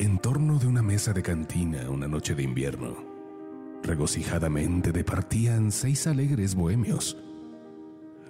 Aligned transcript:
En 0.00 0.20
torno 0.20 0.60
de 0.60 0.68
una 0.68 0.80
mesa 0.80 1.12
de 1.12 1.24
cantina 1.24 1.90
una 1.90 2.06
noche 2.06 2.36
de 2.36 2.44
invierno, 2.44 2.96
regocijadamente 3.82 4.92
departían 4.92 5.72
seis 5.72 6.06
alegres 6.06 6.54
bohemios. 6.54 7.16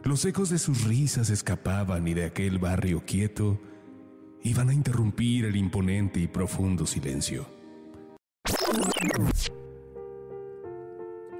Los 0.02 0.24
ecos 0.24 0.48
de 0.48 0.58
sus 0.58 0.84
risas 0.84 1.28
escapaban 1.28 2.08
y 2.08 2.14
de 2.14 2.24
aquel 2.24 2.58
barrio 2.58 3.02
quieto 3.04 3.60
iban 4.44 4.70
a 4.70 4.72
interrumpir 4.72 5.44
el 5.44 5.56
imponente 5.56 6.20
y 6.20 6.26
profundo 6.26 6.86
silencio. 6.86 7.46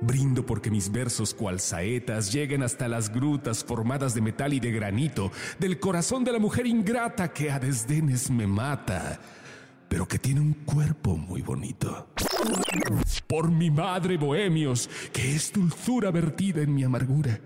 Brindo 0.02 0.44
porque 0.44 0.70
mis 0.70 0.92
versos 0.92 1.32
cual 1.32 1.58
saetas 1.58 2.30
lleguen 2.34 2.62
hasta 2.62 2.86
las 2.86 3.10
grutas 3.10 3.64
formadas 3.64 4.14
de 4.14 4.20
metal 4.20 4.52
y 4.52 4.60
de 4.60 4.72
granito 4.72 5.32
del 5.58 5.80
corazón 5.80 6.22
de 6.22 6.32
la 6.32 6.38
mujer 6.38 6.66
ingrata 6.66 7.32
que 7.32 7.50
a 7.50 7.58
desdenes 7.58 8.30
me 8.30 8.46
mata, 8.46 9.20
pero 9.88 10.06
que 10.06 10.18
tiene 10.18 10.40
un 10.40 10.52
cuerpo 10.52 11.16
muy 11.16 11.42
bonito. 11.42 12.08
Por 13.26 13.50
mi 13.50 13.70
madre, 13.70 14.16
bohemios, 14.16 14.88
que 15.12 15.34
es 15.34 15.52
dulzura 15.52 16.10
vertida 16.10 16.62
en 16.62 16.74
mi 16.74 16.84
amargura. 16.84 17.40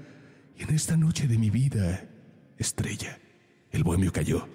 Y 0.57 0.63
en 0.63 0.75
esta 0.75 0.97
noche 0.97 1.29
de 1.29 1.39
mi 1.39 1.51
vida, 1.51 2.05
estrella, 2.59 3.19
el 3.71 3.85
bohemio 3.85 4.13
cayó. 4.13 4.49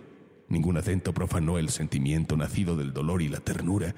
Ningún 0.49 0.77
acento 0.77 1.13
profanó 1.13 1.57
el 1.57 1.69
sentimiento 1.69 2.37
nacido 2.37 2.77
del 2.77 2.93
dolor 2.93 3.21
y 3.21 3.27
la 3.27 3.39
ternura 3.39 3.95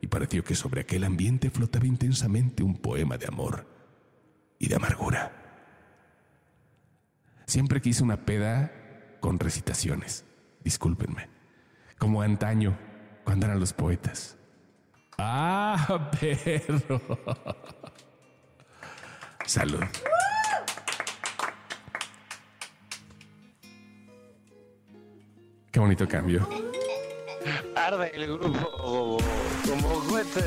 y 0.00 0.08
pareció 0.08 0.42
que 0.42 0.56
sobre 0.56 0.80
aquel 0.80 1.04
ambiente 1.04 1.50
flotaba 1.50 1.86
intensamente 1.86 2.62
un 2.64 2.76
poema 2.76 3.18
de 3.18 3.26
amor 3.26 3.66
y 4.58 4.68
de 4.68 4.74
amargura. 4.74 5.32
Siempre 7.46 7.80
quise 7.80 8.02
una 8.02 8.24
peda 8.24 8.72
con 9.20 9.38
recitaciones, 9.38 10.24
discúlpenme, 10.64 11.28
como 11.98 12.22
antaño, 12.22 12.76
cuando 13.24 13.46
eran 13.46 13.60
los 13.60 13.72
poetas. 13.72 14.36
Ah, 15.18 16.10
perro. 16.20 17.00
Salud. 19.46 19.84
Qué 25.70 25.80
bonito 25.80 26.06
cambio. 26.06 26.46
Arde 27.74 28.10
el 28.14 28.26
grupo 28.38 29.18
como 29.66 30.00
cohete 30.06 30.40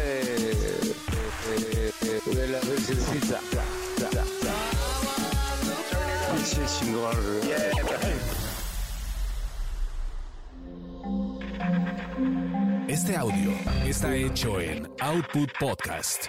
de 2.26 2.48
la 2.48 2.60
virgencita. 2.60 3.40
Pinche 6.32 6.66
chingón. 6.80 7.16
Este 12.88 13.18
audio 13.18 13.52
está 13.84 14.16
hecho 14.16 14.62
en 14.62 14.88
Output 15.00 15.50
Podcast. 15.60 16.28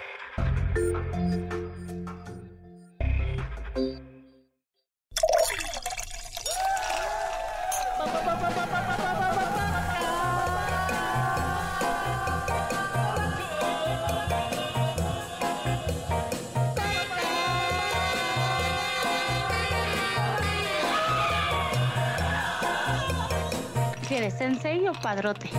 ¿Quieres 24.08 24.32
sensei 24.38 24.88
o 24.88 24.92
padrote? 24.94 25.50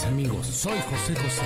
Mis 0.00 0.06
amigos, 0.06 0.46
soy 0.46 0.78
José 0.90 1.14
José. 1.14 1.42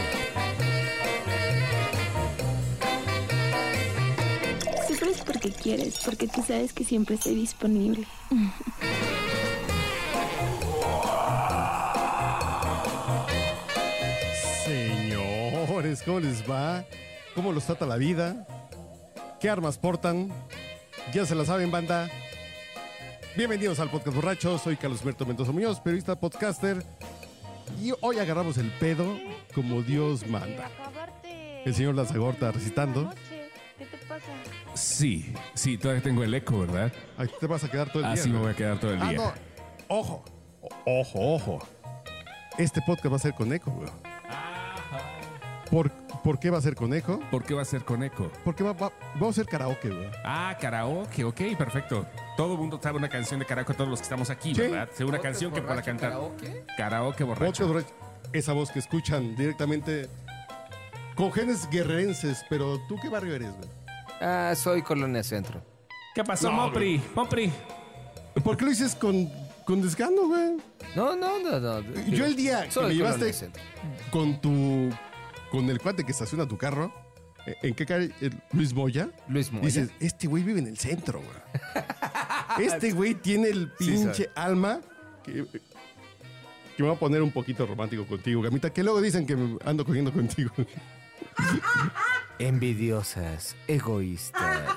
Sufres 4.86 5.22
porque 5.24 5.50
quieres, 5.50 5.98
porque 6.04 6.28
tú 6.28 6.42
sabes 6.46 6.72
que 6.72 6.84
siempre 6.84 7.16
estoy 7.16 7.34
disponible. 7.34 8.06
Señores, 14.64 16.02
¿cómo 16.04 16.20
les 16.20 16.48
va? 16.48 16.84
¿Cómo 17.34 17.52
los 17.52 17.64
trata 17.64 17.86
la 17.86 17.96
vida? 17.96 18.46
¿Qué 19.40 19.50
armas 19.50 19.78
portan? 19.78 20.30
Ya 21.12 21.26
se 21.26 21.34
la 21.34 21.44
saben, 21.44 21.70
banda. 21.70 22.08
Bienvenidos 23.36 23.80
al 23.80 23.90
podcast 23.90 24.14
borracho. 24.14 24.58
Soy 24.58 24.76
Carlos 24.76 25.00
Humberto 25.00 25.26
Mendoza 25.26 25.50
Muñoz, 25.50 25.80
periodista 25.80 26.14
podcaster. 26.14 26.84
Y 27.82 27.92
hoy 28.00 28.18
agarramos 28.18 28.56
el 28.58 28.70
pedo 28.72 29.18
como 29.54 29.82
Dios 29.82 30.26
manda. 30.26 30.70
El 31.64 31.74
señor 31.74 31.94
Lanzagorta 31.94 32.52
recitando. 32.52 33.10
¿Qué 33.78 33.86
te 33.86 33.96
pasa? 34.06 34.26
Sí, 34.74 35.32
sí, 35.54 35.76
todavía 35.78 36.02
tengo 36.02 36.22
el 36.24 36.32
eco, 36.34 36.60
¿verdad? 36.60 36.92
Ahí 37.16 37.28
te 37.40 37.46
vas 37.46 37.64
a 37.64 37.70
quedar 37.70 37.88
todo 37.90 38.02
el 38.04 38.12
día. 38.12 38.20
Así 38.20 38.30
me 38.30 38.38
voy 38.38 38.50
a 38.52 38.54
quedar 38.56 38.78
todo 38.78 38.92
el 38.92 39.02
Ah, 39.02 39.08
día. 39.10 39.18
no. 39.18 39.32
Ojo. 39.88 40.24
Ojo, 40.86 41.34
ojo. 41.34 41.58
Este 42.58 42.80
podcast 42.86 43.12
va 43.12 43.16
a 43.16 43.20
ser 43.20 43.34
con 43.34 43.52
eco, 43.52 43.70
güey. 43.70 43.88
¿Por, 45.70 45.90
¿Por 46.24 46.38
qué 46.40 46.48
va 46.50 46.56
a 46.58 46.62
ser 46.62 46.74
con 46.74 46.92
eco? 46.94 47.20
¿Por 47.30 47.44
qué 47.44 47.52
va 47.54 47.62
a 47.62 47.66
ser 47.66 47.84
con 47.84 48.02
eco? 48.02 48.30
Porque 48.44 48.64
va- 48.64 48.72
va- 48.72 48.92
vamos 49.14 49.28
a 49.38 49.42
hacer 49.42 49.46
karaoke, 49.46 49.90
güey. 49.90 50.08
Ah, 50.24 50.56
karaoke, 50.58 51.22
ok, 51.22 51.40
perfecto. 51.58 52.06
Todo 52.36 52.54
el 52.54 52.58
mundo 52.58 52.80
sabe 52.82 52.96
una 52.96 53.10
canción 53.10 53.38
de 53.40 53.46
karaoke, 53.46 53.74
todos 53.74 53.90
los 53.90 53.98
que 54.00 54.04
estamos 54.04 54.30
aquí, 54.30 54.54
Sí. 54.54 54.62
¿verdad? 54.62 54.88
Sé 54.94 55.04
una 55.04 55.18
canción 55.20 55.52
que 55.52 55.60
pueda 55.60 55.82
cantar. 55.82 56.14
Karaoke, 56.78 57.24
borracho. 57.24 57.66
Podcast 57.68 57.68
borracho. 57.92 57.94
Esa 58.32 58.52
voz 58.54 58.70
que 58.70 58.78
escuchan 58.78 59.36
directamente 59.36 60.08
con 61.14 61.30
genes 61.30 61.68
guerrerenses. 61.70 62.42
Pero 62.48 62.80
¿tú 62.88 62.96
qué 63.00 63.08
barrio 63.10 63.34
eres, 63.34 63.50
güey? 63.56 63.68
Ah, 64.20 64.54
soy 64.56 64.80
Colonia 64.82 65.22
Centro. 65.22 65.62
¿Qué 66.14 66.24
pasó, 66.24 66.50
No, 66.50 66.56
Mopri? 66.68 67.02
Mopri. 67.14 67.52
¿Por 68.42 68.56
qué 68.56 68.64
lo 68.64 68.70
dices 68.70 68.94
con, 68.94 69.30
con 69.66 69.82
desgano, 69.82 70.26
güey? 70.28 70.56
No, 70.96 71.14
no, 71.16 71.38
no, 71.38 71.60
no. 71.60 71.80
Yo 72.08 72.24
el 72.24 72.34
día 72.34 72.60
que 72.62 72.66
me 72.68 72.72
Colonia 72.74 72.96
llevaste 72.96 73.32
Centro. 73.32 73.62
con 74.10 74.40
tu... 74.40 74.90
Con 75.54 75.70
el 75.70 75.78
cuate 75.78 76.02
que 76.04 76.10
estaciona 76.10 76.48
tu 76.48 76.58
carro. 76.58 76.92
¿eh, 77.46 77.54
¿En 77.62 77.74
qué 77.74 77.86
calle? 77.86 78.10
¿El 78.20 78.34
¿Luis 78.52 78.74
Moya? 78.74 79.08
Luis 79.28 79.52
Moya. 79.52 79.64
Dices, 79.66 79.90
este 80.00 80.26
güey 80.26 80.42
vive 80.42 80.58
en 80.58 80.66
el 80.66 80.76
centro, 80.76 81.20
güey. 81.20 81.84
Este 82.66 82.90
güey 82.92 83.14
tiene 83.14 83.48
el 83.48 83.72
Sí, 83.78 83.90
pinche 83.90 84.30
alma 84.34 84.80
que, 85.24 85.44
que 86.76 86.82
me 86.82 86.88
va 86.88 86.94
a 86.94 86.98
poner 86.98 87.22
un 87.22 87.30
poquito 87.32 87.66
romántico 87.66 88.04
contigo, 88.06 88.42
Gamita, 88.42 88.70
que 88.70 88.82
luego 88.84 89.00
dicen 89.00 89.26
que 89.26 89.36
ando 89.64 89.84
cogiendo 89.84 90.12
contigo. 90.12 90.50
Envidiosas, 92.38 93.56
egoístas. 93.66 94.68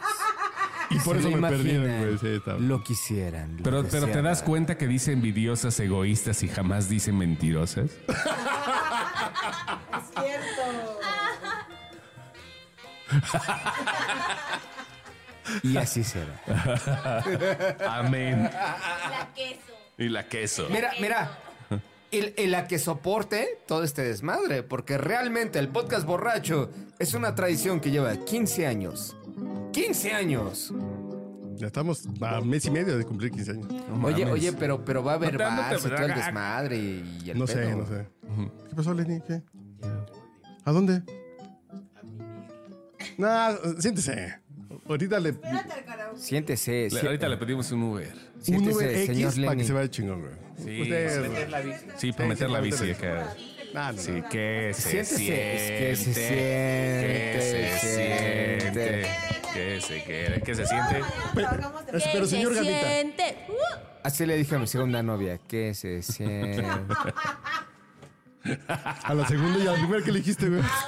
Y 0.89 0.99
por 0.99 1.17
eso 1.17 1.29
me 1.31 1.47
perdieron, 1.49 2.17
güey. 2.17 2.41
Lo 2.67 2.83
quisieran. 2.83 3.57
lo 3.57 3.63
Pero, 3.63 3.83
pero 3.89 4.07
te 4.07 4.21
das 4.21 4.41
cuenta 4.41 4.77
que 4.77 4.87
dice 4.87 5.11
envidiosas, 5.11 5.79
egoístas 5.79 6.43
y 6.43 6.47
jamás 6.47 6.87
dice 6.89 7.11
mentirosas. 7.11 7.91
Y 15.63 15.77
así 15.77 16.03
será. 16.03 16.41
Amén. 17.87 18.43
La 18.43 19.29
queso. 19.33 19.73
Y 19.97 20.09
la 20.09 20.27
queso. 20.27 20.67
Mira, 20.69 20.91
mira. 20.99 21.39
Y, 22.11 22.41
y 22.41 22.47
la 22.47 22.67
que 22.67 22.79
soporte 22.79 23.59
todo 23.67 23.83
este 23.83 24.01
desmadre, 24.03 24.63
porque 24.63 24.97
realmente 24.97 25.59
el 25.59 25.67
podcast 25.67 26.05
borracho 26.05 26.69
es 26.99 27.13
una 27.13 27.35
tradición 27.35 27.79
que 27.81 27.91
lleva 27.91 28.15
15 28.15 28.65
años. 28.67 29.17
15 29.73 30.13
años. 30.13 30.73
Ya 31.55 31.67
estamos 31.67 32.03
a 32.21 32.41
mes 32.41 32.65
y 32.65 32.71
medio 32.71 32.97
de 32.97 33.03
cumplir 33.03 33.31
15 33.31 33.51
años. 33.51 33.67
Oye, 34.03 34.25
mames. 34.25 34.29
oye, 34.29 34.53
pero, 34.53 34.85
pero 34.85 35.03
va 35.03 35.13
a 35.13 35.15
haber 35.15 35.33
No 35.37 35.49
no 35.49 35.75
y 35.75 35.79
todo 35.79 35.95
el 35.95 36.13
desmadre 36.13 36.77
y, 36.77 37.21
y 37.25 37.29
el 37.31 37.39
No 37.39 37.47
sé, 37.47 37.75
no 37.75 37.85
sé. 37.85 38.07
¿Qué 38.69 38.75
pasó, 38.75 38.93
Lenny? 38.93 39.19
¿Qué? 39.21 39.41
¿A 40.65 40.71
dónde? 40.71 41.01
Nah, 43.17 43.55
siéntese. 43.79 44.39
Ahorita 44.87 45.19
le. 45.19 45.33
Siéntese, 46.17 46.89
Le- 46.91 46.99
si- 46.99 47.05
ahorita 47.05 47.27
le 47.27 47.37
pedimos 47.37 47.71
un 47.71 47.83
Uber. 47.83 48.13
Un 48.35 48.41
siéntese, 48.43 48.75
Uber 48.75 48.89
X 48.97 49.05
señor 49.07 49.45
para 49.45 49.55
que 49.57 49.63
se 49.65 49.73
vaya 49.73 49.89
chingón, 49.89 50.21
güey. 50.21 50.33
Sí, 50.57 50.89
Sí, 51.97 52.11
para 52.13 52.27
meter 52.29 52.49
la 52.49 52.59
bici 52.61 52.91
acá. 52.91 53.35
Nah, 53.73 53.91
no, 53.91 53.97
Sí, 54.01 54.11
no. 54.11 54.29
que 54.29 54.71
se 54.73 54.81
Siéntese, 55.03 55.15
siente. 55.17 55.77
que 55.89 55.95
se 55.95 56.05
Que 56.13 57.39
se 57.41 57.79
siente, 57.79 58.61
siente. 58.61 59.07
Que 59.53 59.81
se 59.81 60.03
quede. 60.03 60.41
Que 60.41 60.55
se 60.55 60.65
siente. 60.65 61.01
Pero, 61.35 61.49
pero, 62.13 62.25
señor 62.25 62.55
Gamita, 62.55 62.79
Siente. 62.87 63.37
Uh, 63.49 63.53
Así 64.03 64.25
le 64.25 64.37
dije 64.37 64.55
a 64.55 64.59
mi 64.59 64.67
segunda 64.67 65.03
novia, 65.03 65.37
que 65.37 65.73
se 65.73 66.01
siente. 66.01 66.63
a 69.03 69.13
la 69.13 69.27
segunda 69.27 69.59
y 69.59 69.67
a 69.67 69.71
la 69.73 69.77
primera 69.77 70.03
que 70.03 70.11
le 70.11 70.19
dijiste, 70.19 70.47
güey. 70.47 70.61
aguas. 70.61 70.85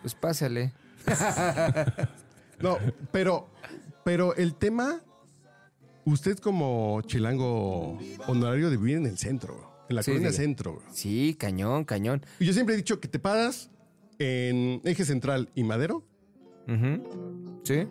Pues 0.00 0.14
pásale. 0.14 0.72
No, 2.60 2.78
pero, 3.12 3.48
pero 4.04 4.34
el 4.36 4.54
tema, 4.54 5.00
usted 6.04 6.38
como 6.38 7.00
chilango 7.02 7.98
honorario 8.28 8.70
de 8.70 8.76
vivir 8.76 8.96
en 8.96 9.06
el 9.06 9.18
centro, 9.18 9.84
en 9.88 9.96
la 9.96 10.02
Sí, 10.02 10.12
colonia 10.12 10.32
centro. 10.32 10.80
Sí, 10.92 11.36
cañón, 11.38 11.84
cañón. 11.84 12.24
Y 12.38 12.46
Yo 12.46 12.52
siempre 12.52 12.74
he 12.74 12.78
dicho 12.78 13.00
que 13.00 13.08
te 13.08 13.18
paras 13.18 13.70
en 14.18 14.80
Eje 14.84 15.04
Central 15.04 15.50
y 15.54 15.64
Madero. 15.64 16.04
Sí. 17.64 17.86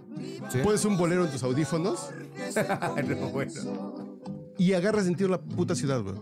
Sí. 0.49 0.59
pones 0.63 0.83
un 0.85 0.97
bolero 0.97 1.25
en 1.25 1.31
tus 1.31 1.43
audífonos 1.43 2.09
No, 3.07 3.29
bueno. 3.29 4.09
y 4.57 4.73
agarras 4.73 5.05
sentido 5.05 5.29
la 5.29 5.39
puta 5.41 5.75
ciudad, 5.75 6.01
güey. 6.01 6.15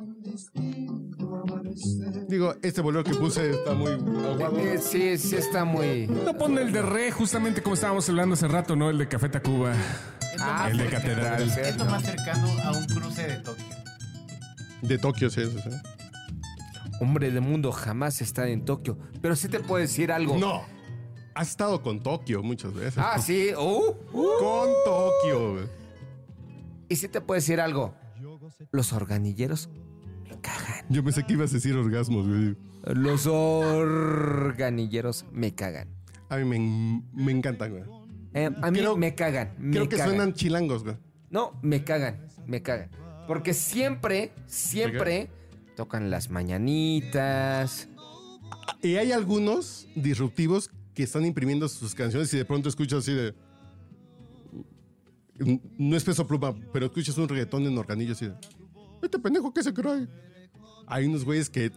Digo, 2.32 2.56
este 2.62 2.80
bolero 2.80 3.04
que 3.04 3.14
puse 3.14 3.50
está 3.50 3.74
muy 3.74 3.92
aguado. 3.92 4.58
Eh, 4.58 4.78
sí, 4.78 5.18
sí 5.18 5.36
está 5.36 5.66
muy. 5.66 6.08
No 6.08 6.34
pon 6.34 6.58
el 6.58 6.72
de 6.72 6.82
re, 6.82 7.12
justamente 7.12 7.62
como 7.62 7.74
estábamos 7.74 8.08
hablando 8.08 8.36
hace 8.36 8.48
rato, 8.48 8.74
¿no? 8.78 8.90
El 8.90 9.00
de 9.00 9.10
Café 9.10 9.28
Tacuba. 9.28 9.74
Ah, 10.40 10.70
el 10.72 10.78
de 10.78 10.84
porque 10.86 10.96
Catedral. 10.96 11.42
Es 11.44 11.78
más 11.78 12.04
cercano 12.04 12.48
a 12.64 12.72
un 12.72 12.86
cruce 12.86 13.28
de 13.28 13.36
Tokio. 13.40 13.66
De 14.82 14.98
Tokio, 14.98 15.30
sí, 15.30 15.42
sí, 15.46 15.58
sí. 15.62 15.70
Hombre 17.02 17.32
del 17.32 17.42
mundo 17.42 17.74
jamás 17.74 18.22
está 18.22 18.48
en 18.48 18.64
Tokio. 18.64 18.98
Pero 19.22 19.36
sí 19.36 19.50
te 19.50 19.60
puedo 19.60 19.82
decir 19.82 20.10
algo. 20.10 20.38
No. 20.38 20.64
Has 21.36 21.50
estado 21.50 21.82
con 21.82 22.02
Tokio 22.02 22.42
muchas 22.42 22.74
veces. 22.74 22.98
Ah, 22.98 23.20
sí. 23.20 23.50
Uh, 23.54 23.94
uh. 24.14 24.30
Con 24.40 24.70
Tokio, 24.86 25.52
güey. 25.56 25.66
Y 26.88 26.96
sí 26.96 27.10
te 27.10 27.20
puedo 27.20 27.36
decir 27.36 27.60
algo. 27.60 27.94
Los 28.72 28.94
organilleros 28.94 29.70
cagan. 30.42 30.86
Yo 30.90 31.04
pensé 31.04 31.24
que 31.24 31.34
ibas 31.34 31.52
a 31.52 31.56
decir 31.56 31.76
orgasmos, 31.76 32.28
güey. 32.28 32.56
Los 32.96 33.28
organilleros 33.28 35.26
me 35.32 35.54
cagan. 35.54 35.88
A 36.30 36.38
mí 36.38 36.46
me, 36.46 37.04
me 37.14 37.32
encantan, 37.32 37.72
güey. 37.72 37.84
Eh, 38.34 38.50
a 38.62 38.72
mí 38.72 38.80
Creo- 38.80 38.96
me 38.98 39.14
cagan. 39.16 39.54
Me 39.60 39.72
Creo 39.74 39.90
que 39.90 39.98
cagan. 39.98 40.10
suenan 40.10 40.34
chilangos, 40.34 40.84
güey. 40.84 40.96
No, 41.30 41.60
me 41.62 41.84
cagan, 41.84 42.26
me 42.48 42.62
cagan. 42.62 42.90
Porque 43.28 43.54
siempre, 43.54 44.32
siempre 44.48 45.30
tocan 45.76 46.10
las 46.10 46.30
mañanitas. 46.30 47.88
Y 48.82 48.96
hay 48.96 49.12
algunos 49.12 49.88
disruptivos 49.96 50.70
que 50.94 51.04
están 51.04 51.26
imprimiendo 51.26 51.68
sus 51.70 51.94
canciones 51.96 52.34
y 52.34 52.38
de 52.38 52.46
pronto 52.46 52.68
escuchas 52.70 53.00
así 53.00 53.14
de. 53.14 53.34
No 55.78 55.96
es 55.98 56.04
peso 56.04 56.28
pluma, 56.28 56.56
pero 56.72 56.86
escuchas 56.88 57.18
un 57.18 57.28
reggaetón 57.28 57.66
en 57.66 57.78
organillo 57.78 58.14
así 58.14 58.26
de. 58.28 58.34
Este 59.02 59.18
pendejo 59.18 59.52
que 59.54 59.64
se 59.64 59.74
cree. 59.74 60.08
Hay 60.92 61.06
unos 61.06 61.24
güeyes 61.26 61.50
que, 61.50 61.72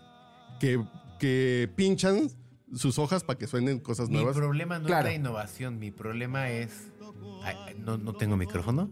que, 0.61 0.84
que 1.19 1.70
pinchan 1.76 2.28
sus 2.75 2.99
hojas 2.99 3.22
para 3.25 3.38
que 3.38 3.46
suenen 3.46 3.78
cosas 3.78 4.08
Mi 4.08 4.16
nuevas. 4.16 4.37
problema 4.37 4.78
no 4.81 4.87
Claro. 4.87 5.06
es 5.06 5.12
la 5.14 5.19
innovación, 5.19 5.78
mi 5.78 5.90
problema 5.90 6.50
es... 6.50 6.88
Ay, 7.44 7.76
¿no, 7.78 7.96
¿No 7.96 8.14
tengo 8.14 8.37
micrófono? 8.37 8.90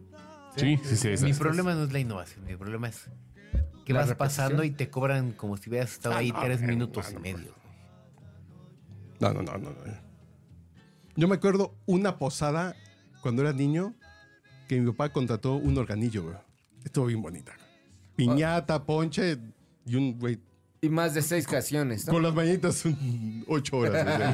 Sí, 0.56 0.78
sí, 0.84 0.96
sí. 1.16 1.24
Mi 1.24 1.32
problema 1.34 1.74
no 1.74 1.84
es 1.84 1.92
la 1.92 1.98
innovación, 1.98 2.44
mi 2.44 2.54
problema 2.56 2.88
es 2.88 3.08
que 3.84 3.92
¿La 3.92 4.00
vas 4.00 4.08
repetición? 4.10 4.16
pasando 4.46 4.64
y 4.64 4.70
te 4.70 4.88
cobran 4.90 5.32
como 5.32 5.56
si 5.56 5.68
hubieras 5.70 5.92
estado 5.92 6.14
ahí 6.16 6.32
tres 6.40 6.60
minutos 6.62 7.12
y 7.12 7.18
medio. 7.18 7.52
No, 9.18 9.32
no, 9.32 9.42
no, 9.42 9.52
no. 9.58 9.70
no. 9.70 9.76
Yo 11.16 11.28
me 11.28 11.34
acuerdo 11.36 11.74
una 11.86 12.16
posada 12.18 12.74
cuando 13.22 13.42
era 13.42 13.52
niño 13.52 13.94
que 14.68 14.80
mi 14.80 14.90
papá 14.92 15.12
contrató 15.12 15.54
un 15.54 15.76
organillo, 15.78 16.22
güey. 16.24 16.36
Estuvo 16.84 17.06
bien 17.06 17.22
bonita. 17.22 17.52
Piñata, 18.16 18.84
ponche 18.84 19.38
y 19.86 19.96
un 19.96 20.18
güey. 20.18 20.38
Y 20.84 20.88
más 20.88 21.14
de 21.14 21.22
seis 21.22 21.46
canciones, 21.46 22.06
¿no? 22.06 22.12
Con 22.12 22.22
las 22.24 22.34
mañanitas 22.34 22.82
ocho 23.46 23.76
horas. 23.78 24.04
güey. 24.04 24.28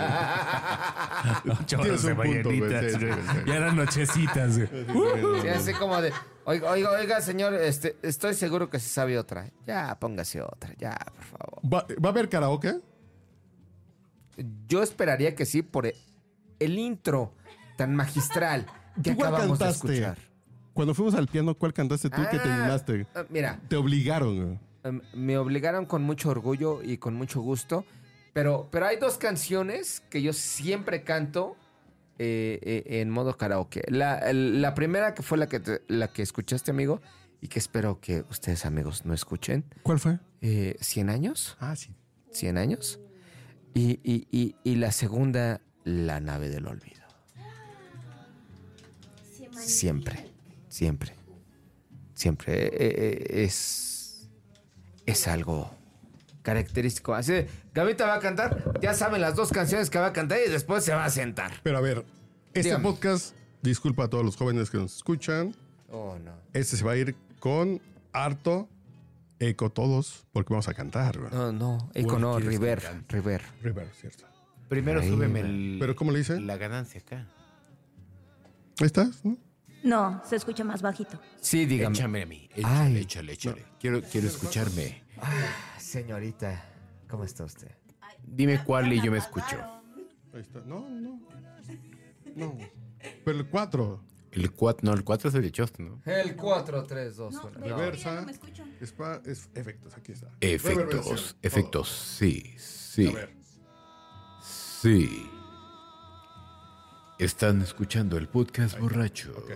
Ocho 1.61 1.79
Tienes 1.79 2.03
horas 2.03 2.03
de 2.05 2.12
un 2.12 2.17
punto, 2.17 2.49
güey. 2.49 2.61
mañanitas, 2.61 2.93
Sí, 2.93 2.99
sí, 3.00 3.06
güey. 3.06 3.19
sí. 3.21 3.39
Ya 3.47 3.55
eran 3.56 3.77
nochecitas, 3.77 4.56
güey. 4.59 5.43
Sí, 5.43 5.49
así 5.49 5.73
como 5.75 6.00
de, 6.00 6.12
oiga, 6.45 6.71
oiga, 6.71 6.91
oiga, 6.93 7.21
señor, 7.21 7.53
este, 7.55 7.97
estoy 8.03 8.33
seguro 8.35 8.71
que 8.71 8.79
se 8.79 8.89
sabe 8.89 9.19
otra. 9.19 9.50
Ya, 9.67 9.99
póngase 10.00 10.41
otra, 10.41 10.75
ya, 10.79 10.97
por 11.15 11.25
favor. 11.25 11.61
¿Va, 11.65 11.87
va 12.03 12.09
a 12.09 12.12
haber 12.12 12.29
karaoke? 12.31 12.81
Yo 14.69 14.83
esperaría 14.83 15.35
que 15.35 15.45
sí 15.45 15.62
por 15.62 15.87
el 15.87 16.79
intro 16.79 17.35
tan 17.77 17.95
magistral 17.95 18.67
que 19.03 19.11
¿Tú 19.11 19.17
cuál 19.17 19.35
acabamos 19.35 19.59
de 19.59 19.65
cantaste? 19.67 19.93
escuchar. 19.95 20.19
Cuando 20.73 20.95
fuimos 20.95 21.15
al 21.15 21.27
piano, 21.27 21.55
¿cuál 21.56 21.73
cantaste 21.73 22.09
tú 22.09 22.23
que 22.31 22.39
te 22.39 22.49
Ah, 22.49 22.55
animaste? 22.61 23.06
ah, 23.15 23.25
Mira, 23.29 23.61
Te 23.69 23.77
obligaron, 23.77 24.37
güey. 24.45 24.59
Em, 24.84 25.00
me 25.14 25.36
obligaron 25.38 25.86
con 25.86 26.02
mucho 26.02 26.30
orgullo 26.30 26.82
y 26.82 26.98
con 26.98 27.14
mucho 27.14 27.40
gusto, 27.40 27.84
pero, 28.32 28.69
pero 28.70 28.86
hay 28.86 28.96
dos 28.98 29.19
canciones 29.19 30.00
que 30.10 30.22
yo 30.22 30.32
siempre 30.32 31.02
canto 31.04 31.56
eh, 32.19 32.58
eh, 32.62 33.00
en 33.00 33.10
modo 33.10 33.36
karaoke. 33.36 33.82
La, 33.88 34.32
la 34.32 34.75
primera 34.75 35.14
que 35.14 35.22
fue 35.22 35.38
la 35.38 35.48
que, 35.48 35.60
te- 35.60 35.82
la 35.88 36.08
que 36.08 36.22
escuchaste, 36.22 36.70
amigo, 36.70 37.00
y 37.40 37.48
que 37.48 37.58
espero 37.60 38.00
que 38.00 38.25
ustedes, 38.30 38.66
amigos, 38.66 39.04
no 39.04 39.14
escuchen. 39.14 39.64
¿Cuál 39.82 39.98
fue? 40.00 40.19
Eh, 40.40 40.76
¿100 40.80 41.10
años? 41.10 41.56
Ah, 41.60 41.76
sí. 41.76 41.94
100 42.32 42.58
años. 42.58 42.98
Y, 43.75 44.00
y- 44.02 44.26
y- 44.32 44.56
y 44.64 44.75
la 44.76 44.90
segunda, 44.92 45.60
La 45.84 46.20
nave 46.20 46.48
del 46.50 46.66
olvido. 46.66 46.98
Siempre, 49.52 50.26
siempre, 50.69 51.14
siempre. 52.14 52.66
eh, 52.66 52.70
eh, 52.76 53.44
es, 53.44 53.98
es 55.10 55.26
algo 55.28 55.70
característico. 56.43 57.14
Así 57.14 57.32
de, 57.32 57.49
Gavita 57.75 58.06
va 58.06 58.14
a 58.16 58.20
cantar, 58.20 58.78
ya 58.81 58.94
saben 58.94 59.20
las 59.20 59.34
dos 59.34 59.50
canciones 59.50 59.90
que 59.90 59.99
va 59.99 60.06
a 60.06 60.12
cantar 60.12 60.38
y 60.46 60.50
después 60.50 60.84
se 60.84 60.93
va 60.94 61.05
a 61.05 61.10
sentar. 61.10 61.52
Pero 61.62 61.78
a 61.78 61.81
ver, 61.81 62.05
este 62.55 62.69
Dígame. 62.70 62.84
podcast, 62.84 63.34
disculpa 63.62 64.05
a 64.05 64.08
todos 64.08 64.25
los 64.25 64.37
jóvenes 64.37 64.70
que 64.70 64.78
nos 64.78 64.96
escuchan. 64.96 65.55
Oh, 65.90 66.16
no. 66.22 66.32
Este 66.52 66.76
se 66.76 66.84
va 66.84 66.93
a 66.93 66.96
ir 66.96 67.16
con 67.40 67.81
harto 68.12 68.69
eco 69.40 69.70
todos, 69.70 70.26
porque 70.32 70.52
vamos 70.52 70.69
a 70.69 70.75
cantar. 70.75 71.19
güey. 71.19 71.31
No, 71.32 71.52
no, 71.52 71.90
Eco 71.94 72.19
no, 72.19 72.38
River? 72.38 72.82
River. 73.08 73.43
River, 73.62 73.88
cierto. 73.99 74.25
Primero 74.69 75.00
Ahí, 75.00 75.08
súbeme 75.08 75.40
el- 75.40 75.76
¿Pero 75.81 75.94
cómo 75.96 76.11
le 76.11 76.19
dice? 76.19 76.40
la 76.40 76.56
ganancia 76.56 77.00
acá. 77.00 77.26
Ahí 78.81 78.87
estás, 78.87 79.25
¿no? 79.25 79.37
No, 79.82 80.20
se 80.25 80.36
escucha 80.36 80.64
más 80.64 80.82
bajito. 80.82 81.20
Sí, 81.40 81.66
dígame. 81.66 81.96
Échame 81.96 82.22
a 82.22 82.26
mí. 82.26 82.48
Ay. 82.56 82.62
Échale, 82.62 83.00
échale, 83.00 83.32
échale. 83.32 83.64
Quiero, 83.78 84.02
quiero 84.02 84.26
escucharme. 84.26 85.02
Señorita, 85.78 86.64
¿cómo 87.08 87.25
está 87.25 87.44
usted? 87.44 87.70
Dime 88.26 88.62
cuál 88.64 88.92
y 88.92 89.00
yo 89.00 89.10
me 89.10 89.19
escucho. 89.19 89.56
Ahí 90.34 90.40
está. 90.40 90.60
No, 90.60 90.88
no. 90.88 91.20
No. 92.34 92.56
Pero 93.25 93.38
el 93.38 93.48
4. 93.48 94.04
El 94.32 94.52
4, 94.52 94.80
no, 94.84 94.92
el 94.92 95.04
4 95.04 95.30
es 95.30 95.34
el 95.36 95.42
de 95.42 95.50
Chost, 95.50 95.78
¿no? 95.78 96.02
El 96.04 96.37
4, 96.37 96.85
3, 96.85 97.16
2, 97.16 97.35
1. 97.35 97.50
Reversa. 97.50 98.26
Spa- 98.82 99.23
es- 99.25 99.49
efectos, 99.54 99.94
aquí 99.97 100.12
está. 100.12 100.28
Efectos, 100.40 101.37
efectos, 101.40 101.88
sí, 101.88 102.54
sí. 102.58 103.06
A 103.08 103.12
ver. 103.12 103.35
Sí. 104.42 105.30
Están 107.18 107.62
escuchando 107.62 108.16
el 108.16 108.28
podcast 108.28 108.78
borracho. 108.78 109.32
Ok. 109.37 109.52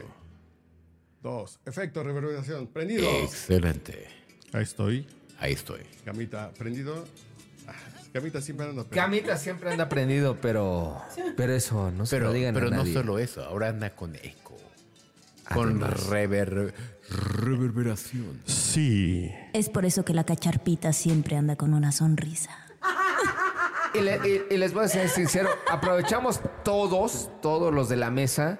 Dos. 1.22 1.60
Efecto, 1.64 2.02
reverberación. 2.02 2.66
Prendido. 2.66 3.08
Excelente. 3.22 4.08
Ahí 4.52 4.62
estoy. 4.64 5.06
Ahí 5.38 5.52
estoy. 5.52 5.80
Gamita, 6.04 6.50
prendido. 6.58 7.04
Ah, 7.68 7.72
Gamita 8.12 8.40
siempre 8.40 8.66
anda 8.66 8.82
prendido. 8.84 9.04
Camita 9.04 9.36
siempre 9.36 9.70
anda 9.70 9.88
prendido, 9.88 10.40
pero 10.40 11.00
pero 11.36 11.52
eso 11.54 11.90
no 11.92 12.04
se 12.06 12.16
Pero, 12.16 12.26
lo 12.28 12.32
digan 12.32 12.54
pero 12.54 12.66
a 12.66 12.70
no 12.70 12.76
nadie. 12.78 12.92
solo 12.92 13.18
eso, 13.18 13.44
ahora 13.44 13.68
anda 13.68 13.94
con 13.94 14.16
eco. 14.16 14.56
Con 15.54 15.80
rever- 15.80 16.72
reverberación. 17.10 18.40
Sí. 18.46 19.30
Es 19.52 19.68
por 19.68 19.84
eso 19.84 20.04
que 20.04 20.14
la 20.14 20.24
cacharpita 20.24 20.92
siempre 20.92 21.36
anda 21.36 21.56
con 21.56 21.74
una 21.74 21.92
sonrisa. 21.92 22.61
Y, 23.94 24.00
le- 24.00 24.16
y- 24.26 24.54
y 24.54 24.56
les 24.56 24.72
voy 24.72 24.84
a 24.84 24.88
ser 24.88 25.08
sincero, 25.08 25.50
aprovechamos 25.70 26.40
todos, 26.64 27.30
todos 27.42 27.72
los 27.74 27.88
de 27.88 27.96
la 27.96 28.10
mesa, 28.10 28.58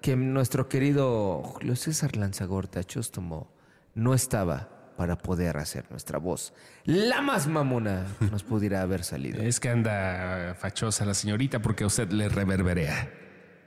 que 0.00 0.14
nuestro 0.16 0.68
querido 0.68 1.42
Julio 1.42 1.74
César 1.76 2.16
Lanzagorta 2.16 2.84
Chóstomo 2.84 3.50
no 3.94 4.14
estaba 4.14 4.68
para 4.96 5.16
poder 5.18 5.56
hacer 5.56 5.90
nuestra 5.90 6.18
voz. 6.18 6.52
La 6.84 7.20
más 7.20 7.48
mamona 7.48 8.06
nos 8.30 8.44
pudiera 8.44 8.82
haber 8.82 9.02
salido. 9.02 9.42
Es 9.42 9.58
que 9.58 9.70
anda 9.70 10.54
fachosa 10.56 11.04
la 11.04 11.14
señorita 11.14 11.60
porque 11.60 11.82
a 11.84 11.88
usted 11.88 12.10
le 12.12 12.28
reverberea. 12.28 13.10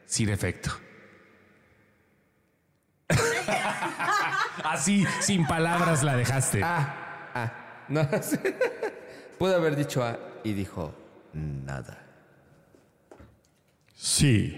Sin 0.05 0.29
efecto. 0.29 0.71
Así, 4.63 5.05
sin 5.21 5.45
palabras 5.47 6.03
la 6.03 6.15
dejaste. 6.15 6.61
Ah, 6.63 7.29
ah, 7.33 7.53
no. 7.89 8.07
Pudo 9.39 9.55
haber 9.55 9.75
dicho 9.75 10.03
A 10.03 10.17
y 10.43 10.53
dijo 10.53 10.93
nada. 11.33 12.03
Sí. 13.95 14.55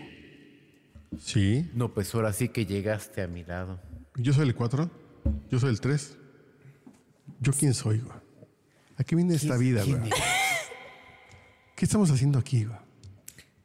Sí. 1.17 1.69
No, 1.73 1.93
pues 1.93 2.13
ahora 2.13 2.33
sí 2.33 2.49
que 2.49 2.65
llegaste 2.65 3.21
a 3.21 3.27
mi 3.27 3.43
lado. 3.43 3.79
Yo 4.15 4.33
soy 4.33 4.47
el 4.47 4.55
4. 4.55 4.89
Yo 5.49 5.59
soy 5.59 5.69
el 5.69 5.79
3. 5.79 6.17
¿Yo 7.39 7.53
quién 7.53 7.73
soy, 7.73 7.99
güey? 7.99 8.17
¿A 8.97 9.03
qué 9.03 9.15
viene 9.15 9.35
esta 9.35 9.57
vida, 9.57 9.83
güey? 9.83 10.09
¿Qué 11.75 11.85
estamos 11.85 12.11
haciendo 12.11 12.37
aquí, 12.37 12.65
güey? 12.65 12.77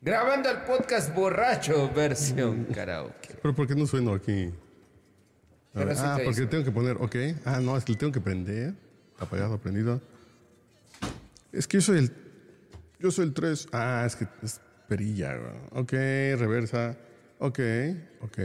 Grabando 0.00 0.50
el 0.50 0.58
podcast 0.58 1.14
borracho, 1.14 1.90
versión 1.92 2.66
karaoke. 2.66 3.36
Pero 3.42 3.54
¿por 3.54 3.66
qué 3.66 3.74
no 3.74 3.86
sueno 3.86 4.14
aquí? 4.14 4.44
A 4.48 4.52
Pero 5.72 5.86
ver, 5.86 5.96
sí 5.96 6.02
ah, 6.04 6.16
te 6.18 6.24
porque 6.24 6.40
hizo. 6.42 6.50
tengo 6.50 6.64
que 6.64 6.70
poner, 6.70 6.96
ok. 6.98 7.16
Ah, 7.46 7.58
no, 7.60 7.76
es 7.76 7.84
que 7.84 7.92
le 7.92 7.98
tengo 7.98 8.12
que 8.12 8.20
prender. 8.20 8.74
Apagado, 9.18 9.58
prendido. 9.58 10.00
Es 11.54 11.68
que 11.68 11.78
yo 11.78 11.82
soy 11.82 11.98
el. 11.98 12.12
Yo 12.98 13.10
soy 13.10 13.26
el 13.26 13.34
3. 13.34 13.68
Ah, 13.72 14.04
es 14.06 14.16
que 14.16 14.26
es 14.42 14.60
perilla. 14.88 15.36
güey. 15.36 15.52
Ok, 15.82 15.92
reversa. 16.38 16.96
Ok, 17.38 17.58
ok. 18.20 18.38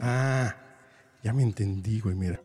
Ah, 0.00 0.54
ya 1.22 1.32
me 1.32 1.42
entendí, 1.42 2.00
güey, 2.00 2.14
mira. 2.14 2.40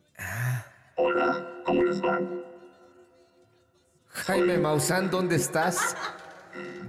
Jaime 4.08 4.58
Maussan, 4.58 5.10
¿dónde 5.10 5.36
estás? 5.38 5.96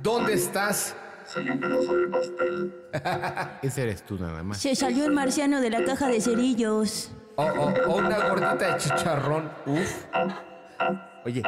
¿Dónde 0.03 0.35
estás? 0.35 0.97
Ese 3.63 3.83
eres 3.83 4.03
tú 4.05 4.19
nada 4.19 4.43
más. 4.43 4.59
Se 4.59 4.75
salió 4.75 5.07
el 5.07 5.13
marciano 5.13 5.61
de 5.61 5.71
la 5.71 5.85
caja 5.85 6.09
de 6.09 6.21
cerillos. 6.21 7.13
O, 7.37 7.45
o- 7.45 7.73
o 7.91 7.97
una 7.97 8.29
gordita 8.29 8.73
de 8.73 8.77
chicharrón. 8.79 9.51
Uf. 9.67 10.05
Oye, 11.25 11.43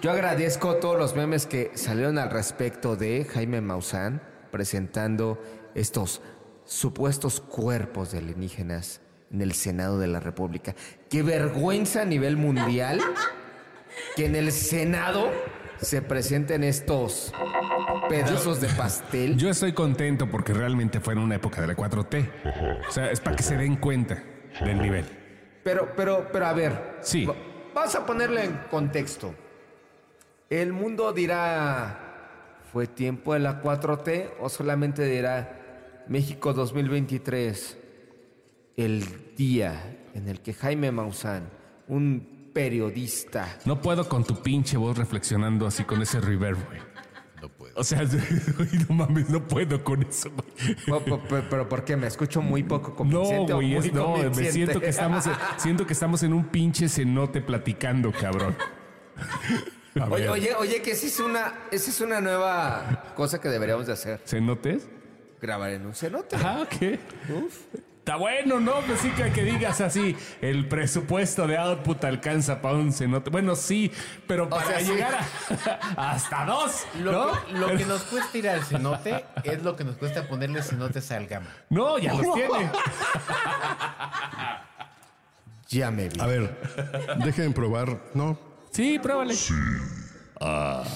yo 0.00 0.10
agradezco 0.10 0.76
todos 0.76 0.98
los 0.98 1.16
memes 1.16 1.46
que 1.46 1.70
salieron 1.74 2.18
al 2.18 2.30
respecto 2.30 2.96
de 2.96 3.24
Jaime 3.24 3.60
Maussan 3.60 4.22
presentando 4.50 5.42
estos 5.74 6.22
supuestos 6.64 7.40
cuerpos 7.40 8.12
de 8.12 8.18
alienígenas 8.18 9.00
en 9.32 9.42
el 9.42 9.52
Senado 9.52 9.98
de 9.98 10.06
la 10.06 10.20
República. 10.20 10.74
Qué 11.10 11.22
vergüenza 11.22 12.02
a 12.02 12.04
nivel 12.04 12.36
mundial 12.36 13.00
que 14.16 14.26
en 14.26 14.36
el 14.36 14.52
Senado 14.52 15.30
se 15.80 16.02
presenten 16.02 16.64
estos 16.64 17.32
pedazos 18.08 18.60
de 18.60 18.68
pastel. 18.68 19.36
Yo 19.36 19.48
estoy 19.50 19.72
contento 19.72 20.28
porque 20.30 20.52
realmente 20.52 21.00
fue 21.00 21.12
en 21.14 21.20
una 21.20 21.36
época 21.36 21.60
de 21.60 21.66
la 21.68 21.76
4T. 21.76 22.30
O 22.88 22.90
sea, 22.90 23.10
es 23.10 23.20
para 23.20 23.36
que 23.36 23.42
se 23.42 23.56
den 23.56 23.76
cuenta 23.76 24.22
del 24.64 24.80
nivel. 24.80 25.04
Pero, 25.62 25.92
pero, 25.96 26.28
pero 26.32 26.46
a 26.46 26.52
ver. 26.52 26.96
Sí. 27.00 27.24
va- 27.26 27.34
Vamos 27.74 27.94
a 27.94 28.04
ponerle 28.06 28.44
en 28.44 28.52
contexto. 28.70 29.34
El 30.50 30.72
mundo 30.72 31.12
dirá, 31.12 32.58
¿fue 32.72 32.86
tiempo 32.86 33.34
de 33.34 33.40
la 33.40 33.60
4T 33.62 34.30
o 34.40 34.48
solamente 34.48 35.04
dirá 35.04 36.04
México 36.08 36.52
2023? 36.54 37.76
El 38.76 39.34
día 39.36 39.96
en 40.14 40.28
el 40.28 40.40
que 40.40 40.54
Jaime 40.54 40.90
Maussan, 40.92 41.50
un 41.88 42.50
periodista, 42.54 43.58
No 43.66 43.80
puedo 43.82 44.08
con 44.08 44.24
tu 44.24 44.42
pinche 44.42 44.76
voz 44.76 44.96
reflexionando 44.96 45.66
así 45.66 45.84
con 45.84 46.00
ese 46.02 46.20
reverb, 46.20 46.58
güey. 46.66 46.80
No 47.42 47.48
puedo. 47.50 47.72
O 47.76 47.84
sea, 47.84 48.02
no 48.88 48.94
mames, 48.94 49.28
no 49.30 49.46
puedo 49.46 49.84
con 49.84 50.02
eso, 50.02 50.30
güey. 50.30 50.76
Oh, 50.90 51.00
po- 51.00 51.20
po- 51.20 51.42
pero 51.48 51.68
¿por 51.68 51.84
qué? 51.84 51.96
¿Me 51.96 52.06
escucho 52.08 52.40
muy 52.42 52.62
poco 52.64 52.90
No, 52.90 52.96
convincente 52.96 53.52
o 53.52 53.56
güey, 53.56 53.74
es- 53.76 53.92
no, 53.92 54.16
me 54.16 54.50
siento 54.50 54.80
que 54.80 54.88
estamos, 54.88 55.24
siento 55.58 55.86
que 55.86 55.92
estamos 55.92 56.22
en 56.22 56.32
un 56.32 56.46
pinche 56.46 56.88
cenote 56.88 57.40
platicando, 57.42 58.10
cabrón. 58.12 58.56
Oye, 60.10 60.28
oye, 60.28 60.54
oye, 60.54 60.82
que 60.82 60.92
esa 60.92 61.06
es 61.06 61.18
una, 61.20 61.54
esa 61.70 61.90
es 61.90 62.00
una 62.00 62.20
nueva 62.20 63.12
cosa 63.16 63.40
que 63.40 63.48
deberíamos 63.48 63.86
de 63.86 63.92
hacer. 63.94 64.20
¿Cenotes? 64.24 64.86
Grabar 65.40 65.70
en 65.70 65.86
un 65.86 65.94
cenote. 65.94 66.36
Ah, 66.36 66.62
ok. 66.62 66.98
Está 67.98 68.16
bueno, 68.16 68.58
¿no? 68.58 68.80
Pues 68.86 69.00
sí 69.00 69.10
que, 69.10 69.30
que 69.32 69.42
digas 69.42 69.80
así, 69.82 70.16
el 70.40 70.66
presupuesto 70.66 71.46
de 71.46 71.58
output 71.58 72.02
alcanza 72.04 72.62
para 72.62 72.76
un 72.76 72.92
cenote. 72.92 73.28
Bueno, 73.28 73.54
sí, 73.54 73.92
pero 74.26 74.48
para 74.48 74.66
sea, 74.66 74.80
sí. 74.80 74.92
llegar 74.92 75.14
a, 75.14 76.10
hasta 76.12 76.46
dos, 76.46 76.86
Lo, 77.00 77.12
¿no? 77.12 77.32
que, 77.46 77.52
lo 77.52 77.76
que 77.76 77.84
nos 77.84 78.02
cuesta 78.04 78.38
ir 78.38 78.48
al 78.48 78.64
cenote 78.64 79.24
es 79.44 79.62
lo 79.62 79.76
que 79.76 79.84
nos 79.84 79.96
cuesta 79.96 80.26
ponerle 80.26 80.62
cenotes 80.62 81.10
al 81.12 81.26
gama. 81.26 81.54
No, 81.68 81.98
ya 81.98 82.14
los 82.14 82.34
tiene. 82.34 82.70
Ya 85.70 85.90
me 85.90 86.08
vi. 86.08 86.18
A 86.18 86.26
ver, 86.26 86.56
dejen 87.22 87.52
probar. 87.52 87.98
No, 88.14 88.38
Sí, 88.78 88.96
pruébale. 89.00 89.34
¡Ay, 90.40 90.86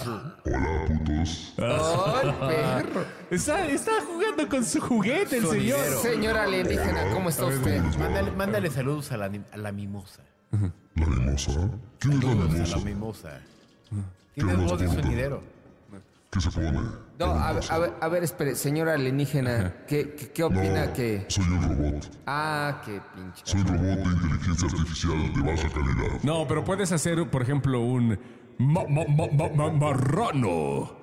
perro! 2.48 3.04
Está, 3.28 3.66
está 3.66 3.90
jugando 4.06 4.48
con 4.48 4.64
su 4.64 4.80
juguete 4.80 5.38
el 5.38 5.46
señor. 5.48 5.80
Señor 6.00 6.36
alienígena, 6.36 7.10
¿cómo 7.12 7.28
está 7.28 7.46
usted? 7.46 7.82
Mándale, 7.98 8.30
mándale 8.30 8.70
saludos 8.70 9.10
a 9.10 9.16
la, 9.16 9.28
ni- 9.28 9.42
a 9.50 9.56
la 9.56 9.72
mimosa. 9.72 10.22
¿La 10.94 11.06
mimosa? 11.06 11.70
¿Quién 11.98 12.18
es 12.18 12.22
la 12.24 12.34
mimosa? 12.36 12.62
a 12.62 12.78
la 12.78 12.84
mimosa. 12.84 13.40
Tienes 14.36 14.56
voz 14.58 14.78
de 14.80 14.86
sonidero. 14.86 15.42
¿Qué 16.32 16.40
se 16.40 16.50
pone? 16.50 16.72
No, 17.18 17.26
a, 17.26 17.52
ver- 17.52 17.64
a 17.68 17.78
ver, 17.78 17.92
a 18.00 18.08
ver, 18.08 18.24
espere, 18.24 18.54
señor 18.56 18.88
alienígena, 18.88 19.84
¿qué, 19.86 20.14
qué, 20.14 20.30
qué 20.32 20.42
opina 20.42 20.86
No, 20.86 20.92
que...? 20.94 21.26
soy 21.28 21.44
un 21.44 21.62
robot. 21.62 22.10
Ah, 22.26 22.80
qué 22.86 23.02
pinche... 23.14 23.42
Soy 23.44 23.62
robot 23.62 23.98
de 23.98 24.12
inteligencia 24.14 24.66
artificial 24.68 25.32
de 25.34 25.42
baja 25.42 25.68
calidad. 25.68 26.22
No, 26.22 26.48
pero 26.48 26.64
puedes 26.64 26.90
hacer, 26.90 27.28
por 27.28 27.42
ejemplo, 27.42 27.80
un 27.80 28.18
ma- 28.56 28.84
ma- 28.88 29.04
ma- 29.08 29.28
ma- 29.30 29.48
ma- 29.54 29.70
marrano. 29.72 30.96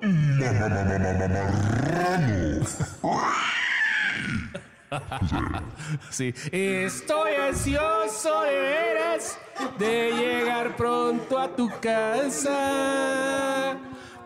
Sí. 6.10 6.34
Estoy 6.50 7.34
ansioso 7.34 8.42
de 8.42 8.60
veras 8.60 9.38
de 9.78 10.10
llegar 10.12 10.74
pronto 10.76 11.38
a 11.38 11.54
tu 11.54 11.70
casa 11.80 13.76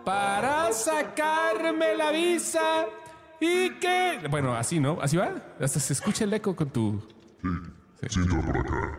para 0.05 0.44
sacarme 0.85 1.97
la 1.97 2.11
visa 2.11 2.87
y 3.41 3.71
que... 3.79 4.21
Bueno, 4.31 4.55
así, 4.55 4.81
¿no? 4.81 4.99
¿Así 5.01 5.17
va? 5.17 5.33
Hasta 5.61 5.81
se 5.81 5.93
escucha 5.93 6.25
el 6.25 6.35
eco 6.35 6.55
con 6.55 6.71
tu... 6.71 7.03
Sí, 8.09 8.21
entra 8.21 8.43
por 8.43 8.59
acá. 8.59 8.99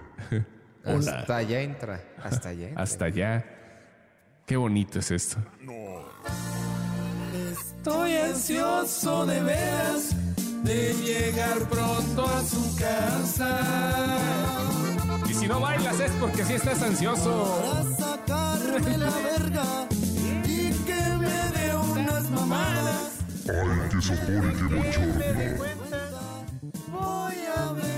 Hasta 0.86 1.38
allá 1.38 1.62
entra, 1.62 2.02
hasta 2.24 2.50
allá 2.50 2.68
entra. 2.70 2.84
Hasta 2.84 3.06
allá. 3.06 3.46
Qué 4.46 4.58
bonito 4.58 5.00
es 5.00 5.12
esto. 5.12 5.38
Estoy 7.52 8.16
ansioso 8.18 9.26
de 9.26 9.42
veras 9.42 10.16
de 10.64 10.94
llegar 10.94 11.60
pronto 11.70 12.26
a 12.28 12.44
su 12.44 12.76
casa. 12.78 14.18
Y 15.28 15.34
si 15.34 15.48
no 15.48 15.60
bailas 15.60 16.00
es 16.00 16.12
porque 16.14 16.44
sí 16.44 16.54
estás 16.54 16.82
ansioso. 16.82 17.96
sacarme 17.98 18.98
la 18.98 19.12
verga 19.12 19.88
unas 22.46 22.48
mamadas. 22.48 23.20
Ay, 23.48 23.90
qué 23.92 24.02
sopor 24.02 24.44
y. 24.54 25.58
Voy 26.92 27.36
a 27.56 27.74
venirme 27.74 27.95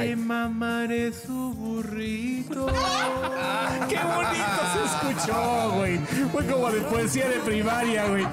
Le 0.00 0.16
mamaré 0.16 1.12
su 1.12 1.52
burrito. 1.54 2.66
¡Qué 3.88 3.98
bonito 3.98 4.60
se 4.72 4.84
escuchó, 4.84 5.72
güey! 5.76 5.98
Fue 6.32 6.46
como 6.46 6.70
de 6.70 6.80
poesía 6.80 7.28
de 7.28 7.40
primaria, 7.40 8.06
güey. 8.06 8.24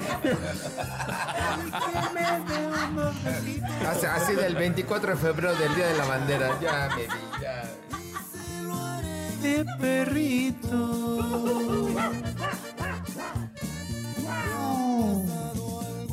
Así, 3.86 4.06
así 4.06 4.34
del 4.34 4.54
24 4.54 5.10
de 5.10 5.16
febrero 5.16 5.54
del 5.56 5.74
Día 5.74 5.88
de 5.88 5.98
la 5.98 6.04
Bandera. 6.06 6.58
Ya 6.60 6.88
me 6.96 7.02
vi, 7.02 7.08
ya. 7.42 7.64
De 9.42 9.66
perrito. 9.78 10.78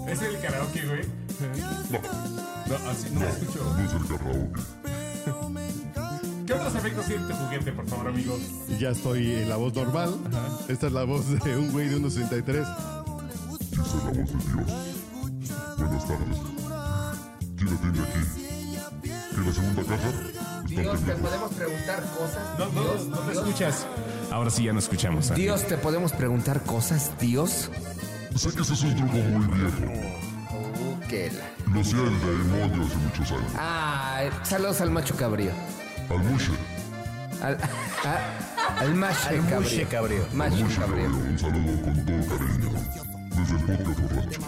¿Es 0.07 0.21
el 0.21 0.39
karaoke, 0.41 0.85
güey? 0.85 1.01
No, 2.67 2.89
así 2.89 3.09
no 3.11 3.19
me 3.21 3.29
escucho. 3.29 3.63
No 3.63 3.85
es 3.85 3.93
el 3.93 4.07
karaoke. 4.07 4.84
¿Qué 6.45 6.53
otros 6.53 6.75
efectos 6.75 7.05
tiene 7.05 7.21
este 7.23 7.33
juguete, 7.33 7.71
por 7.71 7.87
favor, 7.87 8.07
amigo? 8.07 8.37
ya 8.79 8.89
estoy 8.89 9.33
en 9.33 9.49
la 9.49 9.55
voz 9.55 9.73
normal. 9.73 10.15
Esta 10.67 10.87
es 10.87 10.93
la 10.93 11.03
voz 11.03 11.27
de 11.43 11.57
un 11.57 11.71
güey 11.71 11.87
de 11.89 11.97
1.63. 11.97 12.61
Esa 12.61 12.71
es 13.83 14.03
la 14.03 14.11
voz 14.11 14.15
de 14.15 14.23
Dios. 14.23 14.29
Buenas 15.77 16.07
tardes. 16.07 16.37
¿Quién 17.57 17.69
la 17.71 17.77
tiene 17.81 17.99
aquí? 18.01 18.19
¿En 19.35 19.45
la 19.45 19.53
segunda 19.53 19.83
caja? 19.83 20.11
Dios, 20.67 20.99
¿te 21.01 21.15
podemos 21.15 21.53
preguntar 21.53 22.03
cosas? 22.17 22.59
No, 22.59 22.65
no, 22.71 23.03
no 23.05 23.17
te 23.19 23.31
escuchas. 23.33 23.85
Ahora 24.31 24.49
sí 24.49 24.63
ya 24.63 24.73
no 24.73 24.79
escuchamos. 24.79 25.31
¿eh? 25.31 25.35
Dios, 25.35 25.65
¿te 25.67 25.77
podemos 25.77 26.11
preguntar 26.11 26.61
cosas, 26.63 27.11
Dios? 27.19 27.71
Sé 28.35 28.51
que 28.51 28.61
ese 28.61 28.73
es 28.73 28.81
un 28.83 28.95
truco 28.95 29.13
muy 29.13 29.45
viejo. 29.47 30.34
La- 31.11 31.73
Lo 31.73 31.81
el 31.81 32.19
demonio 32.19 32.83
hace 32.85 32.95
muchos 32.97 33.31
años. 33.31 33.51
Ah, 33.57 34.21
saludos 34.43 34.81
al 34.81 34.89
macho 34.89 35.15
cabrío. 35.15 35.51
Al 36.09 36.17
Mushe. 36.23 36.51
Al, 37.43 37.55
a- 37.55 38.79
al 38.79 38.95
macho 38.95 39.29
Al 39.29 39.37
cabrío. 39.41 39.61
mushe 39.61 39.85
cabrío. 39.85 40.25
Macho 40.33 40.55
Mushe 40.55 40.79
cabrío. 40.81 41.05
Cabrío, 41.05 41.29
Un 41.29 41.39
saludo 41.39 41.81
con 41.83 42.05
todo 42.05 42.37
cariño. 42.37 42.71
Desde 43.35 43.55
el 43.55 43.77
podcast 43.83 43.99
borracho. 43.99 44.41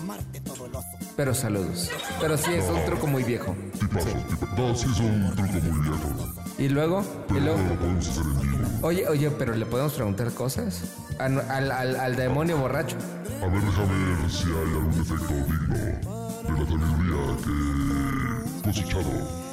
Pero 1.15 1.33
saludos. 1.35 1.91
Pero 2.21 2.37
sí, 2.37 2.53
es 2.53 2.65
un 2.69 2.85
truco 2.85 3.05
muy 3.07 3.23
viejo. 3.23 3.55
Tipazo, 3.79 4.07
tipazo. 4.07 4.55
No, 4.57 4.75
sí 4.75 4.87
es 4.91 4.99
un 4.99 5.35
truco 5.35 5.51
muy 5.53 5.81
viejo. 5.81 6.33
Y 6.57 6.69
luego, 6.69 7.01
y 7.01 7.33
pero 7.33 7.39
luego. 7.41 7.57
no 7.59 7.69
lo 7.69 7.75
podemos 7.79 8.07
hacer 8.09 8.23
en 8.23 8.39
vivo. 8.41 8.67
Oye, 8.81 9.07
oye, 9.07 9.29
pero 9.31 9.53
le 9.55 9.65
podemos 9.67 9.93
preguntar 9.93 10.31
cosas 10.33 10.81
al, 11.19 11.39
al, 11.51 11.71
al- 11.71 11.95
al 11.99 12.15
demonio 12.15 12.57
borracho. 12.57 12.97
A 13.43 13.47
ver, 13.47 13.61
déjame 13.61 14.15
ver 14.21 14.31
si 14.31 14.45
hay 14.45 14.51
algún 14.53 15.01
efecto 15.01 15.33
digno 15.33 16.16
de 16.53 16.59
la 16.59 16.65
sabiduría 16.65 17.37
que 17.43 18.59
he 18.59 18.61
cosechado. 18.63 19.47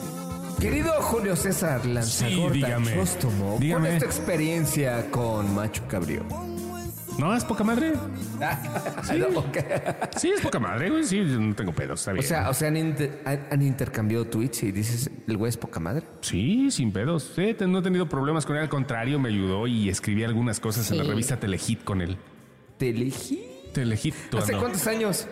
Querido 0.60 0.92
Julio 1.02 1.36
César 1.36 1.84
Lanzagorta 1.84 2.54
dígame. 2.54 2.94
Chóstomo, 2.94 3.48
¿cuál 3.50 3.60
Dígame. 3.60 3.92
es 3.96 3.98
tu 3.98 4.04
experiencia 4.06 5.10
con 5.10 5.54
Macho 5.54 5.82
Cabrío? 5.88 6.22
No, 7.18 7.34
es 7.36 7.44
poca 7.44 7.62
madre. 7.64 7.92
Sí. 9.04 9.22
Sí, 10.16 10.30
es 10.30 10.40
poca 10.40 10.58
madre, 10.58 10.90
güey. 10.90 11.04
Sí, 11.04 11.20
no 11.20 11.54
tengo 11.54 11.72
pedos, 11.72 12.00
está 12.00 12.18
O 12.18 12.22
sea, 12.22 12.48
o 12.50 12.54
sea, 12.54 12.68
han, 12.68 12.76
inter- 12.76 13.20
han- 13.24 13.46
han 13.50 13.62
intercambiado 13.62 14.24
tweets 14.26 14.62
y 14.64 14.72
dices, 14.72 15.10
el 15.28 15.36
güey 15.36 15.50
es 15.50 15.56
poca 15.56 15.78
madre. 15.78 16.02
Sí, 16.22 16.70
sin 16.70 16.90
pedos. 16.92 17.32
Sí, 17.36 17.54
no 17.68 17.78
he 17.78 17.82
tenido 17.82 18.08
problemas 18.08 18.44
con 18.46 18.56
él. 18.56 18.62
Al 18.62 18.68
contrario, 18.68 19.18
me 19.20 19.28
ayudó 19.28 19.66
y 19.66 19.88
escribí 19.90 20.24
algunas 20.24 20.58
cosas 20.58 20.90
en 20.90 20.98
la 20.98 21.04
Sí. 21.04 21.10
revista 21.10 21.38
Telehit 21.38 21.84
con 21.84 22.00
él. 22.00 22.16
Te 22.78 22.92
elegí. 23.82 24.10
Telehit. 24.10 24.30
¿tú 24.30 24.38
¿Hace 24.38 24.52
no? 24.52 24.60
cuántos 24.60 24.86
años? 24.86 25.26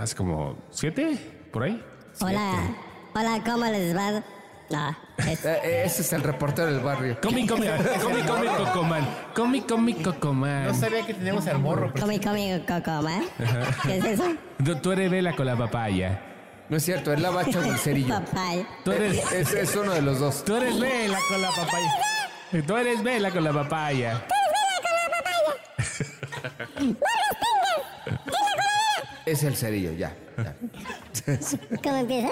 Hace 0.00 0.14
como 0.16 0.56
siete, 0.70 1.16
por 1.52 1.62
ahí. 1.64 1.82
Hola, 2.20 2.52
hola, 3.14 3.42
¿cómo 3.44 3.64
les 3.66 3.96
va? 3.96 4.22
No, 4.70 4.96
es- 5.26 5.44
Eh, 5.46 5.82
ese 5.86 6.02
es 6.02 6.12
el 6.12 6.22
reportero 6.22 6.66
del 6.70 6.80
barrio. 6.80 7.18
Comi, 7.22 7.46
comi, 7.46 7.66
comi, 8.02 8.20
comi, 8.22 8.46
cocoman. 8.48 9.08
Comi, 9.34 9.60
comi, 9.62 9.94
cocoman. 9.94 10.66
No 10.66 10.74
sabía 10.74 11.06
que 11.06 11.14
teníamos 11.14 11.46
al 11.46 11.58
morro. 11.58 11.90
pero- 11.92 12.04
comi, 12.06 12.18
comi, 12.20 12.62
cocoma. 12.66 13.20
¿Qué 13.84 13.96
es 13.98 14.04
eso? 14.04 14.24
Tú- 14.64 14.76
Tú 14.76 14.92
eres 14.92 15.10
vela 15.10 15.34
con 15.34 15.46
la 15.46 15.56
papaya. 15.56 16.22
No 16.68 16.76
es 16.76 16.84
cierto, 16.84 17.14
es 17.14 17.20
la 17.20 17.30
bacha 17.30 17.60
del 17.60 17.78
cerillo. 17.78 18.20
Papaya. 18.26 18.66
Tú 18.84 18.92
eres, 18.92 19.32
Es, 19.32 19.54
es 19.54 19.74
uno 19.74 19.92
de 19.92 20.02
los 20.02 20.18
dos. 20.20 20.44
tú 20.44 20.54
eres 20.56 20.78
vela 20.78 21.18
con 21.30 21.40
la 21.40 21.48
papaya. 21.48 22.62
Tú 22.66 22.76
eres 22.76 23.02
vela 23.02 23.30
con 23.30 23.42
la 23.44 23.52
papaya. 23.54 24.22
Es 29.30 29.42
el 29.42 29.54
cerillo, 29.56 29.92
ya. 29.92 30.14
ya. 30.38 30.54
¿Cómo 31.82 31.96
empieza? 31.96 32.28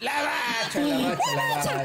La 0.00 0.12
bacha, 0.12 0.80
la 0.80 0.96
bacha, 1.08 1.34
la 1.34 1.56
bacha. 1.56 1.84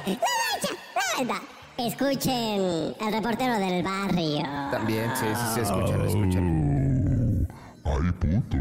Anda, 1.19 1.35
Escuchen 1.77 2.95
al 2.99 3.13
reportero 3.13 3.57
del 3.59 3.83
barrio. 3.83 4.43
También, 4.71 5.11
sí, 5.15 5.25
sí, 5.33 5.41
sí, 5.55 5.59
escuchan, 5.61 6.01
escuchan. 6.05 7.47
Ay, 7.83 8.11
puto. 8.19 8.57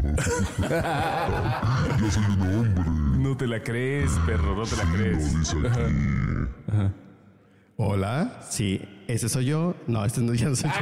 Yo 1.99 2.11
soy 2.11 2.23
un 2.29 2.41
hombre. 2.41 2.83
No 3.21 3.37
te 3.37 3.47
la 3.47 3.61
crees, 3.61 4.11
perro, 4.25 4.55
no 4.55 4.63
te 4.63 4.75
la 4.77 4.83
Lo 4.85 4.93
crees. 4.93 5.37
dice 5.39 5.57
aquí. 5.67 6.91
Hola, 7.77 8.39
sí, 8.49 9.00
ese 9.13 9.29
soy 9.29 9.45
yo. 9.45 9.75
No, 9.87 10.05
este 10.05 10.21
no, 10.21 10.33
ya 10.33 10.47
no 10.47 10.55
soy 10.55 10.69
yo. 10.69 10.75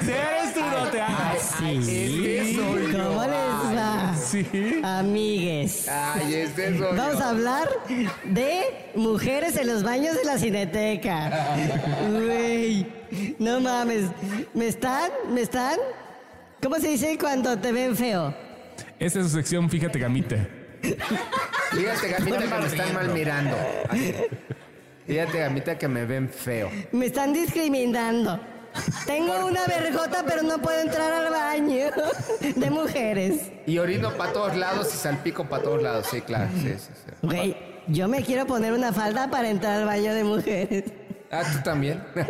Si 0.00 0.10
eres 0.10 0.54
tú, 0.54 0.60
no 0.60 0.86
te 0.88 1.00
hagas. 1.00 1.54
Este 1.62 2.54
soy 2.54 2.92
yo. 2.92 2.98
¿Cómo 3.04 3.22
les 3.24 3.76
va? 3.78 4.14
Sí. 4.16 4.80
Amigues. 4.84 5.88
Ay, 5.88 6.34
este 6.34 6.78
soy 6.78 6.96
Vamos 6.96 7.18
yo. 7.18 7.24
a 7.24 7.28
hablar 7.30 7.68
de 8.24 8.60
mujeres 8.94 9.56
en 9.56 9.66
los 9.66 9.82
baños 9.82 10.16
de 10.16 10.24
la 10.24 10.38
cineteca. 10.38 11.56
Güey, 12.10 12.86
no 13.38 13.60
mames. 13.60 14.04
¿Me 14.54 14.68
están? 14.68 15.10
¿Me 15.32 15.42
están? 15.42 15.78
¿Cómo 16.62 16.76
se 16.76 16.88
dice 16.88 17.16
cuando 17.18 17.58
te 17.58 17.72
ven 17.72 17.96
feo? 17.96 18.34
Esta 18.98 19.20
es 19.20 19.26
su 19.26 19.32
sección, 19.32 19.68
fíjate, 19.70 19.98
gamita. 19.98 20.36
Fíjate, 21.72 22.08
gamita, 22.08 22.58
me 22.60 22.66
están 22.66 22.94
mal 22.94 23.08
mirando. 23.12 23.56
Fíjate, 25.10 25.40
gamita, 25.40 25.76
que 25.76 25.88
me 25.88 26.04
ven 26.04 26.28
feo. 26.28 26.70
Me 26.92 27.06
están 27.06 27.32
discriminando. 27.32 28.38
Tengo 29.06 29.44
una 29.44 29.66
vergota, 29.66 30.22
pero 30.24 30.44
no 30.44 30.62
puedo 30.62 30.80
entrar 30.80 31.12
al 31.12 31.32
baño 31.32 31.90
de 32.54 32.70
mujeres. 32.70 33.50
Y 33.66 33.78
orino 33.78 34.16
para 34.16 34.32
todos 34.32 34.54
lados 34.54 34.94
y 34.94 34.96
salpico 34.96 35.48
para 35.48 35.64
todos 35.64 35.82
lados. 35.82 36.06
Sí, 36.08 36.20
claro. 36.20 36.48
Sí, 36.62 36.74
sí, 36.78 36.92
sí. 36.94 37.10
Güey, 37.22 37.56
yo 37.88 38.06
me 38.06 38.22
quiero 38.22 38.46
poner 38.46 38.72
una 38.72 38.92
falda 38.92 39.28
para 39.28 39.50
entrar 39.50 39.80
al 39.80 39.86
baño 39.86 40.14
de 40.14 40.22
mujeres. 40.22 40.84
Ah, 41.32 41.42
¿tú 41.42 41.60
también? 41.64 42.04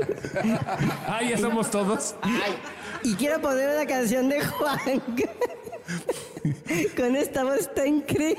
Ah, 1.07 1.21
ya 1.23 1.37
somos 1.37 1.71
todos. 1.71 2.15
Y 3.03 3.15
quiero 3.17 3.43
poner 3.43 3.77
una 3.77 3.85
canción 3.85 4.31
de 4.31 4.43
Juan. 4.43 4.79
Con 6.97 7.15
esta 7.15 7.45
voz 7.45 7.75
tan 7.75 7.89
increíble. 7.89 8.39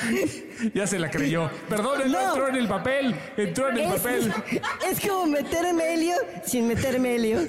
Ya 0.74 0.86
se 0.86 0.98
la 0.98 1.10
creyó. 1.10 1.50
Perdón, 1.68 2.10
no. 2.10 2.20
No. 2.20 2.28
entró 2.30 2.48
en 2.48 2.56
el 2.56 2.68
papel. 2.68 3.14
Entró 3.36 3.68
en 3.70 3.78
el 3.78 3.84
Es, 3.84 3.92
papel. 4.00 4.32
es 4.90 5.00
como 5.00 5.26
meter 5.26 5.72
melio 5.74 6.14
sin 6.46 6.68
meter 6.68 6.98
melio. 7.00 7.40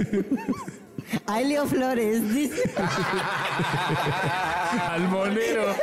Ailio 1.25 1.65
Flores, 1.65 2.33
dice. 2.33 2.71
Al 4.91 5.01
monero. 5.07 5.75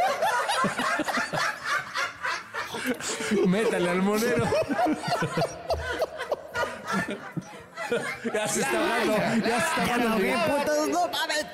Métale 3.47 3.91
al 3.91 4.03
monero. 4.03 4.45
Ya 8.33 8.47
se 8.49 8.61
está 8.61 8.79
hablando. 8.79 9.17
Ya 9.17 9.61
se 9.61 9.67
está 9.67 9.87
Ya 9.87 9.97
no, 9.99 10.13
hablando. 10.13 10.57
putos, 10.59 10.89
no 10.89 11.09
mames. 11.09 11.47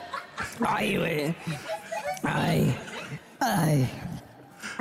Ay, 0.67 0.97
güey. 0.99 1.35
Ay. 2.23 2.79
Ay. 3.41 3.91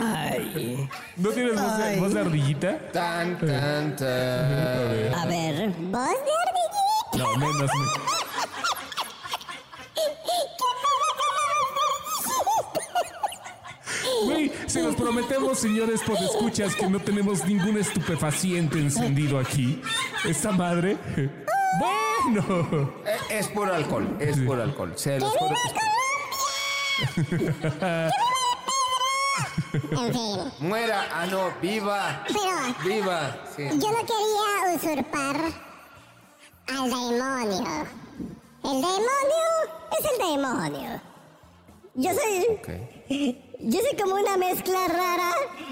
Ay. 0.03 0.89
¿No 1.17 1.29
tienes 1.29 1.53
voz 1.61 1.77
de, 1.77 1.83
Ay. 1.83 1.99
voz 1.99 2.13
de 2.13 2.19
ardillita? 2.21 2.79
Tan, 2.91 3.37
tan, 3.39 3.95
tan. 3.95 5.13
A 5.13 5.25
ver, 5.27 5.69
voz 5.69 6.09
de 6.09 6.31
ardillita. 6.41 7.17
No, 7.17 7.37
menos. 7.37 7.61
me- 7.61 8.01
Güey, 14.25 14.51
se 14.67 14.81
los 14.83 14.95
prometemos, 14.95 15.59
señores, 15.59 16.01
por 16.01 16.17
escuchas, 16.17 16.75
que 16.75 16.87
no 16.87 16.99
tenemos 16.99 17.45
ningún 17.45 17.77
estupefaciente 17.77 18.79
encendido 18.79 19.39
aquí. 19.39 19.81
Esta 20.25 20.51
madre. 20.51 20.97
Bueno. 21.79 22.93
Eh, 23.05 23.17
Es 23.39 23.47
puro 23.47 23.73
alcohol, 23.73 24.15
es 24.19 24.37
puro 24.37 24.61
alcohol. 24.61 24.93
Se 24.95 25.19
los 25.19 25.31
juro 25.35 25.55
es- 25.55 25.73
En 29.73 30.13
fin. 30.13 30.51
Muera, 30.59 31.07
ah 31.13 31.25
no, 31.27 31.51
viva, 31.61 32.23
Pero 32.27 32.39
viva. 32.83 33.37
Sí. 33.55 33.63
yo 33.69 33.89
no 33.91 33.99
quería 34.05 34.75
usurpar 34.75 35.35
al 36.67 36.89
demonio. 36.89 37.87
El 38.63 38.81
demonio 38.81 39.47
es 39.99 40.05
el 40.11 40.17
demonio. 40.35 41.01
Yo 41.95 42.11
soy. 42.13 43.39
Yo 43.63 43.79
soy 43.79 43.97
como 44.01 44.15
una 44.15 44.37
mezcla 44.37 44.87
rara 44.87 45.31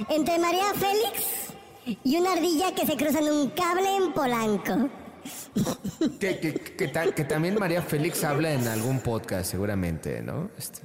entre 0.09 0.37
María 0.39 0.65
Félix 0.75 1.97
y 2.03 2.17
una 2.17 2.33
ardilla 2.33 2.73
que 2.75 2.85
se 2.85 2.95
cruza 2.97 3.19
en 3.19 3.31
un 3.31 3.49
cable 3.49 3.95
en 3.95 4.13
Polanco. 4.13 4.89
Que, 6.19 6.39
que, 6.39 6.53
que, 6.53 6.87
ta- 6.87 7.11
que 7.13 7.23
también 7.25 7.57
María 7.59 7.81
Félix 7.81 8.23
habla 8.23 8.51
en 8.53 8.67
algún 8.67 8.99
podcast, 8.99 9.49
seguramente, 9.49 10.21
¿no? 10.21 10.49
Este, 10.57 10.81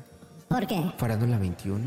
¿Por 0.48 0.66
qué? 0.66 0.80
Farándula 0.98 1.38
21. 1.38 1.82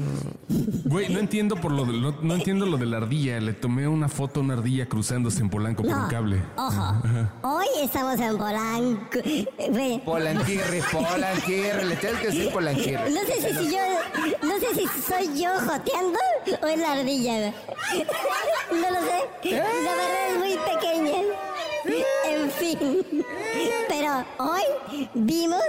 Güey, 0.86 1.10
no 1.10 1.20
entiendo 1.20 1.56
por 1.56 1.72
lo 1.72 1.86
de, 1.86 1.93
no, 1.93 2.12
no 2.22 2.36
entiendo 2.36 2.65
lo 2.65 2.78
de 2.78 2.86
la 2.86 2.98
ardilla. 2.98 3.39
Le 3.39 3.54
tomé 3.54 3.88
una 3.88 4.10
foto 4.10 4.39
a 4.39 4.43
una 4.43 4.56
ardilla 4.56 4.88
cruzándose 4.88 5.39
en 5.41 5.50
Polanco 5.50 5.84
por 5.84 5.96
un 5.96 6.08
cable. 6.10 6.41
Ojo. 6.58 6.96
Hoy 7.43 7.65
estamos 7.82 8.20
en 8.20 8.38
Polanco. 8.38 9.20
Polanquirri, 10.06 10.82
Polanquirri, 10.91 11.86
le 11.86 11.96
tienes 11.96 12.20
que 12.20 12.28
decir 12.28 12.52
Polanquirri. 12.52 13.13
No 13.13 13.22
sé 13.22 13.41
si, 13.41 13.56
si 13.56 13.72
yo. 13.72 13.80
No 14.43 14.60
sé 14.60 14.76
si 14.76 15.02
soy 15.02 15.41
yo 15.41 15.50
joteando 15.60 16.20
o 16.62 16.67
es 16.67 16.80
la 16.80 16.93
ardilla. 16.93 17.54
No 18.72 18.91
lo 18.91 19.00
sé. 19.02 19.52
La 19.52 19.63
verdad 19.63 20.32
es 20.32 20.38
muy 20.39 20.58
pequeña. 20.74 21.22
En 22.28 22.52
fin. 22.52 23.24
Pero 23.88 24.26
hoy 24.39 25.08
vimos 25.13 25.62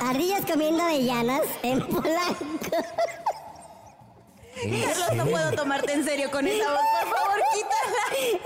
ardillas 0.00 0.44
comiendo 0.50 0.82
avellanas 0.82 1.42
en 1.62 1.80
Polanco. 1.86 2.70
Carlos, 4.56 5.14
no 5.16 5.26
puedo 5.26 5.52
tomarte 5.52 5.92
en 5.92 6.04
serio 6.04 6.30
con 6.30 6.46
esa 6.46 6.70
voz. 6.70 6.80
Por 7.00 7.10
favor, 7.16 7.40
quítala. 7.54 8.40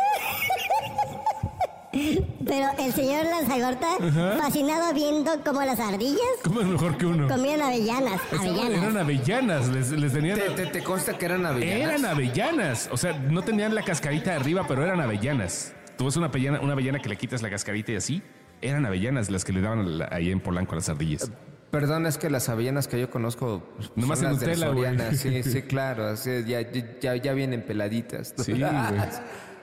Pero 2.46 2.66
el 2.78 2.92
señor 2.94 3.26
Lanzagorta, 3.26 3.88
Ajá. 4.00 4.36
fascinado 4.42 4.92
viendo 4.94 5.30
cómo 5.44 5.60
las 5.62 5.78
ardillas 5.80 6.18
¿Cómo 6.42 6.60
es 6.60 6.66
mejor 6.66 6.96
que 6.96 7.06
uno? 7.06 7.28
comían 7.28 7.60
avellanas. 7.62 8.20
Avellanas. 8.32 8.82
Eran 8.82 8.96
avellanas, 8.96 9.68
les, 9.68 9.90
les 9.90 10.12
tenían... 10.12 10.38
¿Te, 10.38 10.50
te, 10.50 10.66
te 10.66 10.82
consta 10.82 11.16
que 11.18 11.26
eran 11.26 11.44
avellanas? 11.46 12.00
Eran 12.00 12.06
avellanas. 12.06 12.88
O 12.92 12.96
sea, 12.96 13.12
no 13.12 13.42
tenían 13.42 13.74
la 13.74 13.82
cascarita 13.82 14.30
de 14.30 14.36
arriba, 14.36 14.64
pero 14.66 14.82
eran 14.84 15.00
avellanas. 15.00 15.72
Tú 15.96 16.06
ves 16.06 16.16
una 16.16 16.26
avellana, 16.26 16.60
una 16.60 16.72
avellana 16.72 16.98
que 17.00 17.08
le 17.08 17.16
quitas 17.16 17.42
la 17.42 17.50
cascarita 17.50 17.92
y 17.92 17.96
así. 17.96 18.22
Eran 18.62 18.84
avellanas 18.86 19.30
las 19.30 19.44
que 19.44 19.52
le 19.52 19.60
daban 19.60 19.98
la- 19.98 20.08
ahí 20.12 20.30
en 20.30 20.40
Polanco 20.40 20.72
a 20.72 20.76
las 20.76 20.88
ardillas. 20.88 21.30
Perdón, 21.70 22.04
es 22.06 22.18
que 22.18 22.28
las 22.30 22.48
avellanas 22.48 22.88
que 22.88 22.98
yo 23.00 23.10
conozco 23.10 23.62
pues, 23.76 23.92
Nomás 23.94 24.18
son 24.18 24.28
en 24.28 24.32
las 24.34 24.42
Nutella, 24.42 24.68
güey. 24.68 24.84
Soriana. 24.96 25.12
Sí, 25.14 25.42
sí, 25.44 25.62
claro. 25.62 26.06
así, 26.08 26.44
ya, 26.44 26.60
ya, 27.00 27.14
ya 27.16 27.32
vienen 27.32 27.62
peladitas. 27.64 28.34
Sí, 28.38 28.52
güey. 28.52 28.64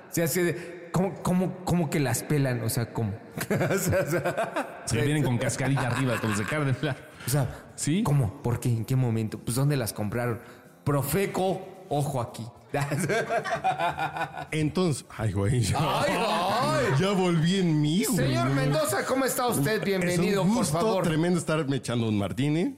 Sí, 0.09 0.21
así 0.21 0.41
de... 0.41 0.87
¿Cómo, 0.93 1.13
cómo, 1.21 1.57
cómo 1.65 1.89
que 1.89 1.99
las 1.99 2.23
pelan? 2.23 2.61
O 2.63 2.69
sea, 2.69 2.91
¿cómo? 2.93 3.11
o 3.69 3.77
sea, 3.77 4.81
Se 4.85 5.01
vienen 5.01 5.21
con 5.21 5.37
cascarilla 5.37 5.87
arriba, 5.89 6.15
como 6.19 6.33
se 6.33 6.43
carne. 6.45 6.71
o 6.71 7.29
sea, 7.29 7.65
¿Sí? 7.75 8.03
¿Cómo? 8.03 8.41
¿Por 8.41 8.59
qué? 8.61 8.69
¿En 8.69 8.85
qué 8.85 8.95
momento? 8.95 9.37
Pues 9.37 9.55
¿dónde 9.55 9.75
las 9.75 9.91
compraron? 9.91 10.39
Profeco, 10.85 11.85
ojo 11.89 12.21
aquí. 12.21 12.47
Entonces, 14.51 15.05
ay, 15.17 15.31
güey. 15.31 15.61
Ya, 15.61 15.77
Ay, 15.79 16.11
ay. 16.17 16.85
ya 16.99 17.11
volví 17.11 17.55
en 17.57 17.81
mí, 17.81 18.03
güey. 18.05 18.17
Señor 18.27 18.49
Mendoza, 18.51 19.05
¿cómo 19.05 19.25
está 19.25 19.47
usted? 19.47 19.83
Bienvenido, 19.83 20.41
es 20.41 20.47
un 20.47 20.53
por 20.55 20.63
gusto 20.63 20.79
favor. 20.79 21.03
tremendo 21.03 21.39
estarme 21.39 21.77
echando 21.77 22.07
un 22.09 22.17
martini 22.17 22.75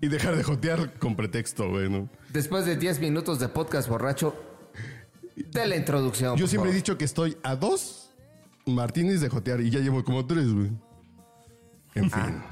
y 0.00 0.08
dejar 0.08 0.36
de 0.36 0.44
jotear 0.44 0.94
con 0.98 1.16
pretexto, 1.16 1.68
güey. 1.68 1.88
¿no? 1.90 2.08
Después 2.30 2.64
de 2.64 2.76
10 2.76 3.00
minutos 3.00 3.38
de 3.40 3.48
podcast 3.48 3.88
borracho, 3.88 4.34
de 5.36 5.66
la 5.66 5.76
introducción. 5.76 6.36
Yo 6.36 6.44
por 6.44 6.50
siempre 6.50 6.70
he 6.70 6.74
dicho 6.74 6.96
que 6.96 7.04
estoy 7.04 7.36
a 7.42 7.56
dos 7.56 8.10
martinis 8.66 9.20
de 9.20 9.28
jotear 9.28 9.60
y 9.60 9.70
ya 9.70 9.80
llevo 9.80 10.04
como 10.04 10.26
tres, 10.26 10.52
güey. 10.52 10.70
En 11.94 12.10
fin. 12.10 12.42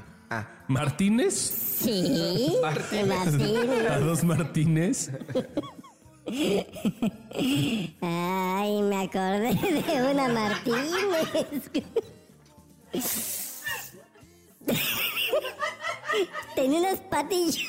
¿Martínez? 0.67 1.33
Sí, 1.33 2.57
Martín. 2.61 3.09
¿A 3.89 3.99
dos 3.99 4.23
Martínez? 4.25 5.11
Ay, 8.01 8.81
me 8.81 9.03
acordé 9.03 9.53
de 9.53 10.11
una 10.11 10.27
Martínez. 10.27 10.91
Tenía 16.55 16.79
unas 16.79 16.99
patillas 17.01 17.63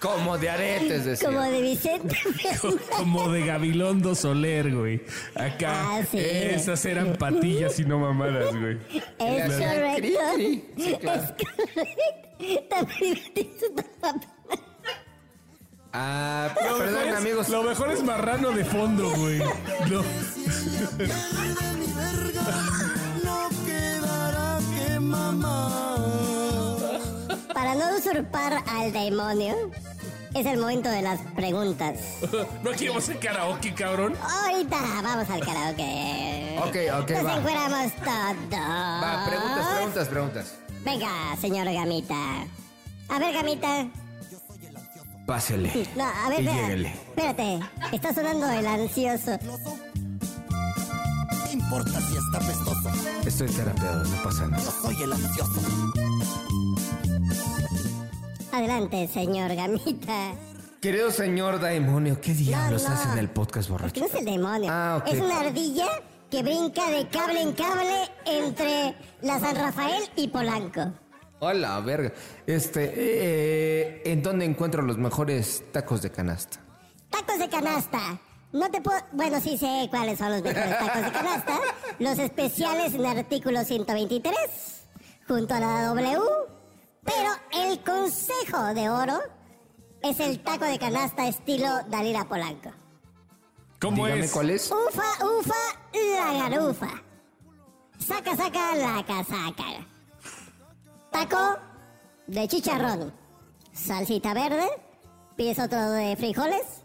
Como 0.00 0.38
de 0.38 0.50
aretes, 0.50 1.04
decía. 1.04 1.28
como 1.28 1.42
de 1.42 1.60
Vicente 1.62 2.16
Como 2.96 3.28
de 3.30 3.44
Gabilondo 3.46 4.14
Soler, 4.14 4.74
güey. 4.74 5.02
Acá, 5.34 5.96
Ah, 5.96 6.02
sí. 6.10 6.18
esas 6.20 6.84
eran 6.84 7.16
patillas 7.16 7.78
y 7.80 7.84
no 7.84 7.98
mamadas, 7.98 8.54
güey. 8.56 8.78
Es 9.18 9.52
correcto. 9.54 10.20
Sí, 10.76 10.96
claro. 11.00 11.22
Es 12.38 12.60
correcto. 12.70 13.80
Ah, 15.96 16.48
Lo 16.68 16.78
perdón, 16.78 17.08
es- 17.08 17.16
amigos. 17.16 17.48
Lo 17.48 17.62
mejor 17.62 17.90
es 17.92 18.02
marrano 18.02 18.50
de 18.50 18.64
fondo, 18.64 19.10
güey. 19.16 19.38
No. 19.38 20.02
Para 27.52 27.74
no 27.74 27.96
usurpar 27.96 28.62
al 28.68 28.92
demonio, 28.92 29.54
es 30.34 30.46
el 30.46 30.58
momento 30.58 30.88
de 30.90 31.02
las 31.02 31.20
preguntas. 31.34 31.98
No 32.62 32.70
queremos 32.72 33.04
hacer 33.04 33.18
karaoke, 33.18 33.72
cabrón. 33.74 34.14
Ahorita 34.22 34.76
vamos 35.02 35.30
al 35.30 35.40
karaoke. 35.44 36.58
Ok, 36.60 36.76
ok, 37.02 37.10
Nos 37.10 37.26
va. 37.26 37.36
encueramos 37.36 37.92
todos. 37.96 38.60
Va, 38.62 39.24
preguntas, 39.26 39.66
preguntas, 39.74 40.08
preguntas. 40.08 40.54
Venga, 40.84 41.36
señor 41.40 41.66
Gamita. 41.72 42.14
A 43.08 43.18
ver, 43.18 43.32
Gamita. 43.32 43.86
Pásele. 45.26 45.86
No, 45.96 46.04
a 46.04 46.28
ver, 46.28 46.40
Y 46.40 46.44
lléguele. 46.44 46.88
espérate. 46.88 47.60
Está 47.92 48.12
sonando 48.14 48.48
el 48.50 48.66
ansioso. 48.66 49.38
¿Qué 51.46 51.52
importa 51.52 52.00
si 52.00 52.16
está 52.16 52.38
pestoso? 52.40 52.90
Estoy 53.24 53.48
terapeado, 53.48 54.04
no 54.04 54.22
pasa 54.22 54.46
nada. 54.48 54.62
Yo 54.62 54.70
soy 54.70 55.02
el 55.02 55.12
ansioso. 55.12 55.60
Adelante, 58.52 59.08
señor 59.08 59.54
Gamita. 59.54 60.34
Querido 60.80 61.10
señor 61.10 61.58
Daimonio, 61.60 62.20
¿qué 62.20 62.34
diablos 62.34 62.82
No, 62.82 62.90
no. 62.90 62.94
hace 62.94 63.08
en 63.12 63.18
el 63.18 63.30
podcast 63.30 63.70
Porque 63.70 63.84
borracho? 63.84 64.00
no 64.00 64.06
es 64.06 64.14
el 64.14 64.24
demonio. 64.26 64.70
Ah, 64.70 64.98
ok. 65.00 65.12
Es 65.14 65.20
una 65.22 65.40
ardilla 65.40 65.86
que 66.30 66.42
brinca 66.42 66.90
de 66.90 67.08
cable 67.08 67.40
en 67.40 67.52
cable 67.52 68.10
entre 68.26 68.94
la 69.22 69.40
San 69.40 69.56
Rafael 69.56 70.02
y 70.16 70.28
Polanco. 70.28 70.92
Hola, 71.40 71.80
verga. 71.80 72.12
Este, 72.46 72.92
eh, 72.96 74.02
¿en 74.04 74.22
dónde 74.22 74.44
encuentro 74.44 74.82
los 74.82 74.96
mejores 74.98 75.64
tacos 75.72 76.02
de 76.02 76.10
canasta? 76.10 76.58
Tacos 77.10 77.38
de 77.38 77.48
canasta. 77.48 78.18
No 78.52 78.70
te 78.70 78.80
puedo... 78.80 78.98
Bueno, 79.12 79.40
sí 79.40 79.58
sé 79.58 79.88
cuáles 79.90 80.18
son 80.18 80.30
los 80.32 80.42
mejores 80.42 80.78
tacos 80.78 81.04
de 81.04 81.12
canasta. 81.12 81.58
Los 81.98 82.18
especiales 82.18 82.94
en 82.94 83.04
artículo 83.04 83.64
123, 83.64 84.34
junto 85.28 85.54
a 85.54 85.60
la 85.60 85.82
W. 85.88 86.18
Pero 87.04 87.30
el 87.64 87.80
consejo 87.80 88.72
de 88.74 88.88
oro 88.88 89.18
es 90.02 90.20
el 90.20 90.40
taco 90.40 90.64
de 90.64 90.78
canasta 90.78 91.26
estilo 91.28 91.68
Dalila 91.88 92.24
Polanco. 92.24 92.70
¿Cómo 93.80 94.06
Dígame 94.06 94.24
es? 94.24 94.32
cuál 94.32 94.50
es. 94.50 94.70
Ufa, 94.70 95.24
ufa, 95.24 95.54
la 95.92 96.48
garufa. 96.48 97.02
Saca, 97.98 98.36
saca, 98.36 98.74
la 98.76 99.04
casaca. 99.04 99.86
Taco 101.14 101.60
de 102.26 102.48
chicharrón. 102.48 103.14
Salsita 103.72 104.34
verde. 104.34 104.66
Pides 105.36 105.60
otro 105.60 105.92
de 105.92 106.16
frijoles. 106.16 106.82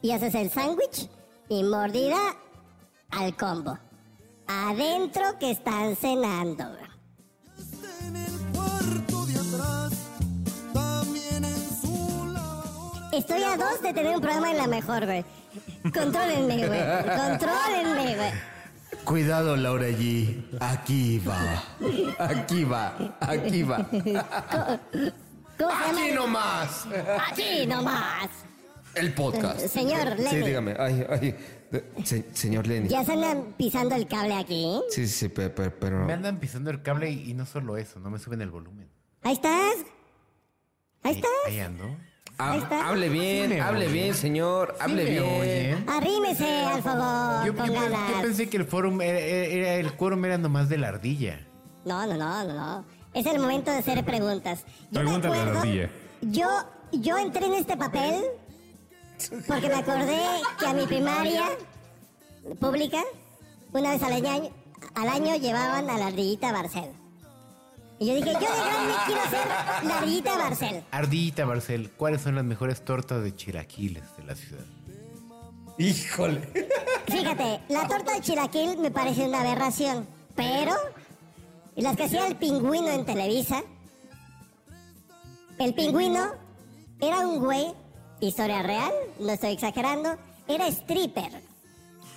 Y 0.00 0.12
haces 0.12 0.34
el 0.34 0.48
sándwich. 0.48 1.10
Y 1.50 1.62
mordida 1.62 2.16
al 3.10 3.36
combo. 3.36 3.78
Adentro 4.46 5.38
que 5.38 5.50
están 5.50 5.94
cenando. 5.94 6.64
Estoy 13.12 13.42
a 13.42 13.58
dos 13.58 13.82
de 13.82 13.92
tener 13.92 14.16
un 14.16 14.22
programa 14.22 14.52
en 14.52 14.56
la 14.56 14.66
mejor, 14.68 15.04
güey. 15.04 15.22
Contrólenme, 15.82 16.66
güey. 16.66 16.80
Contrólenme, 17.18 18.16
güey. 18.16 18.55
Cuidado, 19.06 19.56
Laura 19.56 19.88
G. 19.88 20.42
Aquí 20.60 21.18
va. 21.20 21.62
Aquí 22.18 22.64
va. 22.64 23.16
Aquí 23.20 23.62
va. 23.62 23.86
¿Cómo 25.58 25.70
se 25.70 25.90
Aquí 26.02 26.12
nomás. 26.14 26.86
Aquí 27.30 27.66
nomás. 27.66 28.28
El 28.94 29.14
podcast. 29.14 29.60
Señor 29.68 30.16
Sí, 30.16 30.22
Lenny. 30.24 30.46
dígame. 30.46 30.74
Ay, 30.78 31.06
ay. 31.08 31.36
Se- 32.04 32.26
señor 32.34 32.66
Lenny. 32.66 32.88
Ya 32.88 33.04
se 33.04 33.12
andan 33.12 33.54
pisando 33.56 33.94
el 33.94 34.06
cable 34.08 34.34
aquí. 34.34 34.80
Sí, 34.90 35.06
sí, 35.06 35.28
pe- 35.28 35.50
pe- 35.50 35.70
pero. 35.70 36.04
Me 36.04 36.12
andan 36.12 36.38
pisando 36.40 36.70
el 36.70 36.82
cable 36.82 37.08
y, 37.10 37.30
y 37.30 37.34
no 37.34 37.46
solo 37.46 37.76
eso, 37.76 38.00
no 38.00 38.10
me 38.10 38.18
suben 38.18 38.40
el 38.42 38.50
volumen. 38.50 38.88
Ahí 39.22 39.34
estás. 39.34 39.52
Ahí 41.02 41.12
Ahí, 41.12 41.14
estás. 41.16 41.30
ahí 41.46 41.60
ando. 41.60 41.84
Ahí 42.38 42.58
está. 42.58 42.88
hable 42.88 43.06
Sí 43.08 43.12
bien, 43.14 43.48
me 43.50 43.60
hable 43.60 43.88
bien, 43.88 44.14
señor. 44.14 44.76
Hable 44.80 45.06
¿Sí 45.06 45.10
me 45.12 45.20
bien. 45.20 45.40
oyen? 45.40 45.88
Arrímese 45.88 46.64
al 46.64 46.82
fogón 46.82 47.46
Yo, 47.46 47.54
pensé 48.22 48.48
que 48.48 48.56
el 48.58 48.64
fórum 48.66 49.00
era, 49.00 49.18
era- 49.18 49.74
el 49.74 49.92
quórum 49.94 50.24
era 50.24 50.36
nomás 50.38 50.68
de 50.68 50.76
la 50.78 50.88
ardilla. 50.88 51.40
No, 51.84 52.06
no, 52.06 52.14
no, 52.14 52.44
no, 52.44 52.52
no. 52.54 52.84
Es 53.14 53.24
el 53.26 53.38
momento 53.38 53.70
de 53.70 53.78
hacer 53.78 54.04
preguntas. 54.04 54.64
Yo 54.90 55.00
me 55.00 55.04
Pregúntale 55.06 55.34
a 55.34 55.36
la 55.38 55.42
acuerdo, 55.44 55.60
ardilla. 55.60 55.90
yo, 56.20 56.48
yo 56.92 57.16
entré 57.16 57.46
en 57.46 57.54
este 57.54 57.76
papel 57.76 58.22
porque 59.48 59.68
me 59.68 59.74
acordé 59.76 60.18
que 60.58 60.66
a 60.66 60.74
mi 60.74 60.84
primaria 60.84 61.44
pública, 62.60 63.02
una 63.72 63.90
vez 63.92 64.02
al 64.02 64.12
año, 64.12 64.50
al 64.94 65.08
año 65.08 65.36
llevaban 65.36 65.88
a 65.88 65.96
la 65.96 66.08
ardillita 66.08 66.52
Barcel. 66.52 66.90
Y 67.98 68.06
yo 68.06 68.14
dije, 68.14 68.32
yo 68.32 68.40
de 68.40 68.46
grande 68.46 68.94
quiero 69.06 69.22
ser 69.30 69.48
la 69.86 69.98
ardillita 69.98 70.36
Barcel. 70.36 70.84
Ardillita, 70.90 71.44
Barcel, 71.46 71.90
¿cuáles 71.92 72.20
son 72.20 72.34
las 72.34 72.44
mejores 72.44 72.84
tortas 72.84 73.22
de 73.22 73.34
chilaquiles 73.34 74.04
de 74.16 74.24
la 74.24 74.34
ciudad? 74.34 74.64
Híjole. 75.78 76.68
Fíjate, 77.06 77.60
la 77.68 77.86
torta 77.88 78.14
de 78.14 78.20
chilaquil 78.20 78.78
me 78.78 78.90
parece 78.90 79.26
una 79.26 79.40
aberración, 79.40 80.06
pero 80.34 80.72
las 81.74 81.96
que 81.96 82.04
hacía 82.04 82.26
el 82.26 82.36
pingüino 82.36 82.88
en 82.88 83.04
Televisa, 83.06 83.62
el 85.58 85.74
pingüino 85.74 86.32
era 87.00 87.20
un 87.20 87.38
güey, 87.38 87.72
historia 88.20 88.62
real, 88.62 88.92
no 89.20 89.30
estoy 89.30 89.52
exagerando, 89.52 90.16
era 90.48 90.66
stripper. 90.68 91.42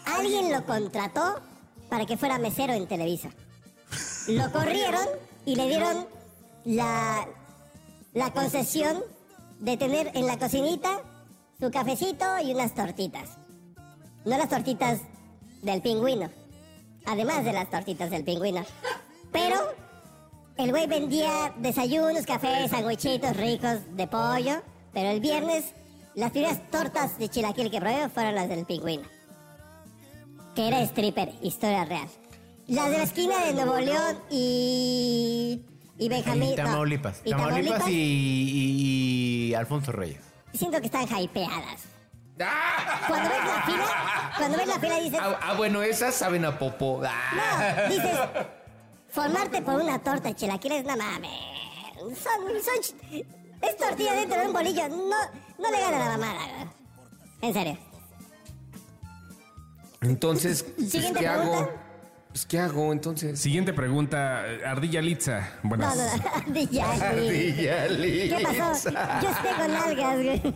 Alguien 0.06 0.52
lo 0.52 0.66
contrató 0.66 1.42
para 1.90 2.06
que 2.06 2.18
fuera 2.18 2.38
mesero 2.38 2.74
en 2.74 2.88
Televisa. 2.88 3.30
Lo 4.28 4.52
corrieron 4.52 5.06
y 5.46 5.56
le 5.56 5.68
dieron 5.68 6.08
la, 6.66 7.28
la 8.14 8.32
concesión 8.32 9.04
de 9.60 9.78
tener 9.78 10.12
en 10.16 10.26
la 10.26 10.38
cocinita 10.38 11.02
su 11.60 11.70
cafecito 11.72 12.26
y 12.44 12.54
unas 12.54 12.74
tortitas. 12.74 13.30
No 14.26 14.38
las 14.38 14.50
tortitas 14.50 15.02
del 15.62 15.82
pingüino. 15.82 16.30
Además 17.06 17.44
de 17.44 17.54
las 17.54 17.70
tortitas 17.70 18.10
del 18.10 18.24
pingüino. 18.24 18.64
Pero 19.32 19.56
el 20.58 20.72
güey 20.72 20.88
vendía 20.88 21.54
desayunos, 21.58 22.26
cafés, 22.26 22.72
sandwichitos 22.72 23.36
ricos 23.36 23.80
de 23.96 24.08
pollo. 24.08 24.62
Pero 24.94 25.10
el 25.10 25.20
viernes 25.20 25.74
las 26.16 26.32
primeras 26.32 26.60
tortas 26.70 27.18
de 27.18 27.30
chilaquil 27.30 27.72
que 27.72 27.80
probé 27.80 28.10
fueron 28.10 28.36
las 28.36 28.50
del 28.50 28.66
pingüino. 28.66 29.04
Que 30.56 30.68
era 30.68 30.82
stripper, 30.82 31.34
historia 31.42 31.86
real. 31.86 32.10
Las 32.70 32.90
de 32.92 32.98
la 32.98 33.04
esquina 33.04 33.46
de 33.46 33.54
Nuevo 33.54 33.78
León 33.80 34.20
y 34.30 35.62
Y 35.98 36.10
Benjamín. 36.10 36.52
Y 36.54 36.56
Tamaulipas. 36.56 37.18
no, 37.18 37.22
y 37.26 37.32
Tamaulipas 37.32 37.88
y, 37.90 37.92
y- 37.94 39.48
y 39.50 39.54
Alfonso 39.56 39.92
Reyes. 39.92 40.22
Siento 40.54 40.80
que 40.80 40.86
están 40.86 41.06
hypeadas. 41.20 41.82
Cuando 43.08 43.30
ves 43.30 43.40
la 43.46 43.62
fila, 43.64 44.32
cuando 44.38 44.58
ves 44.58 44.68
la 44.68 44.80
fila 44.80 44.96
dices, 45.02 45.20
Ah, 45.22 45.40
ah, 45.42 45.54
bueno, 45.56 45.82
esas 45.84 46.16
saben 46.16 46.46
a 46.46 46.58
popó. 46.58 47.02
Ah. 47.06 47.76
no, 47.90 47.94
dices, 47.94 48.18
formarte 49.10 49.62
por 49.62 49.76
una 49.76 50.00
torta 50.00 50.30
de 50.30 50.36
chilaquiles, 50.36 50.86
no 50.86 50.96
mames. 50.96 51.32
Son, 51.98 52.42
son, 52.64 52.76
ch- 53.12 53.26
es 53.62 53.78
tortilla 53.78 54.14
dentro 54.14 54.40
de 54.40 54.48
un 54.48 54.54
bolillo, 54.54 54.88
no, 54.88 55.18
no 55.58 55.70
le 55.72 55.80
gana 55.82 56.00
la 56.00 56.06
mamada. 56.18 56.72
En 57.42 57.54
serio. 57.54 57.78
Entonces, 60.02 60.64
¿qué 61.20 61.28
hago? 61.28 61.70
Pues, 62.30 62.46
¿qué 62.46 62.60
hago 62.60 62.92
entonces? 62.94 63.40
Siguiente 63.40 63.74
pregunta, 63.74 64.44
Ardilla 64.66 65.02
Litza. 65.02 65.52
Buenas. 65.64 65.96
no, 65.98 66.04
no, 66.04 66.54
güey. 66.54 66.80
Ardilla 67.72 67.88
¿Qué 68.38 68.44
pasó? 68.44 68.90
Litza. 68.90 69.22
Yo 69.22 69.30
estoy 69.30 69.52
con 69.58 69.72
algas, 69.76 70.16
güey. 70.24 70.42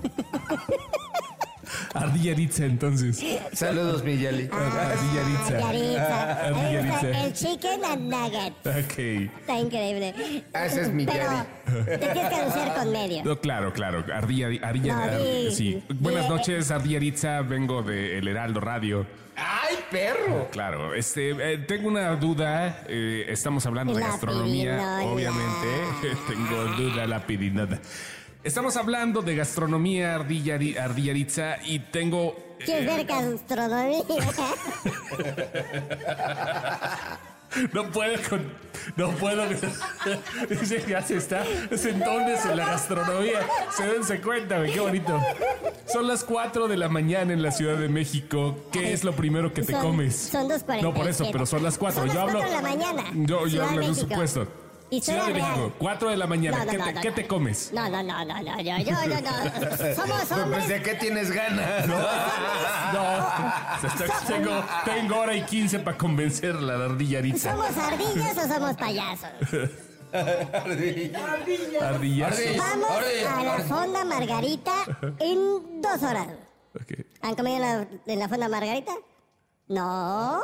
Ardilla 1.96 2.34
Litza, 2.36 2.66
entonces. 2.66 3.24
Saludos, 3.54 4.04
mi 4.04 4.20
Yali. 4.20 4.48
Ardilla 4.52 5.24
Litza. 5.28 5.60
Yaritza. 5.60 6.48
A 6.48 6.52
mí 6.52 6.60
Ardilla 6.60 6.82
Litza. 6.82 7.26
el 7.26 7.34
chicken 7.34 7.86
and 7.86 8.02
nugget. 8.14 8.54
Ok. 8.68 8.98
Está 9.40 9.60
increíble. 9.60 10.44
Ah, 10.54 10.66
ese 10.68 10.82
es 10.82 10.90
mi 10.92 11.06
Pero 11.06 11.24
Yali. 11.24 11.86
te 11.86 11.98
tienes 11.98 12.30
que 12.30 12.36
anunciar 12.36 12.76
con 12.76 12.92
medio. 12.92 13.24
No, 13.24 13.40
claro, 13.40 13.74
claro. 13.74 14.06
Ardilla, 14.14 14.48
Ardilla, 14.62 14.96
No, 15.18 15.52
sí. 15.52 15.84
Buenas 15.96 16.30
noches, 16.30 16.70
Ardilla 16.70 17.00
Litza. 17.00 17.42
Vengo 17.42 17.82
de 17.82 18.20
El 18.20 18.28
Heraldo 18.28 18.60
Radio. 18.60 19.23
¡Ay, 19.36 19.76
perro! 19.92 20.50
Claro, 20.52 20.94
este, 20.94 21.32
eh, 21.54 21.58
tengo 21.60 21.88
una 21.88 22.16
duda. 22.16 22.84
eh, 22.88 23.26
estamos 23.30 23.66
hablando 23.66 23.94
de 23.94 24.02
La 24.02 24.08
gastronomía, 24.08 24.78
pirinola. 25.00 25.04
obviamente. 25.06 25.68
tengo 26.28 26.64
duda 26.76 27.08
la 27.08 27.26
pirinola. 27.26 27.80
Estamos 28.44 28.76
hablando 28.78 29.22
de 29.22 29.36
gastronomía, 29.38 30.16
Ardilla, 30.16 30.56
Ardilla 30.84 31.14
Litza, 31.14 31.58
y 31.64 31.80
tengo 31.80 32.56
¿Quieres 32.64 32.86
ver 32.86 33.06
gastronomía? 33.06 34.04
No 37.72 37.90
puedo 37.92 38.16
con. 38.30 38.42
No 38.98 39.12
puedo. 39.12 39.44
Dice 40.50 40.84
ya 40.88 41.02
se 41.02 41.18
está 41.18 41.44
sentones 41.76 42.46
en 42.46 42.58
la 42.58 42.66
gastronomía. 42.68 43.40
Se 43.76 43.86
dense 43.86 44.20
cuenta, 44.22 44.62
qué 44.66 44.80
bonito. 44.80 45.20
Son 45.92 46.08
las 46.08 46.24
4 46.24 46.68
de 46.68 46.78
la 46.78 46.90
mañana 46.90 47.34
en 47.34 47.42
la 47.42 47.52
Ciudad 47.52 47.78
de 47.78 47.88
México. 47.90 48.66
¿Qué 48.72 48.94
es 48.94 49.04
lo 49.04 49.14
primero 49.14 49.54
que 49.54 49.62
te 49.62 49.74
Son- 49.74 49.82
comes? 49.82 50.16
Son 50.16 50.50
2.47. 50.50 50.82
No, 50.82 50.94
por 50.94 51.08
eso, 51.08 51.26
pero 51.32 51.46
son 51.46 51.64
las 51.64 51.78
4. 51.78 52.00
Son 52.00 52.08
las 52.08 52.16
yo 52.16 52.22
hablo. 52.22 52.40
4 52.40 52.50
de 52.50 52.62
la 52.62 52.70
mañana. 52.70 53.04
Yo, 53.14 53.48
yo 53.48 53.64
hablo 53.64 53.78
de 53.80 53.84
en 53.86 53.90
un 53.92 53.96
supuesto. 53.96 54.48
Ciudad 55.02 55.28
de 55.28 55.34
real. 55.34 55.50
México, 55.58 55.74
4 55.78 56.10
de 56.10 56.18
la 56.18 56.28
mañana. 56.28 56.58
No, 56.60 56.66
no, 56.66 56.72
¿Qué, 56.72 56.78
no, 56.78 56.86
te, 56.86 56.94
no, 56.94 57.02
qué 57.02 57.10
no. 57.10 57.16
te 57.16 57.28
comes? 57.28 57.72
No, 57.74 57.90
no, 57.90 58.04
no, 58.04 58.26
no, 58.26 58.42
no, 58.42 58.62
yo, 58.62 58.78
yo, 58.78 58.84
yo, 58.84 59.22
no. 59.22 59.32
Somos 59.96 60.22
Pues, 60.28 60.32
hombres. 60.32 60.68
¿de 60.68 60.82
qué 60.82 60.96
tienes 60.96 61.32
ganas? 61.32 61.88
No, 61.88 61.98
tengo, 64.28 64.64
tengo 64.86 65.20
hora 65.20 65.36
y 65.36 65.44
15 65.44 65.80
para 65.80 65.98
convencer 65.98 66.56
a 66.56 66.62
la 66.62 66.86
ardilla 66.86 67.20
Aritza. 67.20 67.52
¿Somos 67.52 67.78
ardillas 67.78 68.38
o 68.38 68.48
somos 68.54 68.76
payasos? 68.76 69.30
Ardillas. 71.82 72.40
Vamos 72.58 72.90
a 73.36 73.44
la 73.44 73.58
fonda 73.68 74.06
Margarita 74.06 74.74
en 75.20 75.82
dos 75.82 76.02
horas. 76.04 76.28
¿Han 77.22 77.36
comido 77.36 77.56
en 77.58 77.62
la, 77.62 77.88
en 78.06 78.20
la 78.20 78.30
fonda 78.30 78.48
Margarita? 78.48 78.94
No. 79.68 80.40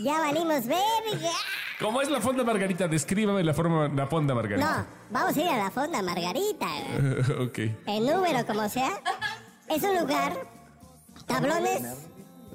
Ya 0.00 0.18
valimos 0.20 0.66
verga. 0.66 1.30
¿Cómo 1.80 2.00
es 2.02 2.10
la 2.10 2.20
fonda 2.20 2.42
Margarita? 2.44 2.88
Descríbame 2.88 3.44
la 3.44 3.54
forma 3.54 3.88
la 3.88 4.06
fonda 4.06 4.34
No, 4.34 4.40
Margarita. 4.40 4.86
vamos 5.10 5.36
a 5.36 5.40
ir 5.40 5.48
a 5.48 5.56
la 5.58 5.70
fonda 5.70 6.02
Margarita. 6.02 6.66
ok. 7.40 7.58
En 7.86 8.02
Uber 8.04 8.36
o 8.42 8.46
como 8.46 8.68
sea. 8.68 8.90
Es 9.68 9.82
un 9.82 9.96
lugar, 10.00 10.32
tablones, 11.26 11.82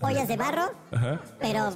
ollas 0.01 0.27
de 0.27 0.35
barro, 0.35 0.71
Ajá. 0.91 1.21
pero 1.39 1.69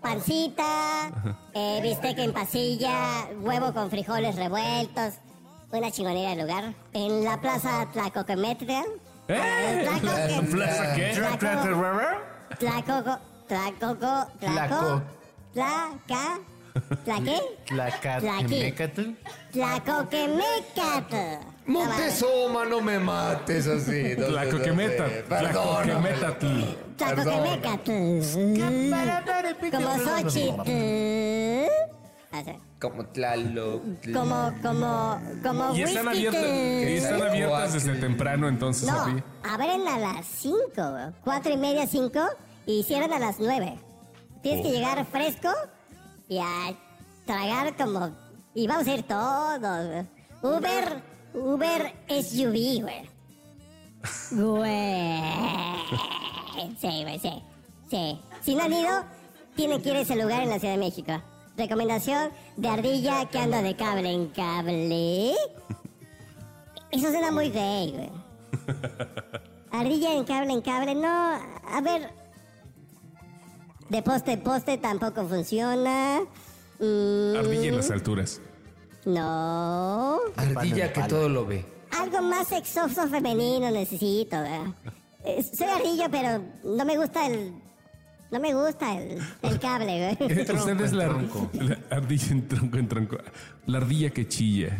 pancita, 0.00 1.10
eh, 1.52 1.80
bistec 1.82 2.18
en 2.18 2.32
pasilla, 2.32 3.26
huevo 3.40 3.72
con 3.74 3.90
frijoles 3.90 4.36
revueltos. 4.36 5.14
Una 5.72 5.90
chingonera 5.90 6.30
de 6.30 6.42
lugar. 6.42 6.72
En 6.92 7.24
la 7.24 7.40
plaza 7.40 7.86
Tlacoquemetria. 7.92 8.84
¿Eh? 9.28 9.84
Tlacoque- 9.84 10.50
¿Plaza 10.50 10.94
qué? 10.94 11.12
Tlaco- 11.14 12.58
Tlacoco, 12.58 13.18
Tlacoco, 13.48 14.26
Tlaco, 14.38 15.02
Tlaca, 15.56 16.38
¿Tlaqué? 17.06 17.40
Tlacatecatl. 17.64 19.16
Tlacoquemecatl. 19.52 21.16
Montezuma, 21.64 22.66
no 22.66 22.82
me 22.82 22.98
mates 22.98 23.66
así. 23.66 24.02
no 24.18 24.26
sé, 24.26 24.32
Tlacoquemeta. 24.32 25.04
no 25.04 25.08
sé. 25.08 25.24
Perdóname. 25.26 26.12
Tlacoquemetatl. 26.12 26.46
Tlacoquemecatl. 26.98 27.92
Como 29.70 29.98
Xochitl. 29.98 30.70
Como 32.78 33.06
Tlaloc. 33.06 33.82
Como, 34.12 34.52
como, 34.62 35.18
como 35.42 35.74
Y 35.74 35.82
están 35.84 36.08
abiertas, 36.08 36.44
y 36.44 36.96
están 36.96 37.22
abiertas 37.22 37.72
desde 37.72 37.94
temprano, 37.94 38.46
entonces, 38.46 38.86
No, 38.86 39.22
abren 39.42 39.88
a 39.88 39.98
las 39.98 40.26
5, 40.26 40.58
cuatro 41.24 41.50
y 41.50 41.56
media, 41.56 41.86
5 41.86 42.20
y 42.66 42.82
cierran 42.82 43.14
a 43.14 43.18
las 43.18 43.40
9. 43.40 43.85
Tienes 44.46 44.64
que 44.64 44.72
llegar 44.74 45.04
fresco 45.06 45.48
y 46.28 46.38
a 46.38 46.72
tragar 47.26 47.76
como... 47.76 48.12
Y 48.54 48.68
vamos 48.68 48.86
a 48.86 48.94
ir 48.94 49.02
todos. 49.02 50.06
Uber, 50.40 51.02
Uber 51.34 51.92
SUV, 52.08 52.82
güey. 52.82 53.10
Güey. 54.30 55.22
Sí, 56.78 57.02
güey, 57.02 57.18
sí. 57.18 57.42
Sí. 57.90 58.20
Si 58.40 58.54
no 58.54 58.62
han 58.62 58.72
ido, 58.72 59.04
tienen 59.56 59.82
que 59.82 59.88
ir 59.88 59.96
a 59.96 60.00
ese 60.02 60.14
lugar 60.14 60.44
en 60.44 60.50
la 60.50 60.60
Ciudad 60.60 60.74
de 60.74 60.80
México. 60.80 61.20
Recomendación 61.56 62.30
de 62.56 62.68
ardilla 62.68 63.28
que 63.28 63.40
anda 63.40 63.62
de 63.62 63.74
cable 63.74 64.12
en 64.12 64.28
cable. 64.28 65.34
Eso 66.92 67.10
suena 67.10 67.32
muy 67.32 67.50
gay, 67.50 67.90
güey. 67.90 68.10
Ardilla 69.72 70.14
en 70.14 70.22
cable 70.22 70.52
en 70.52 70.60
cable, 70.60 70.94
no. 70.94 71.08
A 71.08 71.80
ver. 71.82 72.25
De 73.88 74.02
poste 74.02 74.32
en 74.32 74.40
poste 74.40 74.78
tampoco 74.78 75.26
funciona. 75.28 76.20
Mm, 76.80 77.36
Ardilla 77.36 77.68
en 77.68 77.76
las 77.76 77.90
alturas. 77.90 78.40
No. 79.04 80.18
Ardilla 80.36 80.92
que 80.92 81.02
todo 81.04 81.28
lo 81.28 81.46
ve. 81.46 81.64
Algo 81.98 82.20
más 82.22 82.48
sexoso 82.48 83.06
femenino 83.08 83.70
necesito, 83.70 84.36
¿verdad? 84.40 84.66
Eh, 85.24 85.42
Soy 85.42 85.68
ardilla, 85.68 86.08
pero 86.08 86.42
no 86.64 86.84
me 86.84 86.96
gusta 86.98 87.26
el. 87.26 87.52
No 88.30 88.40
me 88.40 88.52
gusta 88.54 88.98
el, 89.00 89.22
el 89.42 89.60
cable, 89.60 90.16
güey. 90.18 90.30
Eh, 90.32 90.42
Usted 90.52 90.80
es 90.80 90.92
la, 90.92 91.06
la 91.06 91.78
ardilla 91.90 92.32
en 92.32 92.48
tronco 92.48 92.76
en 92.78 92.88
tronco. 92.88 93.16
La 93.66 93.78
ardilla 93.78 94.10
que 94.10 94.26
chilla. 94.26 94.76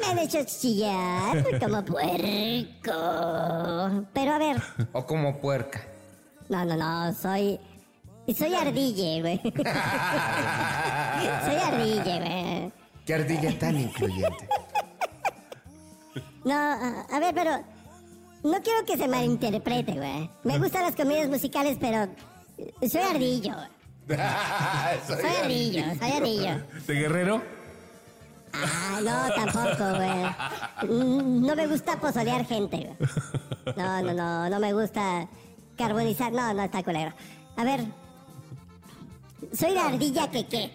Me 0.00 0.06
han 0.12 0.18
hecho 0.18 0.38
chillar 0.44 1.58
como 1.60 1.84
puerco. 1.84 2.92
Pero 4.12 4.32
a 4.32 4.38
ver, 4.38 4.56
O 4.92 5.06
como 5.06 5.40
puerca. 5.40 5.86
No, 6.48 6.64
no, 6.64 6.76
no, 6.76 7.14
soy. 7.14 7.58
Soy 8.36 8.54
ardille, 8.54 9.20
güey. 9.20 9.40
soy 11.44 11.56
ardille, 11.64 12.18
güey. 12.18 12.72
Qué 13.04 13.14
ardilla 13.14 13.58
tan 13.58 13.78
incluyente. 13.80 14.48
No, 16.44 16.54
a, 16.54 17.20
ver, 17.20 17.34
pero. 17.34 17.62
No 18.44 18.62
quiero 18.62 18.84
que 18.86 18.96
se 18.96 19.08
malinterprete, 19.08 19.92
güey. 19.92 20.30
Me 20.44 20.58
gustan 20.58 20.82
las 20.82 20.96
comidas 20.96 21.28
musicales, 21.28 21.78
pero. 21.80 22.08
Soy 22.88 23.00
ardillo. 23.02 23.54
Soy 25.06 25.30
ardillo, 25.42 25.82
soy 25.98 26.12
ardillo. 26.12 26.62
¿De 26.86 26.94
guerrero? 26.94 27.42
Ah, 28.52 29.00
no, 29.02 29.34
tampoco, 29.34 29.96
güey. 29.96 30.24
Mm, 31.00 31.44
No 31.44 31.56
me 31.56 31.66
gusta 31.66 31.98
pozolear 31.98 32.46
gente, 32.46 32.76
güey. 32.76 33.76
No, 33.76 34.02
no, 34.02 34.14
no, 34.14 34.48
no 34.48 34.60
me 34.60 34.72
gusta 34.72 35.28
carbonizar. 35.76 36.32
No, 36.32 36.52
no, 36.54 36.62
está 36.64 36.82
culero. 36.82 37.12
A 37.56 37.64
ver. 37.64 37.80
Soy 39.52 39.72
la 39.74 39.86
ardilla 39.88 40.30
que 40.30 40.46
qué. 40.46 40.70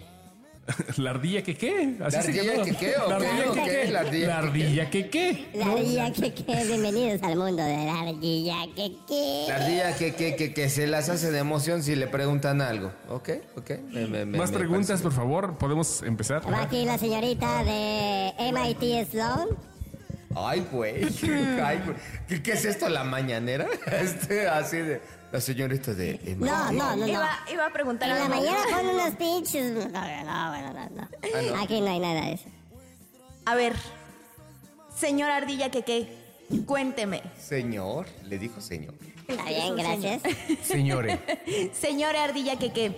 ¿La 0.98 1.10
ardilla 1.10 1.42
que 1.42 1.58
qué? 1.58 1.98
¿Así 2.06 2.16
¿La 2.18 2.22
ardilla 2.24 2.64
que 2.64 2.76
qué 2.76 2.94
¿La 3.08 3.18
qué? 3.18 3.26
ardilla 3.28 3.50
¿O 3.50 3.54
que 3.54 3.62
qué? 3.64 3.70
qué? 3.82 3.92
¿La 3.92 4.00
ardilla 4.02 4.28
¿La 4.28 4.38
ardilla 4.38 4.90
que 4.90 5.10
qué? 5.10 5.50
La 5.56 5.66
ardilla 5.66 6.14
que 6.14 6.34
qué. 6.34 6.66
Bienvenidos 6.66 7.24
al 7.24 7.36
mundo 7.36 7.64
de 7.64 7.78
la 7.86 8.00
ardilla 8.02 8.56
que 8.76 8.92
qué. 9.08 9.46
La 9.50 9.56
ardilla 9.56 9.96
que, 9.98 10.14
que, 10.14 10.36
que, 10.36 10.54
que 10.54 10.70
se 10.70 10.86
las 10.88 11.10
hace 11.10 11.32
de 11.32 11.40
emoción 11.40 11.82
si 11.82 11.96
le 11.96 12.08
preguntan 12.08 12.62
algo. 12.62 12.92
¿Ok? 13.10 13.30
¿Ok? 13.58 13.72
Me- 13.92 14.06
me- 14.08 14.26
me- 14.26 14.38
Más 14.38 14.52
me 14.52 14.58
preguntas, 14.60 15.02
por 15.02 15.12
favor. 15.12 15.58
¿Podemos 15.58 16.04
empezar? 16.04 16.44
Va 16.54 16.62
aquí 16.62 16.86
la 16.86 16.98
señorita 17.00 17.64
de 17.64 18.32
MIT 18.54 19.10
Sloan. 19.12 19.48
Ay, 20.36 20.66
güey. 20.72 21.04
Ay, 21.64 21.82
güey. 21.86 21.96
¿Qué, 22.28 22.42
qué 22.44 22.52
es 22.54 22.66
esto, 22.66 22.90
la 22.90 23.04
mañanera? 23.04 23.68
Este, 23.92 24.48
así 24.48 24.78
de. 24.78 25.02
La 25.32 25.40
señorita 25.40 25.94
de... 25.94 26.36
No, 26.38 26.72
no, 26.74 26.74
no, 26.74 26.96
no. 26.98 27.08
Iba, 27.08 27.30
iba 27.54 27.66
a 27.66 27.72
preguntar 27.72 28.10
En 28.10 28.20
la 28.20 28.28
mañana 28.28 28.60
pon 28.70 28.86
unos 28.86 29.16
pinches. 29.16 29.72
No, 29.72 29.86
no, 29.88 30.50
bueno, 30.50 30.74
no, 30.74 30.90
no. 30.90 31.52
no. 31.54 31.62
Aquí 31.64 31.80
no 31.80 31.88
hay 31.90 32.00
nada 32.00 32.26
de 32.26 32.34
eso. 32.34 32.50
A 33.46 33.56
ver, 33.56 33.74
señor 34.94 35.32
Ardilla 35.32 35.72
que 35.72 35.84
qué, 35.84 36.14
cuénteme. 36.66 37.22
Señor, 37.40 38.08
le 38.26 38.40
dijo 38.40 38.60
señor. 38.60 38.94
Está 39.26 39.46
bien, 39.46 39.76
gracias. 39.78 40.22
Señores. 40.64 41.18
Señor 41.80 42.18
Ardilla 42.18 42.60
que 42.60 42.74
qué, 42.74 42.94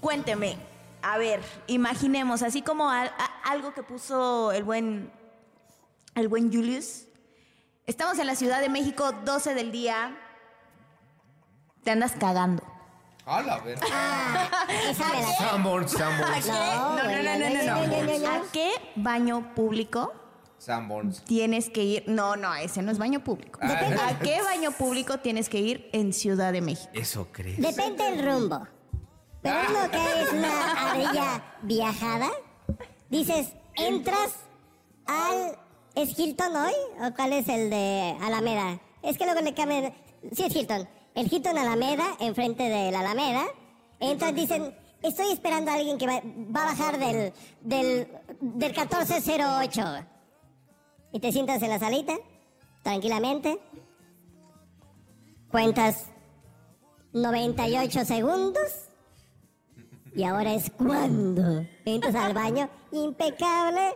cuénteme. 0.00 0.56
A 1.00 1.16
ver, 1.16 1.40
imaginemos, 1.66 2.42
así 2.42 2.60
como 2.60 2.90
a- 2.90 3.04
algo 3.44 3.72
que 3.72 3.82
puso 3.82 4.52
el 4.52 4.64
buen, 4.64 5.10
el 6.14 6.28
buen 6.28 6.52
Julius. 6.52 7.06
Estamos 7.86 8.18
en 8.18 8.26
la 8.26 8.34
Ciudad 8.34 8.60
de 8.60 8.68
México, 8.68 9.12
12 9.24 9.54
del 9.54 9.70
día. 9.72 10.16
Te 11.82 11.90
andas 11.90 12.12
cagando. 12.18 12.62
A 13.26 13.42
la 13.42 13.58
verga. 13.58 13.84
Esa 14.90 15.08
me 15.08 15.22
la- 15.22 15.34
Sanborns, 15.38 15.94
¿A 15.96 15.98
Sanborns. 15.98 16.44
qué? 16.44 16.50
No, 16.52 16.96
no, 16.96 17.02
no, 17.04 17.22
no, 17.22 17.38
no, 17.38 17.62
no. 17.64 17.86
no, 17.86 18.02
no, 18.12 18.18
no. 18.18 18.44
¿A 18.44 18.52
qué 18.52 18.70
baño 18.96 19.54
público 19.54 20.12
Sanborns. 20.58 21.24
tienes 21.24 21.70
que 21.70 21.82
ir? 21.84 22.04
No, 22.06 22.36
no, 22.36 22.54
ese 22.54 22.82
no 22.82 22.90
es 22.92 22.98
baño 22.98 23.24
público. 23.24 23.58
Depende. 23.62 23.96
¿A 24.00 24.18
qué 24.18 24.42
baño 24.42 24.72
público 24.72 25.18
tienes 25.20 25.48
que 25.48 25.58
ir 25.60 25.88
en 25.92 26.12
Ciudad 26.12 26.52
de 26.52 26.60
México? 26.60 26.90
Eso 26.94 27.28
crees. 27.32 27.58
Depende 27.58 28.04
del 28.04 28.24
rumbo. 28.24 28.66
Pero 29.42 29.56
uno 29.70 29.90
que 29.90 30.22
es 30.22 30.32
una 30.32 30.72
ardilla 30.90 31.44
viajada, 31.62 32.30
dices, 33.10 33.52
entras 33.76 34.32
al... 35.06 35.58
¿Es 35.94 36.18
Hilton 36.18 36.56
hoy? 36.56 36.72
¿O 37.00 37.14
cuál 37.14 37.32
es 37.34 37.48
el 37.48 37.70
de 37.70 38.16
Alameda? 38.20 38.80
Es 39.02 39.16
que 39.16 39.24
luego 39.24 39.40
le 39.40 39.54
cambian... 39.54 39.94
Sí, 40.32 40.44
es 40.44 40.56
Hilton. 40.56 40.88
El 41.14 41.32
Hilton 41.32 41.56
Alameda, 41.56 42.16
enfrente 42.18 42.64
de 42.64 42.90
la 42.90 43.00
Alameda. 43.00 43.44
Entran, 44.00 44.34
dicen, 44.34 44.74
estoy 45.02 45.30
esperando 45.32 45.70
a 45.70 45.74
alguien 45.74 45.96
que 45.96 46.06
va, 46.06 46.20
va 46.24 46.62
a 46.62 46.66
bajar 46.72 46.98
del, 46.98 47.32
del, 47.60 48.08
del 48.40 48.72
1408. 48.72 49.82
Y 51.12 51.20
te 51.20 51.30
sientas 51.30 51.62
en 51.62 51.70
la 51.70 51.78
salita, 51.78 52.14
tranquilamente. 52.82 53.60
Cuentas 55.48 56.06
98 57.12 58.04
segundos. 58.04 58.88
Y 60.16 60.24
ahora 60.24 60.54
es 60.54 60.70
cuando 60.70 61.64
entras 61.84 62.14
al 62.16 62.34
baño, 62.34 62.68
impecable, 62.90 63.94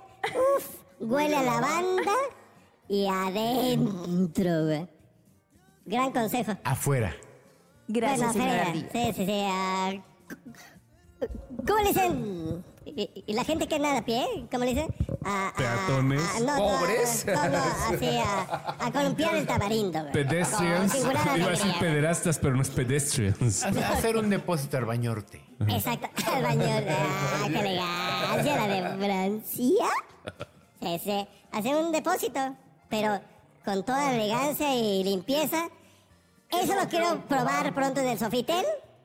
uf, 0.57 0.78
huele 1.01 1.37
a 1.37 1.43
lavanda 1.43 2.13
y 2.89 3.07
adentro, 3.07 4.65
güey. 4.67 4.89
Gran 5.87 6.13
consejo. 6.13 6.53
Afuera. 6.65 7.15
Gracias, 7.87 8.35
Bueno, 8.35 8.53
Ardilla. 8.53 8.89
Sí, 8.93 9.13
sí, 9.17 9.27
sí. 9.27 9.43
ah, 9.47 9.93
¿Cómo 11.67 11.79
le 11.83 11.89
dicen? 11.89 12.65
¿Y, 12.85 13.25
y 13.27 13.33
la 13.35 13.45
gente 13.45 13.67
que 13.69 13.79
nada 13.79 13.99
a 13.99 14.05
pie? 14.05 14.25
¿Cómo 14.51 14.65
le 14.65 14.71
dicen? 14.75 14.95
A- 15.25 15.49
a- 15.49 15.55
Peatones. 15.55 16.23
a- 16.37 16.41
no, 16.41 16.47
no, 16.47 16.79
¿Pobres? 16.79 17.27
No, 17.27 17.49
no, 17.49 17.59
así 17.59 18.09
a, 18.19 18.77
a 18.79 18.93
columpiar 18.93 19.35
el 19.37 19.47
tamarindo. 19.47 20.01
güey. 20.01 20.13
Pedestrians. 20.13 20.95
Iba 20.95 21.11
a 21.11 21.13
decir 21.13 21.33
alegría. 21.33 21.81
pederastas, 21.81 22.39
pero 22.39 22.55
no 22.57 22.63
es 22.63 22.71
pedestrians. 22.71 23.65
Hacer 23.65 24.17
un 24.17 24.31
depósito 24.31 24.77
al 24.79 24.85
bañorte. 24.87 25.43
Exacto, 25.69 26.09
al 26.33 26.43
baño. 26.43 26.63
Ah, 26.67 27.47
qué 27.47 27.59
elegancia, 27.61 28.57
la 28.57 28.69
de 28.69 29.05
Francia. 29.05 29.87
Hacer 31.53 31.77
un 31.77 31.93
depósito, 31.93 32.41
pero 32.89 33.21
con 33.65 33.85
toda 33.85 34.15
elegancia 34.15 34.75
y 34.75 35.05
limpieza. 35.05 35.69
Eso 36.51 36.75
lo 36.75 36.89
quiero 36.89 37.27
probar 37.27 37.75
pronto 37.75 38.01
en 38.01 38.09
el 38.09 38.19
Sofitel. 38.19 38.65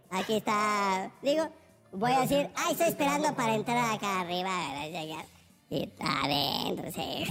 Aquí 0.10 0.36
está, 0.36 1.12
digo, 1.22 1.48
voy 1.92 2.12
a 2.12 2.22
decir, 2.22 2.50
ay, 2.56 2.72
estoy 2.72 2.88
esperando 2.88 3.34
para 3.36 3.56
entrar 3.56 3.94
acá 3.94 4.22
arriba. 4.22 4.50
para 4.50 4.88
llegar". 4.88 5.26
Y 5.70 5.90
adentro, 6.00 6.92
sí. 6.96 7.26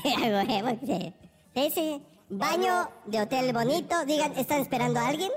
sí. 1.54 1.70
Sí. 1.74 2.02
Baño 2.28 2.88
de 3.06 3.20
hotel 3.20 3.52
bonito. 3.52 4.04
Digan, 4.04 4.32
¿están 4.36 4.60
esperando 4.60 4.98
a 5.00 5.08
alguien? 5.08 5.30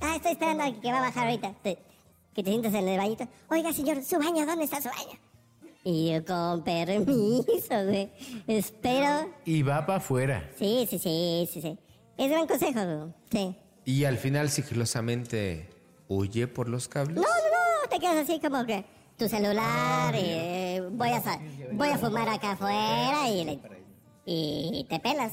Ah, 0.00 0.16
estoy 0.16 0.32
esperando 0.32 0.64
a 0.64 0.72
que 0.72 0.92
va 0.92 0.98
a 0.98 1.02
bajar 1.02 1.26
ahorita. 1.26 1.54
Que 1.62 2.42
te 2.42 2.50
sientas 2.50 2.74
en 2.74 2.88
el 2.88 2.98
bañito. 2.98 3.26
Oiga, 3.48 3.72
señor, 3.72 4.02
su 4.04 4.18
baño, 4.18 4.44
¿dónde 4.46 4.64
está 4.64 4.80
su 4.80 4.88
baño? 4.88 5.18
Y 5.82 6.12
yo, 6.12 6.24
con 6.24 6.62
permiso, 6.62 7.84
güey. 7.86 8.10
Espero. 8.46 9.30
Y 9.44 9.62
va 9.62 9.86
para 9.86 9.98
afuera. 9.98 10.50
Sí, 10.58 10.86
sí, 10.90 10.98
sí, 10.98 11.48
sí, 11.52 11.60
sí. 11.62 11.78
Es 12.18 12.30
gran 12.30 12.46
consejo, 12.46 12.80
güey. 12.84 13.12
Sí. 13.30 13.56
Y 13.86 14.04
al 14.04 14.18
final 14.18 14.50
sigilosamente 14.50 15.70
huye 16.08 16.46
por 16.48 16.68
los 16.68 16.86
cables. 16.88 17.16
No, 17.16 17.22
no, 17.22 17.28
no, 17.28 17.88
te 17.88 17.98
quedas 17.98 18.16
así 18.28 18.38
como 18.40 18.64
que 18.66 18.84
tu 19.16 19.28
celular, 19.28 20.14
y, 20.14 20.18
eh, 20.22 20.82
voy, 20.92 21.10
a, 21.10 21.22
voy 21.72 21.88
a 21.88 21.98
fumar 21.98 22.28
acá 22.28 22.52
afuera 22.52 23.28
y, 23.28 23.44
le- 23.44 23.60
y 24.26 24.86
te 24.88 24.98
pelas. 25.00 25.32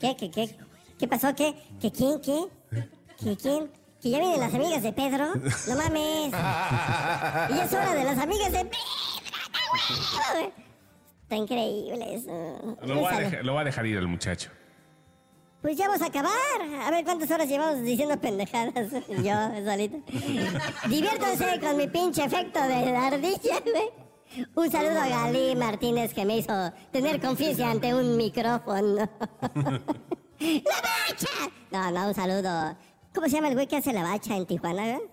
¿Qué, 0.00 0.16
qué, 0.16 0.30
qué? 0.30 0.56
¿Qué 0.98 1.08
pasó? 1.08 1.34
¿Qué? 1.34 1.54
¿Qué 1.80 1.90
quién? 1.90 2.20
¿Qué? 2.20 2.44
¿Qué 3.22 3.36
quién? 3.36 3.70
¿Que 4.00 4.10
ya 4.10 4.18
vienen 4.18 4.40
las 4.40 4.52
amigas 4.54 4.82
de 4.82 4.92
Pedro? 4.92 5.26
No 5.34 5.76
mames. 5.76 6.32
Y 7.54 7.58
es 7.60 7.72
hora 7.72 7.94
de 7.94 8.04
las 8.04 8.18
amigas 8.18 8.52
de 8.52 8.64
Pedro. 8.64 8.78
Está 11.22 11.36
increíble 11.36 12.14
eso. 12.14 12.76
Lo 12.82 13.00
voy, 13.00 13.14
a 13.14 13.20
dejar, 13.20 13.44
lo 13.44 13.52
voy 13.52 13.62
a 13.62 13.64
dejar 13.64 13.86
ir 13.86 13.98
al 13.98 14.08
muchacho. 14.08 14.50
Pues 15.62 15.76
ya 15.76 15.86
vamos 15.86 16.02
a 16.02 16.06
acabar. 16.06 16.32
A 16.84 16.90
ver 16.90 17.04
cuántas 17.04 17.30
horas 17.30 17.48
llevamos 17.48 17.82
diciendo 17.82 18.20
pendejadas. 18.20 18.90
Yo, 19.08 19.64
solito. 19.64 19.98
Diviértanse 20.88 21.60
con 21.60 21.76
mi 21.76 21.86
pinche 21.86 22.24
efecto 22.24 22.60
de 22.60 22.92
la 22.92 23.06
ardilla, 23.06 23.60
güey. 23.64 24.46
Un 24.56 24.70
saludo 24.70 25.00
a 25.00 25.08
Galí 25.08 25.54
Martínez 25.54 26.12
que 26.12 26.24
me 26.24 26.38
hizo 26.38 26.72
tener 26.90 27.20
confianza 27.20 27.70
ante 27.70 27.94
un 27.94 28.16
micrófono. 28.16 28.96
¡La 30.40 30.80
bacha! 30.82 31.28
No, 31.70 31.90
no, 31.92 32.08
un 32.08 32.14
saludo. 32.14 32.76
¿Cómo 33.14 33.28
se 33.28 33.36
llama 33.36 33.48
el 33.48 33.54
güey 33.54 33.68
que 33.68 33.76
hace 33.76 33.92
la 33.92 34.02
bacha 34.02 34.36
en 34.36 34.46
Tijuana, 34.46 34.96
güey? 34.96 35.08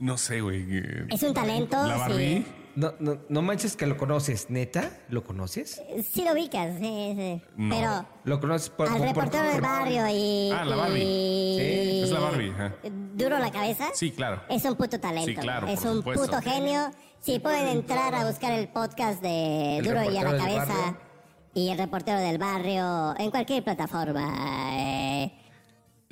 No 0.00 0.18
sé, 0.18 0.40
güey. 0.40 0.82
Es 1.10 1.22
un 1.22 1.32
talento. 1.32 1.76
¿La 1.86 1.96
Barbie? 1.96 2.38
sí. 2.38 2.63
No, 2.76 2.92
no, 2.98 3.18
no 3.28 3.42
manches 3.42 3.76
que 3.76 3.86
lo 3.86 3.96
conoces, 3.96 4.50
¿neta? 4.50 4.90
¿Lo 5.08 5.22
conoces? 5.24 5.80
Sí 6.12 6.24
lo 6.24 6.32
ubicas, 6.32 6.76
sí, 6.78 7.14
sí. 7.16 7.42
No. 7.56 7.74
Pero 7.74 8.06
¿Lo 8.24 8.40
conoces 8.40 8.68
por... 8.70 8.88
al 8.88 8.98
por- 8.98 9.06
reportero 9.06 9.44
del 9.44 9.60
barrio 9.60 10.06
y... 10.10 10.50
Ah, 10.52 10.64
la 10.64 10.76
Barbie. 10.76 11.02
y- 11.02 11.58
Sí, 11.58 12.02
es 12.04 12.10
la 12.10 12.18
Barbie, 12.20 12.50
ajá. 12.50 12.74
¿Duro 13.14 13.38
la 13.38 13.50
cabeza? 13.52 13.86
Sí, 13.94 14.10
claro. 14.10 14.42
Es 14.48 14.64
un 14.64 14.74
puto 14.74 14.98
talento. 14.98 15.26
Sí, 15.30 15.36
claro, 15.36 15.68
Es 15.68 15.80
por 15.80 15.90
un 15.90 15.96
supuesto. 15.98 16.24
puto 16.26 16.40
genio. 16.42 16.90
Si 17.20 17.38
pueden 17.38 17.68
entrar 17.68 18.14
a 18.14 18.26
buscar 18.26 18.52
el 18.52 18.68
podcast 18.68 19.22
de 19.22 19.78
El 19.78 19.84
Duro 19.84 20.10
y 20.10 20.16
a 20.18 20.24
la 20.24 20.36
cabeza 20.36 20.98
y 21.54 21.68
el 21.70 21.78
reportero 21.78 22.18
del 22.18 22.38
barrio 22.38 23.14
en 23.18 23.30
cualquier 23.30 23.62
plataforma. 23.62 24.72
eh, 24.72 25.13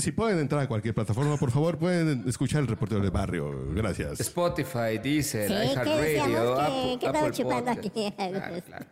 Si 0.03 0.11
pueden 0.11 0.41
entrar 0.41 0.61
a 0.63 0.67
cualquier 0.67 0.95
plataforma, 0.95 1.37
por 1.37 1.53
favor, 1.53 1.79
pueden 1.79 2.25
escuchar 2.29 2.61
el 2.63 2.67
reportero 2.67 3.01
del 3.01 3.13
barrio. 3.13 3.73
Gracias. 3.73 4.19
Spotify, 4.19 4.99
Deezer, 5.01 5.47
Sí, 5.49 5.55
¿qué 5.55 5.65
iHeartRadio, 5.65 5.97
decíamos? 6.03 6.59
¿Qué- 6.59 6.63
Apple, 6.63 6.93
estamos 6.95 7.17
Apple 7.23 7.31
chupando 7.33 7.73
Podcast. 7.73 7.87
aquí? 7.87 8.15
Claro. 8.67 8.87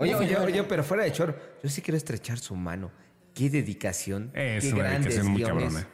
Oye, 0.00 0.14
oye, 0.14 0.36
oye, 0.36 0.62
pero 0.62 0.84
fuera 0.84 1.02
de 1.02 1.10
choro, 1.12 1.34
yo 1.60 1.68
sí 1.68 1.82
quiero 1.82 1.96
estrechar 1.96 2.38
su 2.38 2.54
mano. 2.54 2.92
Qué 3.34 3.50
dedicación. 3.50 4.30
Es 4.32 4.64
qué 4.66 4.72
una 4.74 4.84
grandes 4.84 5.06
dedicación 5.16 5.32
muy 5.32 5.42
cabrona. 5.42 5.88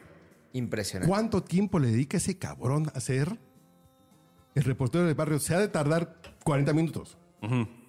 Impresionante. 0.52 1.08
¿Cuánto 1.08 1.42
tiempo 1.42 1.78
le 1.78 1.88
dedica 1.88 2.18
ese 2.18 2.36
cabrón 2.38 2.90
a 2.94 2.98
hacer? 2.98 3.38
El 4.54 4.64
reportero 4.64 5.06
del 5.06 5.14
barrio 5.14 5.38
se 5.38 5.54
ha 5.54 5.58
de 5.58 5.68
tardar 5.68 6.20
40 6.44 6.74
minutos 6.74 7.16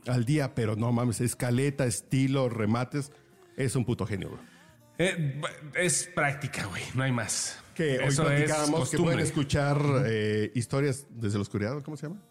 al 0.08 0.24
día, 0.24 0.56
pero 0.56 0.78
no 0.78 0.90
mames, 0.94 1.20
escaleta, 1.20 1.86
estilo, 1.86 2.48
remates. 2.48 3.12
Es 3.58 3.76
un 3.76 3.84
puto 3.84 4.06
genio, 4.08 4.30
güey. 4.30 4.42
Eh, 4.98 5.42
es 5.76 6.10
práctica, 6.14 6.66
güey. 6.68 6.84
No 6.94 7.04
hay 7.04 7.12
más. 7.12 7.60
Que 7.74 7.98
hoy 8.00 8.06
Eso 8.06 8.24
es 8.24 8.28
platicábamos 8.30 8.72
que 8.72 8.80
costumbre. 8.80 9.04
pueden 9.16 9.20
escuchar 9.20 9.78
eh, 10.06 10.52
historias 10.56 11.08
desde 11.10 11.38
la 11.38 11.42
oscuridad, 11.42 11.82
¿cómo 11.84 11.98
se 11.98 12.08
llama? 12.08 12.22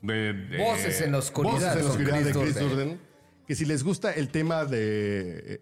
De- 0.00 0.32
de- 0.32 0.58
Voces 0.58 1.00
en 1.00 1.12
la 1.12 1.18
oscuridad. 1.18 1.52
Voces 1.54 1.68
en 1.70 1.76
la 1.76 1.82
con 1.82 1.90
oscuridad 1.90 2.20
de 2.24 2.32
Chris 2.32 2.54
Durden. 2.54 2.68
Durden. 2.88 3.00
Que 3.46 3.54
si 3.54 3.64
les 3.64 3.84
gusta 3.84 4.12
el 4.12 4.28
tema 4.30 4.64
de 4.64 5.60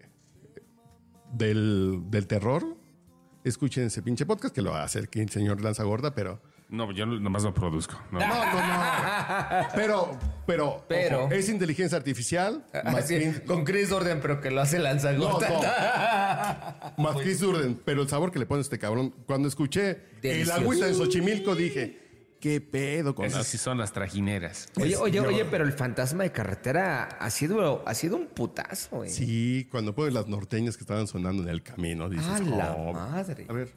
del, 1.33 2.01
del 2.09 2.27
terror, 2.27 2.75
escuchen 3.43 3.85
ese 3.85 4.01
pinche 4.01 4.25
podcast 4.25 4.53
que 4.53 4.61
lo 4.61 4.71
va 4.71 4.81
a 4.81 4.85
hacer 4.85 5.03
aquí 5.05 5.19
el 5.19 5.29
señor 5.29 5.61
Lanza 5.61 5.83
Gorda, 5.83 6.13
pero 6.13 6.41
No, 6.71 6.89
yo 6.93 7.05
nomás 7.05 7.43
lo 7.43 7.53
produzco. 7.53 7.99
No. 8.11 8.19
no, 8.19 8.27
no, 8.27 8.33
no. 8.33 9.67
Pero, 9.75 10.17
pero, 10.47 10.85
Pero. 10.87 11.25
ojo, 11.25 11.33
es 11.33 11.49
inteligencia 11.49 11.97
artificial. 11.97 12.65
Más 12.85 12.95
Así, 12.95 13.19
que- 13.19 13.43
con 13.43 13.65
Chris 13.65 13.89
Durden, 13.89 14.21
pero 14.21 14.39
que 14.39 14.51
lo 14.51 14.61
hace 14.61 14.77
no, 14.77 14.83
lanzagorta. 14.85 16.93
no. 16.97 17.03
Más 17.03 17.17
Chris 17.17 17.41
Durden, 17.41 17.79
pero 17.83 18.01
el 18.01 18.07
sabor 18.09 18.31
que 18.31 18.39
le 18.39 18.45
pone 18.45 18.61
este 18.61 18.79
cabrón. 18.79 19.13
Cuando 19.27 19.47
escuché 19.49 19.99
Delicioso. 20.21 20.57
el 20.57 20.63
agüita 20.63 20.85
de 20.85 20.93
Xochimilco, 20.93 21.55
dije, 21.55 21.99
qué 22.39 22.61
pedo 22.61 23.13
con 23.15 23.25
Esas 23.25 23.47
sí 23.47 23.57
son 23.57 23.77
las 23.77 23.91
trajineras. 23.91 24.69
Oye, 24.79 24.95
oye, 24.95 25.17
yo- 25.17 25.27
oye, 25.27 25.43
pero 25.45 25.65
el 25.65 25.73
fantasma 25.73 26.23
de 26.23 26.31
carretera 26.31 27.03
ha 27.19 27.29
sido, 27.31 27.83
ha 27.85 27.93
sido 27.93 28.15
un 28.15 28.27
putazo, 28.27 28.95
güey. 28.97 29.09
Sí, 29.09 29.67
cuando 29.69 29.93
ponen 29.93 30.13
las 30.13 30.27
norteñas 30.27 30.77
que 30.77 30.83
estaban 30.83 31.05
sonando 31.07 31.43
en 31.43 31.49
el 31.49 31.63
camino, 31.63 32.09
dices, 32.09 32.27
¡A 32.27 32.39
la 32.39 32.71
"Oh". 32.77 32.93
madre! 32.93 33.45
A 33.49 33.53
ver. 33.53 33.73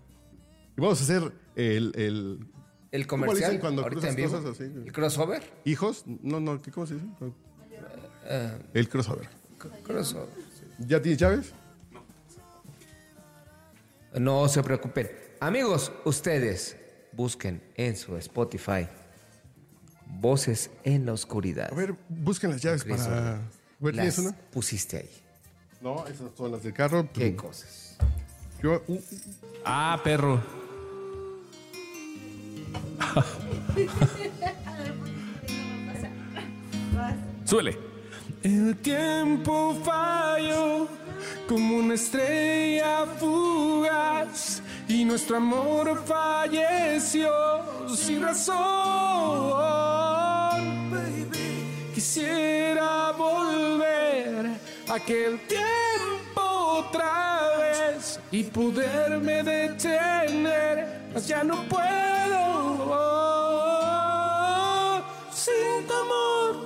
Y 0.77 0.81
vamos 0.81 1.01
a 1.01 1.03
hacer 1.03 1.33
el... 1.57 1.93
El, 1.97 2.47
El 2.95 3.07
¿Cómo 3.09 3.25
le 3.25 3.27
comercial. 3.31 3.51
dicen 3.51 3.61
cuando 3.61 3.85
cruzas 3.87 4.15
vivo. 4.15 4.31
cosas 4.31 4.45
así? 4.53 4.63
¿El 4.63 4.93
crossover? 4.93 5.43
¿Hijos? 5.65 6.05
No, 6.07 6.39
no, 6.39 6.63
¿qué, 6.63 6.71
¿cómo 6.71 6.87
se 6.87 6.95
dice? 6.95 7.07
Eh, 8.27 8.59
El 8.73 8.89
crossover. 8.89 9.29
crossover. 9.83 10.29
¿Ya 10.79 11.03
tienes 11.03 11.19
llaves? 11.21 11.53
No 14.15 14.47
se 14.49 14.63
preocupen. 14.63 15.11
Amigos, 15.41 15.91
ustedes 16.05 16.77
busquen 17.13 17.61
en 17.75 17.97
su 17.97 18.17
Spotify 18.17 18.87
Voces 20.21 20.71
en 20.85 21.05
la 21.07 21.13
Oscuridad. 21.15 21.73
A 21.73 21.75
ver, 21.75 21.97
busquen 22.09 22.51
las 22.51 22.63
llaves 22.63 22.85
para... 22.85 23.41
Ver, 23.81 23.93
¿tienes 23.95 24.19
Las 24.19 24.27
una? 24.27 24.37
pusiste 24.53 24.99
ahí. 24.99 25.11
No, 25.81 26.07
esas 26.07 26.31
son 26.37 26.53
las 26.53 26.63
del 26.63 26.73
carro. 26.73 27.09
¿Qué 27.13 27.35
cosas? 27.35 27.97
Yo, 28.63 28.83
uh, 28.87 29.01
Ah, 29.65 30.01
perro. 30.05 30.41
Suele. 37.45 37.79
El 38.43 38.77
tiempo 38.77 39.77
falló 39.85 40.89
como 41.49 41.77
una 41.77 41.95
estrella 41.95 43.07
fugaz 43.19 44.63
y 44.89 45.05
nuestro 45.05 45.37
amor 45.39 46.03
falleció 46.05 47.33
sin 47.95 48.23
razón. 48.23 48.55
Quisiera 51.95 53.13
volver 53.13 54.51
a 54.89 54.95
aquel 54.95 55.39
tiempo 55.47 56.41
otra 56.41 57.57
vez 57.59 57.64
y 58.31 58.45
poderme 58.45 59.43
detener, 59.43 61.09
mas 61.13 61.27
ya 61.27 61.43
no 61.45 61.57
puedo. 61.69 62.45
Sin 65.33 65.87
tu 65.87 65.95
amor. 65.95 66.57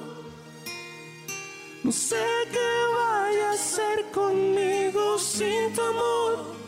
No 1.85 1.93
sé 1.93 2.25
qué 2.53 2.71
vaya 2.99 3.51
a 3.51 3.53
hacer 3.53 4.05
conmigo 4.13 5.19
sin 5.19 5.73
tu 5.75 5.83
amor. 5.83 6.59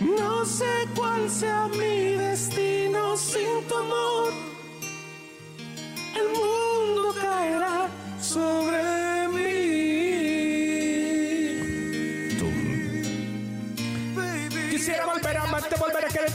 No 0.00 0.44
sé 0.44 0.72
cuál 0.96 1.30
sea 1.30 1.68
mi 1.68 2.14
destino 2.26 3.16
sin 3.16 3.66
tu 3.68 3.76
amor. 3.76 4.32
El 6.16 6.28
mundo 6.28 7.14
caerá 7.20 7.88
sobre 8.20 9.13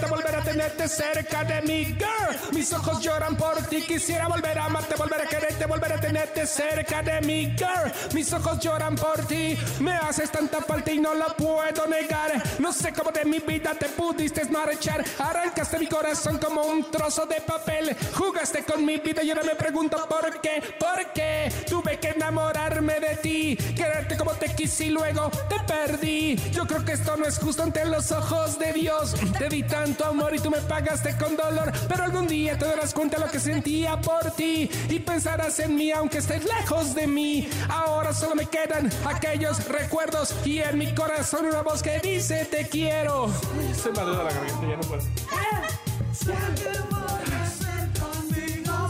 volver 0.08 0.36
a 0.36 0.42
tenerte 0.42 0.88
cerca 0.88 1.44
de 1.44 1.62
mí, 1.62 1.86
girl. 1.86 2.54
Mis 2.54 2.72
ojos 2.74 3.02
lloran 3.02 3.36
por 3.36 3.56
ti. 3.68 3.82
Quisiera 3.82 4.28
volver 4.28 4.58
a 4.58 4.66
amarte, 4.66 4.96
volver 4.96 5.22
a 5.22 5.26
quererte, 5.26 5.66
volver 5.66 5.94
a 5.94 6.00
tenerte 6.00 6.46
cerca 6.46 7.02
de 7.02 7.22
mí, 7.22 7.56
girl. 7.58 7.92
Mis 8.14 8.32
ojos 8.34 8.60
lloran 8.60 8.96
por 8.96 9.26
ti. 9.26 9.58
Me 9.80 9.94
haces 9.94 10.32
tanta 10.32 10.62
falta 10.62 10.92
y 10.92 11.00
no 11.00 11.14
lo 11.16 11.28
puedo 11.36 11.88
negar. 11.88 12.42
No 12.60 12.72
sé 12.72 12.94
cómo 12.94 13.12
de 13.12 13.26
mi 13.26 13.40
vida 13.40 13.74
te 13.74 13.88
pudiste 13.90 14.46
marchar. 14.46 15.04
Arrancaste 15.18 15.80
mi 15.80 15.88
corazón 15.88 16.38
como 16.38 16.62
un 16.64 16.90
trozo 16.92 17.26
de 17.26 17.42
papel. 17.42 17.96
Jugaste 18.14 18.64
con 18.64 18.86
mi 18.86 18.98
vida 18.98 19.24
y 19.24 19.30
ahora 19.30 19.44
me 19.44 19.56
pregunto 19.56 19.98
por 20.08 20.40
qué. 20.42 20.62
¿Por 20.80 21.14
qué? 21.14 21.52
Tuve 21.68 22.00
que 22.00 22.10
enamorarme 22.10 23.00
de 23.00 23.16
ti. 23.18 23.58
Quererte 23.76 24.18
como 24.18 24.32
te 24.32 24.54
quise 24.54 24.86
y 24.86 24.90
luego 24.90 25.32
te 25.50 25.60
perdí. 25.62 26.36
Yo 26.52 26.66
creo 26.66 26.84
que 26.86 26.94
esto 26.94 27.18
no 27.18 27.26
es 27.26 27.38
justo 27.38 27.64
ante 27.64 27.86
los 27.86 28.12
ojos 28.12 28.60
de 28.60 28.74
Dios. 28.74 29.16
Te 29.38 29.50
di 29.50 29.64
tanto 29.80 30.06
amor 30.06 30.36
y 30.36 30.40
tú 30.40 30.50
me 30.50 30.60
pagaste 30.60 31.16
con 31.18 31.38
dolor. 31.38 31.72
Pero 31.88 32.04
algún 32.04 32.28
día 32.28 32.58
te 32.58 32.66
darás 32.66 32.94
cuenta 32.94 33.18
de 33.18 33.26
lo 33.26 33.32
que 33.32 33.40
sentía 33.40 34.00
por 34.02 34.32
ti. 34.32 34.70
Y 34.90 35.00
pensarás 35.00 35.58
en 35.60 35.76
mí 35.76 35.90
aunque 35.92 36.18
estés 36.18 36.44
lejos 36.44 36.94
de 36.96 37.08
mí. 37.08 37.48
Ahora 37.70 38.14
solo 38.14 38.36
me 38.36 38.46
quedan 38.46 38.90
aquellos 39.06 39.66
recuerdos. 39.70 40.36
Y 40.44 40.60
en 40.60 40.78
mi 40.78 40.94
corazón 40.94 41.46
una 41.46 41.62
voz 41.62 41.82
que 41.82 42.00
dice 42.00 42.46
te 42.52 42.68
quiero. 42.68 43.32
Se 43.74 43.90
me 43.92 44.04
la 44.04 44.24
garganta, 44.24 44.68
ya 44.68 44.76
no 44.76 44.82
puedo. 44.82 45.02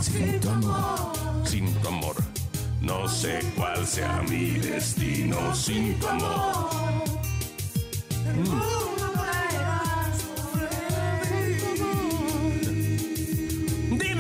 Sin 0.02 0.40
tu 0.40 0.50
amor, 0.50 1.48
sin 1.48 1.74
tu 1.82 1.88
amor. 1.88 2.16
No 2.82 3.08
sé 3.08 3.40
cuál 3.56 3.86
sea 3.86 4.24
mi 4.28 4.54
destino 4.58 5.54
sin 5.54 6.00
tu 6.00 6.08
amor. 6.08 6.90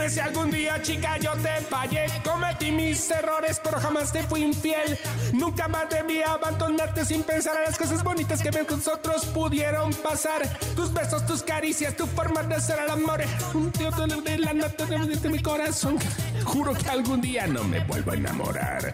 Si 0.09 0.19
algún 0.19 0.49
día, 0.49 0.81
chica, 0.81 1.19
yo 1.19 1.33
te 1.33 1.61
fallé. 1.69 2.07
Cometí 2.23 2.71
mis 2.71 3.11
errores, 3.11 3.61
pero 3.63 3.79
jamás 3.79 4.11
te 4.11 4.23
fui 4.23 4.41
infiel. 4.41 4.97
Nunca 5.33 5.67
más 5.67 5.87
debí 5.87 6.23
abandonarte 6.23 7.05
sin 7.05 7.21
pensar 7.21 7.55
en 7.57 7.65
las 7.65 7.77
cosas 7.77 8.03
bonitas 8.03 8.41
que 8.41 8.49
nosotros 8.49 9.27
pudieron 9.27 9.93
pasar. 9.93 10.41
Tus 10.75 10.91
besos, 10.91 11.27
tus 11.27 11.43
caricias, 11.43 11.95
tu 11.95 12.07
forma 12.07 12.41
de 12.41 12.59
ser 12.59 12.79
el 12.79 12.89
amor. 12.89 13.21
Un 13.53 13.71
tío 13.71 13.91
de 13.91 14.39
la 14.39 14.53
nota 14.53 14.85
de 14.85 15.29
mi 15.29 15.43
corazón. 15.43 15.99
Juro 16.43 16.73
que 16.73 16.89
algún 16.89 17.21
día 17.21 17.45
no 17.45 17.63
me 17.63 17.79
vuelvo 17.81 18.11
a 18.11 18.15
enamorar. 18.15 18.93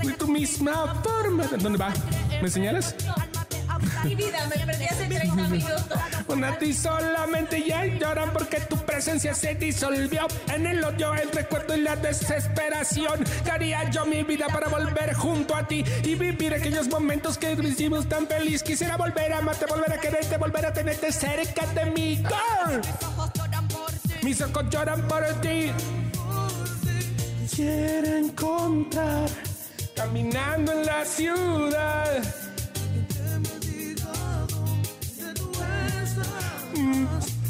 De 0.00 0.12
tu 0.12 0.28
misma 0.28 1.02
forma. 1.02 1.44
¿Dónde 1.58 1.76
va? 1.76 1.92
¿Me 2.40 2.48
señalas? 2.48 2.94
Mi 4.04 4.14
vida, 4.14 4.46
me 4.48 4.64
perdí 4.66 4.84
hace 5.06 5.18
30 5.18 5.48
minutos. 5.48 5.98
Bueno, 6.26 6.46
a 6.48 6.58
ti 6.58 6.72
solamente 6.72 7.62
ya 7.66 7.84
lloran 7.84 8.32
porque 8.32 8.60
tu 8.60 8.76
presencia 8.78 9.34
se 9.34 9.54
disolvió 9.54 10.26
en 10.52 10.66
el 10.66 10.82
odio, 10.82 11.14
el 11.14 11.30
recuerdo 11.30 11.76
y 11.76 11.80
la 11.80 11.96
desesperación. 11.96 13.24
¿Qué 13.44 13.50
haría 13.50 13.88
yo 13.90 14.04
mi 14.06 14.22
vida 14.22 14.46
para 14.48 14.68
volver 14.68 15.14
junto 15.14 15.54
a 15.54 15.66
ti 15.66 15.84
y 16.02 16.14
vivir 16.14 16.54
aquellos 16.54 16.88
momentos 16.88 17.38
que 17.38 17.52
hicimos 17.52 18.08
tan 18.08 18.26
feliz? 18.26 18.62
Quisiera 18.62 18.96
volver 18.96 19.32
a 19.32 19.38
amarte, 19.38 19.66
volver 19.66 19.92
a 19.92 19.98
quererte, 19.98 20.36
volver 20.36 20.66
a 20.66 20.72
tenerte 20.72 21.12
cerca 21.12 21.66
de 21.66 21.86
mí, 21.86 22.16
girl. 22.16 22.80
Mis 24.22 24.40
ojos 24.40 24.64
lloran 24.70 25.02
por 25.02 25.24
ti. 25.40 25.70
Quisiera 27.42 28.18
encontrar 28.18 29.28
caminando 29.94 30.72
en 30.72 30.86
la 30.86 31.04
ciudad. 31.04 32.22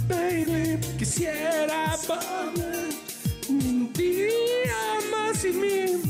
Baby, 0.09 0.81
quisiera 0.99 1.97
poner 2.07 2.89
un 3.49 3.93
día 3.93 4.77
más 5.11 5.37
sin 5.39 5.61
mí. 5.61 6.03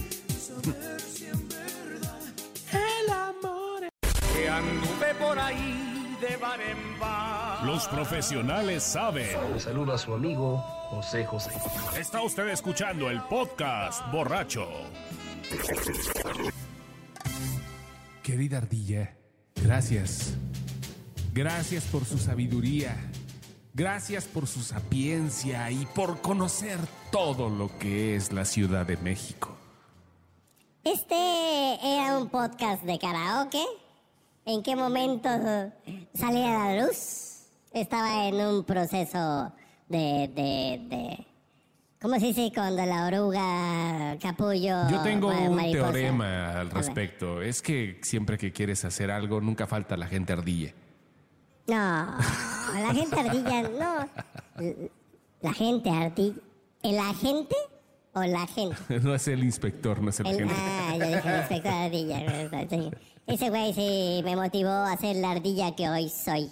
El 2.72 3.10
amor 3.10 3.88
Que 4.34 4.48
anduve 4.48 5.14
por 5.18 5.38
ahí 5.38 6.16
de 6.20 6.36
bar 6.36 6.60
en 6.60 7.00
bar. 7.00 7.64
Los 7.64 7.88
profesionales 7.88 8.82
saben. 8.82 9.28
Le 9.54 9.60
saluda 9.60 9.94
a 9.94 9.98
su 9.98 10.12
amigo 10.14 10.58
José 10.90 11.24
José. 11.24 11.50
Está 11.98 12.22
usted 12.22 12.48
escuchando 12.48 13.10
el 13.10 13.22
podcast 13.22 14.02
borracho. 14.12 14.68
Querida 18.22 18.58
ardilla, 18.58 19.16
gracias. 19.62 20.34
Gracias 21.32 21.84
por 21.84 22.04
su 22.04 22.18
sabiduría. 22.18 22.96
Gracias 23.76 24.24
por 24.24 24.46
su 24.46 24.62
sapiencia 24.62 25.70
y 25.70 25.84
por 25.94 26.22
conocer 26.22 26.78
todo 27.12 27.50
lo 27.50 27.76
que 27.78 28.16
es 28.16 28.32
la 28.32 28.46
Ciudad 28.46 28.86
de 28.86 28.96
México. 28.96 29.54
Este 30.82 31.14
era 31.14 32.16
un 32.16 32.30
podcast 32.30 32.82
de 32.84 32.98
karaoke. 32.98 33.62
¿En 34.46 34.62
qué 34.62 34.76
momento 34.76 35.28
salía 36.14 36.64
a 36.64 36.68
la 36.74 36.86
luz? 36.86 37.42
Estaba 37.70 38.26
en 38.28 38.36
un 38.36 38.64
proceso 38.64 39.52
de, 39.88 40.30
de, 40.34 40.80
de- 40.88 41.26
¿Cómo 42.00 42.14
se 42.18 42.26
dice 42.26 42.50
cuando 42.54 42.86
la 42.86 43.06
oruga, 43.06 44.16
capullo, 44.22 44.88
Yo 44.88 45.02
tengo 45.02 45.28
un 45.28 45.54
mariposa? 45.54 45.82
teorema 45.92 46.60
al 46.60 46.70
respecto. 46.70 47.42
Es 47.42 47.60
que 47.60 48.00
siempre 48.02 48.38
que 48.38 48.52
quieres 48.52 48.86
hacer 48.86 49.10
algo, 49.10 49.40
nunca 49.42 49.66
falta 49.66 49.98
la 49.98 50.06
gente 50.06 50.32
ardilla. 50.32 50.72
No, 51.66 52.16
la 52.74 52.94
gente 52.94 53.20
ardilla, 53.20 53.62
no. 53.62 54.08
La 55.42 55.52
gente 55.52 55.90
ardilla. 55.90 56.36
¿El 56.82 56.98
agente 56.98 57.56
o 58.14 58.22
la 58.22 58.46
gente? 58.46 58.76
No 59.02 59.14
es 59.14 59.28
el 59.28 59.44
inspector, 59.44 60.00
no 60.02 60.10
es 60.10 60.20
el, 60.20 60.26
El- 60.26 60.34
agente. 60.48 60.54
ah, 60.56 60.96
yo 60.98 61.06
dije 61.06 61.28
el 61.28 61.36
inspector 61.40 61.72
ardilla. 61.72 62.90
Ese 63.26 63.50
güey 63.50 63.72
sí 63.74 64.22
me 64.24 64.36
motivó 64.36 64.70
a 64.70 64.96
ser 64.96 65.16
la 65.16 65.32
ardilla 65.32 65.74
que 65.74 65.88
hoy 65.88 66.08
soy. 66.08 66.48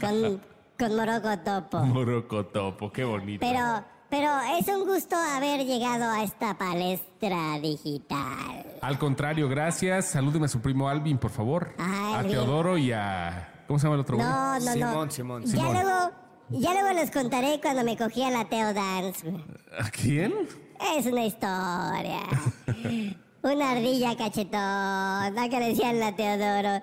Con, 0.00 0.40
con 0.78 0.94
Morocotopo. 0.96 1.80
Morocotopo, 1.80 2.92
qué 2.92 3.02
bonito. 3.02 3.40
Pero, 3.44 3.84
pero 4.08 4.30
es 4.60 4.68
un 4.68 4.86
gusto 4.86 5.16
haber 5.16 5.66
llegado 5.66 6.08
a 6.08 6.22
esta 6.22 6.56
palestra 6.56 7.58
digital. 7.60 8.64
Al 8.80 8.96
contrario, 8.98 9.48
gracias. 9.48 10.04
Salúdeme 10.06 10.46
a 10.46 10.48
su 10.48 10.60
primo 10.60 10.88
Alvin, 10.88 11.18
por 11.18 11.32
favor. 11.32 11.72
Ah, 11.78 12.20
a. 12.20 12.22
Teodoro 12.22 12.78
y 12.78 12.92
a. 12.92 13.57
¿Cómo 13.68 13.78
se 13.78 13.84
llama 13.84 13.96
el 13.96 14.00
otro 14.00 14.16
güey? 14.16 14.26
No, 14.26 14.58
no, 14.60 15.04
no. 15.04 15.10
Simón, 15.10 15.44
Ya 15.44 15.70
luego, 15.70 16.10
ya 16.48 16.72
luego 16.72 16.92
les 16.94 17.10
contaré 17.10 17.60
cuando 17.60 17.84
me 17.84 17.98
cogí 17.98 18.22
a 18.22 18.30
la 18.30 18.48
Teo 18.48 18.72
Dance. 18.72 19.30
¿A 19.78 19.90
quién? 19.90 20.32
Es 20.96 21.04
una 21.04 21.26
historia. 21.26 22.20
Una 23.42 23.70
ardilla 23.72 24.16
cachetona 24.16 25.48
que 25.50 25.60
le 25.60 25.68
decían 25.68 26.00
la 26.00 26.16
Teodoro. 26.16 26.82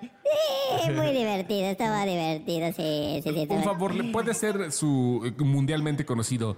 Sí, 0.84 0.92
muy 0.92 1.12
divertido, 1.12 1.68
estaba 1.68 2.06
divertido, 2.06 2.68
sí, 2.68 3.22
sí, 3.24 3.34
sí. 3.34 3.46
Por 3.48 3.64
favor, 3.64 3.94
¿le 3.96 4.12
puede 4.12 4.34
ser 4.34 4.72
su 4.72 5.22
eh, 5.26 5.44
mundialmente 5.44 6.06
conocido? 6.06 6.56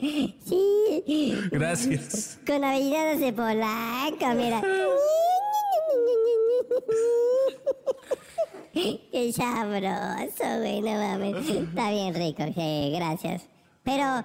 Sí. 0.00 1.36
Gracias. 1.50 2.38
Con 2.46 2.64
habilidades 2.64 3.20
de 3.20 3.32
Polanco, 3.32 4.26
mira. 4.34 4.62
Qué 8.72 9.32
sabroso, 9.32 10.58
güey, 10.58 10.80
no 10.80 10.92
mames. 10.92 11.48
Está 11.48 11.90
bien 11.90 12.14
rico, 12.14 12.42
sí, 12.54 12.92
gracias. 12.94 13.42
Pero, 13.82 14.24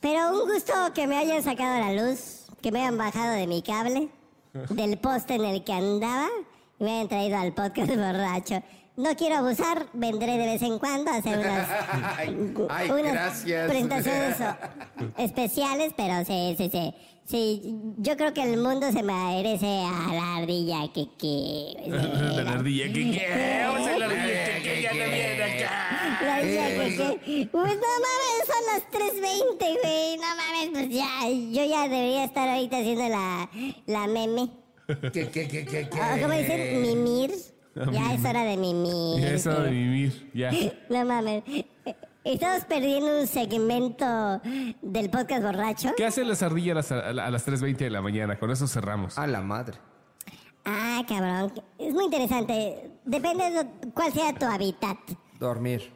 pero 0.00 0.30
un 0.32 0.52
gusto 0.52 0.72
que 0.94 1.06
me 1.06 1.16
hayan 1.16 1.42
sacado 1.42 1.78
la 1.78 1.92
luz, 2.02 2.46
que 2.60 2.72
me 2.72 2.80
hayan 2.80 2.98
bajado 2.98 3.34
de 3.34 3.46
mi 3.46 3.62
cable, 3.62 4.08
del 4.70 4.98
poste 4.98 5.34
en 5.34 5.44
el 5.44 5.64
que 5.64 5.72
andaba, 5.72 6.28
y 6.78 6.84
me 6.84 6.92
hayan 6.92 7.08
traído 7.08 7.38
al 7.38 7.52
podcast 7.52 7.88
borracho. 7.96 8.62
No 8.94 9.16
quiero 9.16 9.36
abusar, 9.38 9.86
vendré 9.94 10.32
de 10.36 10.46
vez 10.46 10.62
en 10.62 10.78
cuando 10.78 11.10
a 11.10 11.16
hacer 11.16 11.38
unas, 11.38 11.66
Ay, 12.18 12.54
ay, 12.68 12.90
unas 12.90 13.12
gracias. 13.12 13.70
presentaciones 13.70 14.36
especiales, 15.16 15.92
pero 15.96 16.24
sí, 16.26 16.54
sí, 16.58 16.68
sí. 16.70 16.94
Sí, 17.24 17.62
yo 17.98 18.16
creo 18.16 18.34
que 18.34 18.42
el 18.42 18.58
mundo 18.58 18.90
se 18.92 19.02
merece 19.02 19.66
a 19.84 20.12
la 20.12 20.36
ardilla 20.38 20.80
que 20.92 21.06
que 21.16 21.74
La 21.88 22.52
ardilla 22.52 22.84
que 22.86 22.92
que. 22.92 23.62
Vamos 23.64 23.88
a 23.88 23.98
la 23.98 24.04
ardilla 24.06 24.44
que 24.56 24.62
que 24.62 24.82
ya 24.82 24.90
no 24.90 24.96
viene 25.04 25.42
acá. 25.42 26.18
la 26.24 26.34
ardilla 26.34 26.68
que 26.68 26.96
que 27.24 27.46
pues 27.50 27.74
no 27.74 27.80
mames, 28.04 28.44
son 28.46 28.62
las 28.74 28.82
3.20, 28.90 29.80
güey, 29.82 30.16
no 30.16 30.26
mames, 30.36 30.68
pues 30.72 30.88
ya, 30.90 31.28
yo 31.28 31.64
ya 31.64 31.82
debería 31.88 32.24
estar 32.24 32.48
ahorita 32.48 32.76
haciendo 32.78 33.08
la, 33.08 33.48
la 33.86 34.06
meme. 34.08 34.50
¿Qué, 35.12 35.28
qué, 35.30 35.48
qué, 35.48 35.64
qué, 35.64 35.88
qué? 35.88 35.88
Ah, 35.98 36.18
¿Cómo 36.20 36.34
dicen? 36.34 36.82
Mimir. 36.82 37.30
Ya 37.74 38.14
es 38.14 38.24
hora 38.24 38.44
de 38.44 38.56
mimir. 38.56 39.20
Ya 39.20 39.30
es 39.32 39.46
hora 39.46 39.62
de 39.62 39.70
vivir, 39.70 40.30
ya. 40.34 40.50
No 40.90 41.04
mames. 41.04 41.42
Estamos 42.24 42.64
perdiendo 42.66 43.20
un 43.20 43.26
segmento 43.26 44.40
del 44.80 45.10
podcast 45.10 45.42
borracho. 45.42 45.90
¿Qué 45.96 46.04
hacen 46.04 46.28
las 46.28 46.42
ardillas 46.42 46.92
a 46.92 47.12
las, 47.12 47.26
a 47.26 47.30
las 47.30 47.46
3.20 47.48 47.76
de 47.78 47.90
la 47.90 48.00
mañana? 48.00 48.38
Con 48.38 48.50
eso 48.50 48.68
cerramos. 48.68 49.18
A 49.18 49.26
la 49.26 49.40
madre. 49.40 49.78
Ah, 50.64 51.02
cabrón. 51.08 51.52
Es 51.78 51.92
muy 51.92 52.04
interesante. 52.04 52.90
Depende 53.04 53.50
de 53.50 53.90
cuál 53.92 54.12
sea 54.12 54.32
tu 54.34 54.44
hábitat. 54.46 54.98
Dormir. 55.40 55.92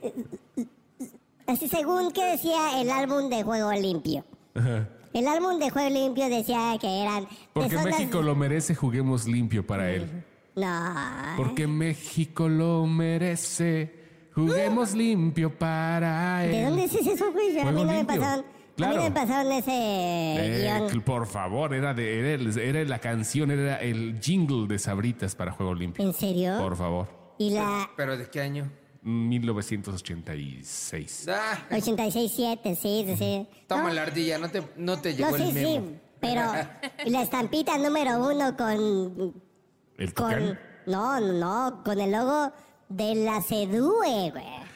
Así 1.47 1.69
según 1.69 2.11
que 2.11 2.25
decía 2.25 2.81
el 2.81 2.91
álbum 2.91 3.31
de 3.31 3.45
Juego 3.45 3.73
Limpio. 3.73 4.25
Ajá. 4.55 4.89
El 5.13 5.29
álbum 5.29 5.59
de 5.61 5.71
Juego 5.71 5.91
Limpio 5.91 6.29
decía 6.29 6.77
que 6.81 7.03
eran... 7.03 7.29
Porque 7.53 7.79
México 7.79 8.21
lo 8.21 8.35
merece, 8.35 8.75
juguemos 8.75 9.27
limpio 9.27 9.65
para 9.67 9.91
él. 9.91 10.25
No. 10.57 10.95
Porque 11.37 11.67
México 11.67 12.49
lo 12.49 12.87
merece, 12.87 13.93
juguemos 14.35 14.95
limpio 14.95 15.51
para 15.57 16.45
él. 16.45 16.51
¿De 16.53 16.65
dónde 16.65 16.85
es 16.85 16.95
eso, 16.95 17.31
güey? 17.33 17.59
A 17.61 17.71
mí 17.71 17.85
no 17.85 17.93
me 17.93 18.05
pasaron... 18.05 18.41
A 18.41 18.43
mí 18.43 18.47
Claro. 18.77 18.97
no 18.97 19.03
me 19.05 19.11
pasaron 19.11 19.53
ese 19.53 19.71
Eh, 19.73 20.71
guion. 20.87 21.01
por 21.01 21.27
favor, 21.27 21.73
era, 21.73 21.95
de, 21.95 22.19
era, 22.19 22.33
el- 22.35 22.59
era 22.59 22.85
la 22.85 22.99
canción, 22.99 23.51
era 23.51 23.77
el 23.77 24.21
jingle 24.21 24.67
de 24.67 24.79
Sabritas 24.79 25.35
para 25.35 25.53
Juego 25.53 25.75
Limpio. 25.75 26.05
¿En 26.05 26.13
serio? 26.13 26.59
Por 26.59 26.77
favor. 26.77 27.09
Y 27.39 27.49
la 27.51 27.89
¿Pero 27.97 28.19
de 28.19 28.29
qué 28.29 28.43
año? 28.43 28.71
1986. 29.03 31.27
Ah, 31.31 31.59
86.7, 31.71 32.75
sí, 32.77 33.05
sí, 33.09 33.17
sí. 33.17 33.47
toma 33.67 33.91
la 33.93 34.03
ardilla, 34.03 34.37
no 34.39 34.51
te, 34.51 34.63
no 34.77 35.01
te 35.01 35.15
llegó 35.15 35.31
No, 35.31 35.37
sí, 35.39 35.43
el 35.45 35.55
memo. 35.55 35.69
sí, 35.69 35.81
pero 36.21 36.43
la 37.07 37.23
estampita 37.23 37.79
número 37.79 38.29
uno 38.29 38.55
con... 38.57 39.46
¿El 39.99 40.15
con 40.15 40.59
no, 40.87 41.21
no, 41.21 41.83
con 41.85 42.01
el 42.01 42.13
logo 42.13 42.53
de 42.89 43.15
la 43.17 43.43
CEDUE, 43.43 44.31
güey. 44.31 44.67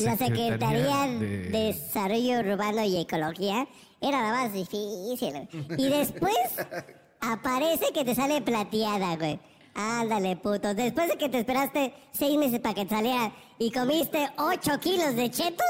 La 0.00 0.16
Secretaría 0.16 0.16
Secretaría 0.16 1.06
de... 1.06 1.18
de- 1.28 1.48
Desarrollo 1.50 2.40
Urbano 2.40 2.84
y 2.84 2.96
Ecología 3.00 3.68
era 4.00 4.22
la 4.22 4.32
más 4.32 4.52
difícil. 4.52 5.30
güey. 5.30 5.48
Y 5.78 5.88
después 5.88 6.34
aparece 7.20 7.92
que 7.92 8.04
te 8.04 8.14
sale 8.14 8.40
plateada, 8.42 9.16
güey. 9.16 9.38
Ándale, 9.74 10.36
puto. 10.36 10.74
Después 10.74 11.08
de 11.08 11.16
que 11.18 11.28
te 11.28 11.38
esperaste 11.40 11.92
seis 12.12 12.36
meses 12.38 12.58
para 12.60 12.74
que 12.74 12.84
te 12.84 12.94
saliera 12.94 13.32
y 13.58 13.70
comiste 13.70 14.28
ocho 14.38 14.78
kilos 14.80 15.14
de 15.14 15.30
chetos, 15.30 15.66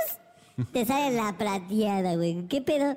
te 0.72 0.84
sale 0.86 1.14
la 1.14 1.36
plateada, 1.36 2.14
güey. 2.16 2.46
¿Qué 2.48 2.62
pedo? 2.62 2.96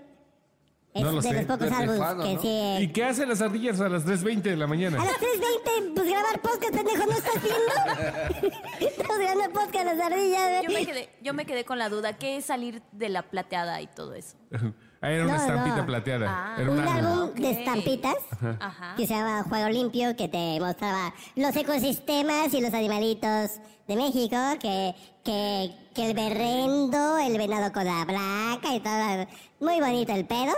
Es 0.94 1.04
No 1.04 1.12
lo 1.14 1.22
de 1.22 1.30
sé. 1.30 1.34
los 1.36 1.46
pocos 1.46 1.70
De 1.70 1.76
álbumes 1.76 2.26
que 2.26 2.34
¿no? 2.36 2.42
sí. 2.42 2.84
¿Y 2.84 2.88
qué 2.92 3.04
hacen 3.06 3.30
las 3.30 3.42
ardillas 3.42 3.80
a 3.80 3.88
las 3.88 4.06
3.20 4.06 4.42
de 4.42 4.58
la 4.58 4.68
mañana? 4.68 5.02
A 5.02 5.06
las 5.06 5.14
3.20, 5.16 5.94
pues 5.96 6.08
grabar 6.10 6.42
podcast, 6.42 6.74
pendejo, 6.76 7.06
¿no 7.06 7.12
estás 7.14 7.42
viendo? 7.42 8.58
Estamos 8.80 9.18
grabando 9.20 9.54
podcast 9.54 9.86
las 9.86 10.00
ardillas. 10.00 10.64
Yo 10.64 10.70
me, 10.70 10.86
quedé, 10.86 11.10
yo 11.22 11.34
me 11.34 11.46
quedé 11.46 11.64
con 11.66 11.80
la 11.80 11.88
duda, 11.88 12.18
¿qué 12.18 12.38
es 12.38 12.46
salir 12.46 12.82
de 12.92 13.08
la 13.10 13.22
plateada 13.24 13.82
y 13.82 13.88
todo 13.88 14.14
eso? 14.16 14.36
Ah, 15.04 15.10
era 15.10 15.24
una 15.26 15.36
No, 15.36 15.42
estampita 15.42 15.76
no. 15.78 15.86
plateada. 15.88 16.28
Ah. 16.30 16.56
Era 16.62 16.70
un 16.70 16.78
un 16.78 16.88
álbum 16.88 17.08
álbum. 17.12 17.30
Ok. 17.30 17.36
de 17.38 17.50
estampitas 17.50 18.16
Ajá. 18.60 18.94
que 18.96 19.08
se 19.08 19.16
llama 19.16 19.42
Juego 19.50 19.70
Limpio, 19.70 20.16
que 20.16 20.28
te 20.28 20.60
mostraba 20.60 21.12
los 21.36 21.56
ecosistemas 21.56 22.54
y 22.54 22.62
los 22.62 22.72
animalitos 22.72 23.54
de 23.88 23.96
México, 23.96 24.38
que, 24.62 24.94
que, 25.24 25.72
que 25.96 26.06
el 26.08 26.14
berrendo, 26.14 27.18
el 27.18 27.36
venado 27.36 27.74
cola 27.74 28.06
blanca 28.06 28.76
y 28.76 28.80
todo. 28.80 29.26
Muy 29.60 29.80
bonito 29.80 30.14
el 30.14 30.26
pedo. 30.28 30.54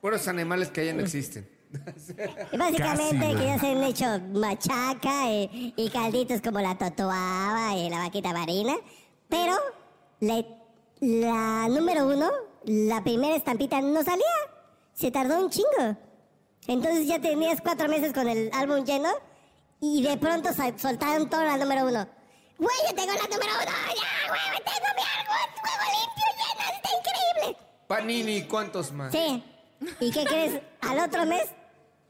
Puros 0.00 0.28
animales 0.28 0.68
que 0.68 0.86
ya 0.86 0.92
no 0.92 1.00
existen. 1.02 1.48
Básicamente 2.56 3.26
Casi, 3.26 3.36
que 3.36 3.44
ya 3.44 3.58
se 3.58 3.66
han 3.66 3.82
hecho 3.82 4.06
machaca 4.32 5.30
y, 5.30 5.74
y 5.76 5.90
calditos 5.90 6.40
como 6.40 6.60
la 6.60 6.76
totoaba 6.78 7.74
y 7.76 7.90
la 7.90 7.98
vaquita 7.98 8.32
marina. 8.32 8.74
Pero 9.28 9.54
la, 10.20 10.44
la 11.00 11.68
número 11.68 12.06
uno, 12.06 12.30
la 12.64 13.02
primera 13.02 13.36
estampita 13.36 13.80
no 13.80 14.02
salía. 14.04 14.24
Se 14.94 15.10
tardó 15.10 15.40
un 15.44 15.50
chingo. 15.50 15.96
Entonces 16.68 17.06
ya 17.06 17.20
tenías 17.20 17.60
cuatro 17.60 17.88
meses 17.88 18.12
con 18.12 18.28
el 18.28 18.50
álbum 18.52 18.84
lleno 18.84 19.10
y 19.80 20.02
de 20.02 20.16
pronto 20.16 20.50
soltaron 20.76 21.28
toda 21.28 21.44
la 21.44 21.56
número 21.58 21.86
uno. 21.86 22.08
Güey, 22.58 22.76
yo 22.88 22.94
tengo 22.94 23.12
la 23.12 23.22
número 23.22 23.52
uno. 23.52 23.66
Ya, 23.66 24.28
güey, 24.28 24.64
tengo 24.64 24.88
mi 24.94 25.02
álbum. 25.18 25.36
Juego 25.60 25.84
limpio 25.92 26.24
lleno. 26.38 26.76
Está 26.76 26.88
increíble. 26.98 27.58
Panini, 27.86 28.42
¿cuántos 28.48 28.92
más? 28.92 29.12
Sí. 29.12 29.44
¿Y 30.00 30.10
qué 30.10 30.24
crees? 30.24 30.60
Al 30.80 30.98
otro 31.00 31.26
mes, 31.26 31.44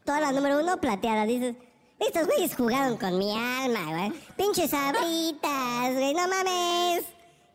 toda 0.05 0.19
la 0.21 0.31
número 0.31 0.59
uno 0.61 0.79
plateada. 0.79 1.25
Dices, 1.25 1.55
estos 1.99 2.25
güeyes 2.27 2.55
jugaron 2.55 2.97
con 2.97 3.17
mi 3.17 3.31
alma, 3.31 3.85
güey. 3.89 4.13
Pinches 4.37 4.69
sabritas, 4.71 5.93
güey, 5.93 6.13
no 6.13 6.27
mames. 6.27 7.03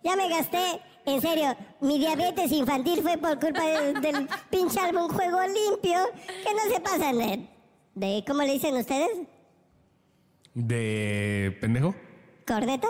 Ya 0.02 0.16
me 0.16 0.28
gasté. 0.28 0.80
En 1.04 1.20
serio, 1.20 1.56
mi 1.80 1.98
diabetes 1.98 2.52
infantil 2.52 3.02
fue 3.02 3.18
por 3.18 3.38
culpa 3.40 3.62
de- 3.64 3.94
del 3.94 4.28
pinche 4.50 4.78
álbum 4.80 5.08
Juego 5.08 5.40
Limpio. 5.42 5.98
Que 6.26 6.54
no 6.54 6.74
se 6.74 6.80
pasan 6.80 7.18
de, 7.18 7.48
de 7.94 8.24
¿cómo 8.26 8.42
le 8.42 8.52
dicen 8.52 8.76
ustedes? 8.76 9.10
¿De 10.54 11.56
pendejo? 11.60 11.94
¿Corneta? 12.46 12.88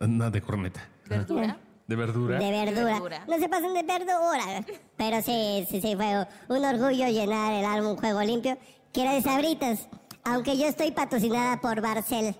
No, 0.00 0.30
de 0.30 0.42
corneta. 0.42 0.88
¿Verdura? 1.06 1.58
¿De 1.86 1.94
verdura? 1.96 2.38
De 2.38 2.50
verdura. 2.50 2.84
verdura. 2.84 3.24
No 3.28 3.38
se 3.38 3.48
pasen 3.48 3.72
de 3.74 3.82
verdura. 3.82 4.64
Pero 4.96 5.22
sí, 5.22 5.66
sí, 5.70 5.80
sí, 5.80 5.94
fue 5.94 6.26
un 6.48 6.64
orgullo 6.64 7.06
llenar 7.06 7.52
el 7.52 7.64
álbum 7.64 7.96
Juego 7.96 8.22
Limpio, 8.22 8.58
que 8.92 9.02
era 9.02 9.12
de 9.12 9.22
sabritas. 9.22 9.88
Aunque 10.24 10.56
yo 10.56 10.66
estoy 10.66 10.90
patrocinada 10.90 11.60
por 11.60 11.80
Barcel. 11.80 12.34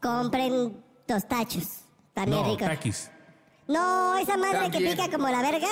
Compren 0.00 0.82
tostachos. 1.06 1.82
También 2.14 2.42
no, 2.42 2.48
ricos. 2.50 2.66
taquis. 2.68 3.10
No, 3.68 4.16
esa 4.16 4.36
madre 4.36 4.68
También. 4.70 4.82
que 4.82 4.90
pica 4.90 5.10
como 5.10 5.28
la 5.28 5.42
verga. 5.42 5.68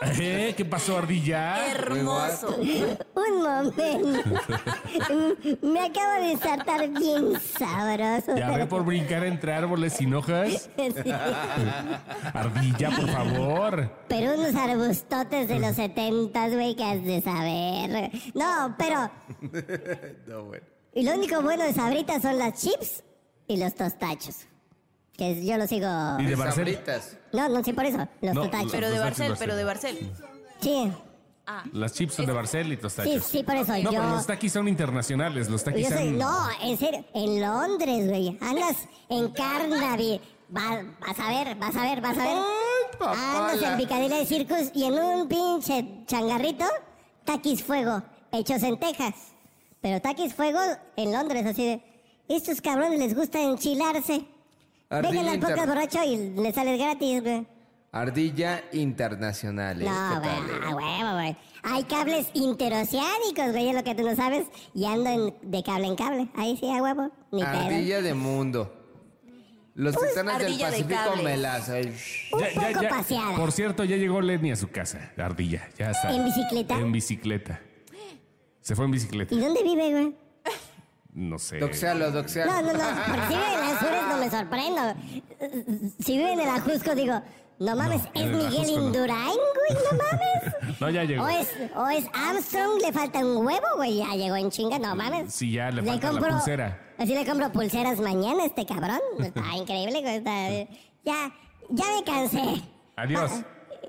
¿Eh? 0.00 0.54
¿Qué 0.56 0.64
pasó, 0.64 0.98
ardilla? 0.98 1.66
Hermoso. 1.72 2.56
Un 2.56 3.42
momento. 3.42 4.30
Me 5.62 5.80
acabo 5.80 6.24
de 6.24 6.36
saltar 6.36 6.88
bien 6.88 7.40
sabroso. 7.40 8.36
Ya 8.36 8.50
ve 8.52 8.66
por 8.66 8.84
brincar 8.84 9.24
entre 9.24 9.52
árboles 9.52 9.94
sin 9.94 10.14
hojas. 10.14 10.70
Sí. 10.78 11.12
Ardilla, 12.32 12.90
por 12.90 13.08
favor. 13.10 13.92
Pero 14.08 14.34
unos 14.34 14.54
arbustotes 14.54 15.48
de 15.48 15.58
los 15.58 15.76
setentas, 15.76 16.52
güey, 16.54 16.74
que 16.74 16.84
has 16.84 17.04
de 17.04 17.20
saber. 17.20 18.10
No, 18.34 18.74
pero 18.78 19.10
no, 20.26 20.44
bueno. 20.44 20.64
Y 20.94 21.02
lo 21.04 21.14
único 21.14 21.42
bueno 21.42 21.64
de 21.64 21.74
Sabritas 21.74 22.22
son 22.22 22.38
las 22.38 22.60
chips 22.60 23.04
y 23.46 23.58
los 23.58 23.74
tostachos. 23.74 24.46
Que 25.16 25.44
yo 25.44 25.58
los 25.58 25.68
sigo. 25.68 25.86
¿Y 26.18 26.24
de 26.24 26.36
Barcel? 26.36 26.66
Sabritas. 26.66 27.16
No, 27.32 27.48
no, 27.48 27.62
sí, 27.64 27.72
por 27.72 27.84
eso. 27.84 28.06
Los 28.20 28.34
No, 28.34 28.42
tostachos. 28.42 28.72
Pero 28.72 28.86
de 28.88 28.94
Los 28.96 29.04
Barcel, 29.04 29.28
Barcel. 29.30 29.46
pero 29.46 29.56
de 29.56 29.64
Barcel. 29.64 30.12
Sí. 30.60 30.92
Ah. 31.46 31.64
Las 31.72 31.94
chips 31.94 32.14
son 32.14 32.26
de 32.26 32.32
Barcel 32.32 32.72
y 32.72 32.76
tostachos. 32.76 33.24
Sí, 33.24 33.38
sí, 33.38 33.42
por 33.42 33.54
eso 33.56 33.72
No, 33.72 33.78
yo- 33.78 33.90
pero 33.90 34.10
los 34.10 34.26
taquis 34.26 34.52
son 34.52 34.68
internacionales. 34.68 35.48
Los 35.48 35.64
taquis 35.64 35.88
Yo 35.88 35.96
sé- 35.96 36.04
son... 36.04 36.18
no, 36.18 36.36
en 36.62 36.76
serio, 36.76 37.04
en 37.14 37.40
Londres, 37.40 38.06
güey. 38.08 38.36
Andas 38.40 38.76
en 39.08 39.28
Carnaby. 39.32 40.20
Va- 40.54 40.82
vas 41.00 41.18
a 41.20 41.28
ver, 41.28 41.54
vas 41.56 41.74
a 41.76 41.82
ver, 41.82 42.00
vas 42.02 42.18
a 42.18 42.22
ver. 42.22 42.36
Andas 43.00 43.62
en 43.62 43.76
Picadilly 43.78 44.26
Circus 44.26 44.70
y 44.74 44.84
en 44.84 44.94
un 44.94 45.28
pinche 45.28 46.04
changarrito, 46.06 46.64
taquis 47.24 47.62
fuego, 47.62 48.02
hechos 48.32 48.62
en 48.62 48.78
Texas. 48.78 49.14
Pero 49.80 50.00
taquis 50.02 50.34
fuego 50.34 50.58
en 50.96 51.12
Londres, 51.12 51.46
así 51.46 51.64
de. 51.66 51.82
Estos 52.28 52.60
cabrones 52.60 52.98
les 52.98 53.14
gusta 53.14 53.40
enchilarse. 53.40 54.26
Ardilla 54.90 55.10
Vengan 55.12 55.28
al 55.28 55.34
inter- 55.34 55.48
podcast 55.50 55.68
borracho 55.68 56.04
y 56.04 56.16
les 56.42 56.54
sale 56.54 56.76
gratis, 56.78 57.22
güey. 57.22 57.46
Ardilla 57.92 58.62
internacional. 58.72 59.80
¿eh? 59.82 59.84
No, 59.84 60.22
¿Qué 60.22 60.28
güey, 60.28 60.30
tal, 60.30 60.50
eh? 60.50 60.64
a 60.66 60.74
huevo, 60.74 61.12
güey. 61.14 61.36
Hay 61.62 61.84
cables 61.84 62.28
interoceánicos, 62.34 63.50
güey, 63.52 63.68
es 63.70 63.74
lo 63.74 63.82
que 63.84 63.94
tú 63.94 64.02
no 64.02 64.14
sabes. 64.16 64.46
Y 64.74 64.84
ando 64.84 65.10
en- 65.10 65.34
de 65.50 65.62
cable 65.62 65.86
en 65.88 65.96
cable. 65.96 66.28
Ahí 66.34 66.56
sí, 66.56 66.70
a 66.70 66.82
huevo. 66.82 67.10
Ni 67.32 67.42
pedo. 67.42 67.50
Ardilla 67.50 68.00
de 68.02 68.14
mundo. 68.14 68.74
Los 69.74 69.94
titanes 69.94 70.16
del 70.16 70.28
ardilla 70.46 70.66
de 70.70 70.82
Pacífico 70.84 71.00
cables. 71.04 71.24
me 71.24 71.36
las... 71.36 71.68
ay, 71.68 71.94
Un 72.32 72.40
Ya, 72.40 72.48
ya, 72.52 72.68
poco 72.72 72.82
ya. 72.82 72.88
paseada. 72.88 73.36
Por 73.36 73.52
cierto, 73.52 73.84
ya 73.84 73.96
llegó 73.96 74.20
Lenny 74.20 74.50
a 74.50 74.56
su 74.56 74.70
casa, 74.70 75.12
la 75.16 75.26
ardilla. 75.26 75.68
Ya 75.78 75.90
está. 75.92 76.12
¿En 76.14 76.24
bicicleta? 76.24 76.74
En 76.78 76.90
bicicleta. 76.92 77.60
Se 78.60 78.74
fue 78.74 78.86
en 78.86 78.90
bicicleta. 78.90 79.34
¿Y 79.34 79.38
dónde 79.38 79.62
vive, 79.62 79.90
güey? 79.90 80.16
No 81.18 81.36
sé. 81.36 81.58
Doxealo, 81.58 82.12
doxealo. 82.12 82.52
No, 82.52 82.62
no, 82.62 82.72
no. 82.74 82.78
Si 83.28 83.34
vive 83.34 83.54
en 83.54 83.76
Azures 83.76 84.02
no 84.08 84.16
me 84.18 84.30
sorprendo. 84.30 84.82
Si 85.98 86.16
vive 86.16 86.32
en 86.34 86.40
el 86.40 86.48
Ajusco, 86.48 86.94
digo, 86.94 87.20
no 87.58 87.74
mames, 87.74 88.02
¿es 88.14 88.22
el 88.22 88.34
Miguel. 88.36 88.70
Indurain, 88.70 89.24
güey? 89.34 89.82
No 89.84 89.98
mames. 89.98 90.78
No, 90.80 90.90
ya 90.90 91.02
llegó. 91.02 91.24
O 91.24 91.28
es, 91.28 91.48
o 91.74 91.88
es 91.88 92.04
Armstrong, 92.14 92.80
le 92.80 92.92
falta 92.92 93.18
un 93.18 93.44
huevo, 93.44 93.66
güey. 93.78 93.96
Ya 93.98 94.14
llegó 94.14 94.36
en 94.36 94.48
chinga, 94.52 94.78
no 94.78 94.94
mames. 94.94 95.34
Sí, 95.34 95.50
ya 95.50 95.72
le 95.72 95.82
falta 95.82 96.12
la 96.12 96.20
pulsera. 96.20 96.80
Así 96.98 97.14
le 97.16 97.26
compro 97.26 97.50
pulseras 97.50 97.98
mañana 97.98 98.44
a 98.44 98.46
este 98.46 98.64
cabrón. 98.64 99.00
Está 99.18 99.42
increíble, 99.56 100.00
güey. 100.00 100.16
está- 100.18 100.72
ya, 101.04 101.32
ya 101.70 101.84
me 101.96 102.04
cansé. 102.04 102.62
Adiós. 102.94 103.32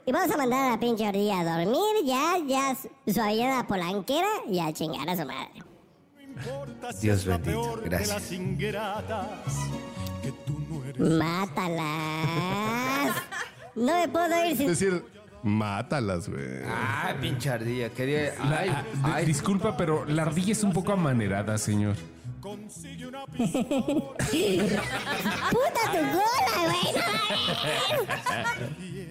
Y 0.08 0.12
vamos 0.12 0.34
a 0.34 0.38
mandar 0.38 0.66
a 0.66 0.72
la 0.72 0.80
pinche 0.80 1.06
ardilla 1.06 1.42
a 1.42 1.58
dormir, 1.58 2.06
ya, 2.06 2.38
ya, 2.48 2.76
suavillada 3.14 3.68
polanquera 3.68 4.30
y 4.50 4.60
a 4.60 4.74
chingar 4.74 5.08
a 5.08 5.16
su 5.16 5.26
madre. 5.28 5.52
Dios 7.02 7.26
bendito, 7.26 7.80
gracias. 7.84 8.10
las 8.10 8.32
ingratas 8.32 9.28
que 10.24 10.32
tú 10.46 10.60
no 10.70 10.84
eres. 10.86 11.00
Mátalas. 11.00 13.16
No 13.76 13.94
me 14.02 14.08
puedo 14.10 14.46
ir 14.46 14.52
Es 14.54 14.58
sin... 14.58 14.68
decir, 14.68 15.04
mátalas, 15.44 16.28
güey. 16.30 16.44
Ay, 16.68 17.16
pinche 17.22 17.50
ardilla. 17.50 17.90
Quería... 17.90 18.34
La- 18.50 18.60
Ay, 18.60 18.70
ah, 18.74 18.84
di- 18.94 19.12
ay. 19.14 19.26
Disculpa, 19.26 19.76
pero 19.78 20.06
la 20.06 20.24
ardilla 20.24 20.52
es 20.52 20.64
un 20.64 20.74
poco 20.74 20.92
amanerada, 20.94 21.58
señor. 21.58 21.96
¡Puta 22.40 22.56
tu 25.92 26.00
cola, 26.14 26.54
güey! 26.66 26.88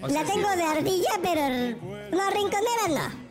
no. 0.01 0.09
La 0.09 0.25
tengo 0.25 0.51
de 0.57 0.65
ardilla, 0.65 1.11
pero... 1.23 1.43
No, 2.11 2.31
rinconera 2.31 2.89
no. 2.89 3.29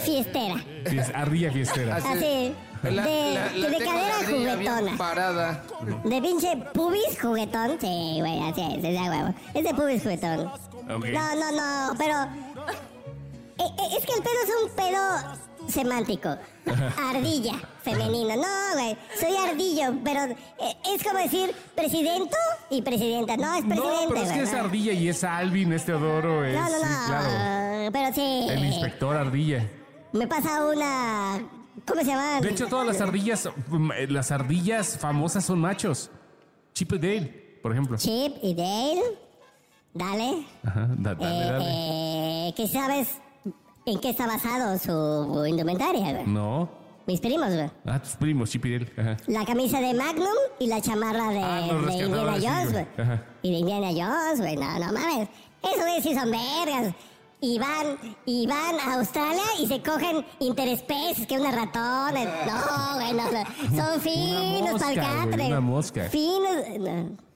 Fiestera. 0.00 0.56
Fies- 0.84 1.12
ardilla 1.14 1.50
fiestera. 1.52 1.96
Así. 1.96 2.52
La- 2.90 3.02
de, 3.04 3.34
la- 3.34 3.52
la 3.52 3.68
de 3.68 3.76
tengo 3.78 3.90
cadera 3.92 4.14
juguetona. 4.28 4.96
parada. 4.96 5.62
De 6.04 6.22
pinche 6.22 6.56
pubis 6.74 7.20
juguetón. 7.20 7.78
Sí, 7.80 8.16
güey, 8.20 8.42
así 8.48 8.60
es, 8.62 8.76
es 8.76 8.82
de 8.82 9.10
huevo. 9.10 9.34
Es 9.54 9.64
de 9.64 9.74
pubis 9.74 10.02
juguetón. 10.02 10.50
No, 10.86 10.98
no, 10.98 11.52
no, 11.52 11.94
pero. 11.98 12.14
eh, 13.58 13.64
eh, 13.64 13.96
es 13.98 14.06
que 14.06 14.12
el 14.12 14.22
pedo 14.22 14.40
es 14.44 14.50
un 14.62 14.70
pedo 14.76 15.38
semántico. 15.68 16.36
Ardilla, 17.10 17.54
femenino. 17.82 18.36
No, 18.36 18.42
güey, 18.74 18.96
soy 19.20 19.36
ardillo, 19.36 19.94
pero 20.04 20.24
eh, 20.24 20.76
es 20.94 21.02
como 21.04 21.18
decir 21.18 21.54
presidento 21.74 22.36
y 22.70 22.82
presidenta. 22.82 23.36
No, 23.36 23.54
es 23.54 23.64
presidente. 23.64 24.04
No, 24.04 24.08
pero 24.08 24.20
es 24.22 24.32
que 24.32 24.42
es 24.42 24.52
ardilla 24.54 24.92
y 24.92 25.08
es 25.08 25.24
Alvin, 25.24 25.72
es 25.72 25.84
Teodoro, 25.84 26.44
es. 26.44 26.54
No, 26.54 26.62
no, 26.62 26.68
no, 26.70 26.78
sí, 26.78 27.06
claro. 27.06 27.90
pero 27.92 28.14
sí. 28.14 28.46
El 28.50 28.64
inspector 28.64 29.16
ardilla. 29.16 29.66
Me 30.12 30.26
pasa 30.26 30.64
una. 30.64 31.40
¿Cómo 31.84 32.00
se? 32.02 32.40
De 32.42 32.50
hecho, 32.50 32.66
todas 32.66 32.86
las 32.86 33.00
ardillas, 33.00 33.48
mm, 33.68 33.90
eh, 33.92 34.06
las 34.08 34.30
ardillas 34.32 34.96
famosas 34.98 35.44
son 35.44 35.58
machos. 35.60 36.10
Chip 36.72 36.92
y 36.94 36.98
Dale, 36.98 37.58
por 37.62 37.72
ejemplo. 37.72 37.96
Chip 37.98 38.34
y 38.42 38.54
Dale. 38.54 39.02
Dale. 39.94 40.46
Ajá, 40.64 40.88
da- 40.98 41.14
dale, 41.14 41.36
Eh, 41.38 41.50
dale. 41.52 41.64
eh, 42.48 42.54
¿Qué 42.56 42.68
sabes 42.68 43.08
en 43.86 43.98
qué 44.00 44.10
está 44.10 44.26
basado 44.26 44.78
su 44.78 45.46
indumentaria, 45.46 46.12
güey? 46.12 46.26
No. 46.26 46.68
Mis 47.06 47.20
primos, 47.20 47.48
güey. 47.54 47.70
Ah, 47.86 48.00
tus 48.02 48.16
primos, 48.16 48.50
Chip 48.50 48.66
y 48.66 48.72
Dale. 48.78 48.92
Ajá. 48.98 49.16
La 49.28 49.44
camisa 49.44 49.80
de 49.80 49.94
Magnum 49.94 50.26
y 50.58 50.66
la 50.66 50.80
chamarra 50.80 51.28
de, 51.30 51.38
Ah, 51.42 51.66
los 51.70 51.86
de 51.86 51.92
Indiana 52.04 52.32
Jones, 52.42 52.72
güey. 52.72 52.86
Y 53.42 53.50
de 53.52 53.58
Indiana 53.58 53.88
Jones, 53.90 54.40
güey. 54.40 54.56
No, 54.56 54.78
no 54.78 54.92
mames. 54.92 55.28
Esos 55.62 55.80
güeyes 55.80 56.02
sí 56.02 56.14
son 56.14 56.30
vergas. 56.30 56.94
Y 57.40 57.58
van, 57.58 57.98
y 58.24 58.46
van 58.46 58.80
a 58.80 58.94
Australia 58.94 59.42
y 59.60 59.66
se 59.66 59.82
cogen 59.82 60.24
interespecies, 60.40 61.26
que 61.26 61.38
una 61.38 61.50
ratona. 61.50 62.24
No, 62.46 62.94
güey, 62.94 63.12
no. 63.12 63.76
Son 63.76 64.00
finos 64.00 64.80
para 64.80 64.92
el 64.92 65.00
güey, 65.00 65.30
catre. 65.30 65.46
una 65.46 65.60
mosca. 65.60 66.04
Finos. 66.08 66.56
no. 66.78 67.26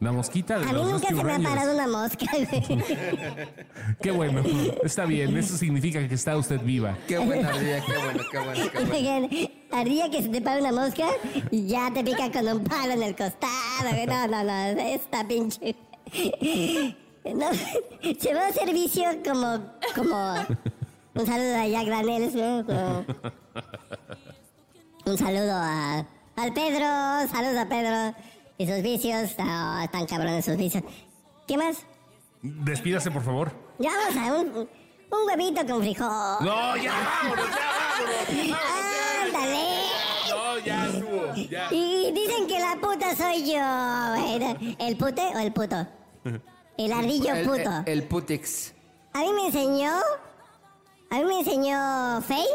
La 0.00 0.12
mosquita 0.12 0.58
de 0.58 0.68
A 0.68 0.72
mí 0.72 0.82
nunca 0.82 1.08
se 1.08 1.24
me 1.24 1.32
ha 1.32 1.38
parado 1.38 1.74
una 1.74 1.88
mosca. 1.88 2.26
Qué 4.02 4.10
bueno. 4.10 4.42
Está 4.84 5.06
bien. 5.06 5.36
Eso 5.36 5.56
significa 5.56 6.06
que 6.06 6.14
está 6.14 6.36
usted 6.36 6.60
viva. 6.60 6.96
Qué 7.06 7.18
buena 7.18 7.48
ardilla, 7.48 7.84
qué 7.84 7.92
bueno, 7.98 8.22
qué 8.30 8.38
bueno, 8.38 8.70
qué 8.70 8.84
bueno. 8.84 9.28
Ardilla 9.72 10.10
que 10.10 10.22
se 10.22 10.28
te 10.28 10.40
para 10.40 10.60
una 10.60 10.72
mosca 10.72 11.06
y 11.50 11.66
ya 11.66 11.90
te 11.92 12.04
pica 12.04 12.30
con 12.30 12.46
un 12.48 12.64
palo 12.64 12.92
en 12.92 13.02
el 13.02 13.16
costado. 13.16 13.90
No, 14.06 14.28
no, 14.28 14.44
no, 14.44 14.80
esta 14.80 15.26
pinche. 15.26 15.74
No, 17.34 17.46
se 18.20 18.34
va 18.34 18.46
a 18.48 18.52
servicio 18.52 19.04
como, 19.24 19.60
como 19.94 20.34
un 21.14 21.26
saludo 21.26 21.56
a 21.56 21.66
Jack 21.66 21.86
Daniels, 21.88 22.34
¿no? 22.34 22.64
Como- 22.66 23.04
un 25.06 25.16
saludo 25.18 25.52
a, 25.54 26.06
al 26.36 26.52
Pedro, 26.52 26.84
saludos 27.30 27.56
a 27.58 27.68
Pedro 27.68 28.14
y 28.58 28.66
sus 28.66 28.82
vicios. 28.82 29.30
No, 29.38 29.80
están 29.82 30.06
cabrones 30.06 30.44
sus 30.44 30.56
vicios. 30.56 30.84
¿Qué 31.46 31.56
más? 31.56 31.78
Despídase, 32.42 33.10
por 33.10 33.22
favor. 33.22 33.52
Ya 33.78 33.90
vamos 33.90 34.16
a 34.28 34.34
un, 34.34 34.48
un 34.58 35.26
huevito 35.26 35.66
con 35.66 35.80
frijol. 35.80 36.08
No, 36.44 36.76
ya 36.76 36.92
vámonos, 36.92 37.46
ya 37.48 37.66
vámonos. 38.36 38.58
¡Ándale! 39.24 39.64
No, 40.28 40.58
ya 40.58 40.86
estuvo. 40.86 41.34
Ya. 41.50 41.68
Y 41.72 42.12
dicen 42.12 42.46
que 42.46 42.58
la 42.60 42.76
puta 42.80 43.16
soy 43.16 43.50
yo. 43.50 44.76
¿El 44.78 44.96
pute 44.96 45.22
o 45.34 45.38
el 45.38 45.52
puto? 45.52 45.86
El 46.78 46.92
ardillo 46.92 47.34
El- 47.34 47.46
puto. 47.46 47.70
El, 47.84 47.88
el 47.92 48.02
putix. 48.04 48.72
A 49.12 49.18
mí 49.20 49.32
me 49.34 49.46
enseñó. 49.46 49.92
A 51.10 51.16
mí 51.16 51.24
me 51.24 51.38
enseñó 51.40 52.20
Fey 52.22 52.46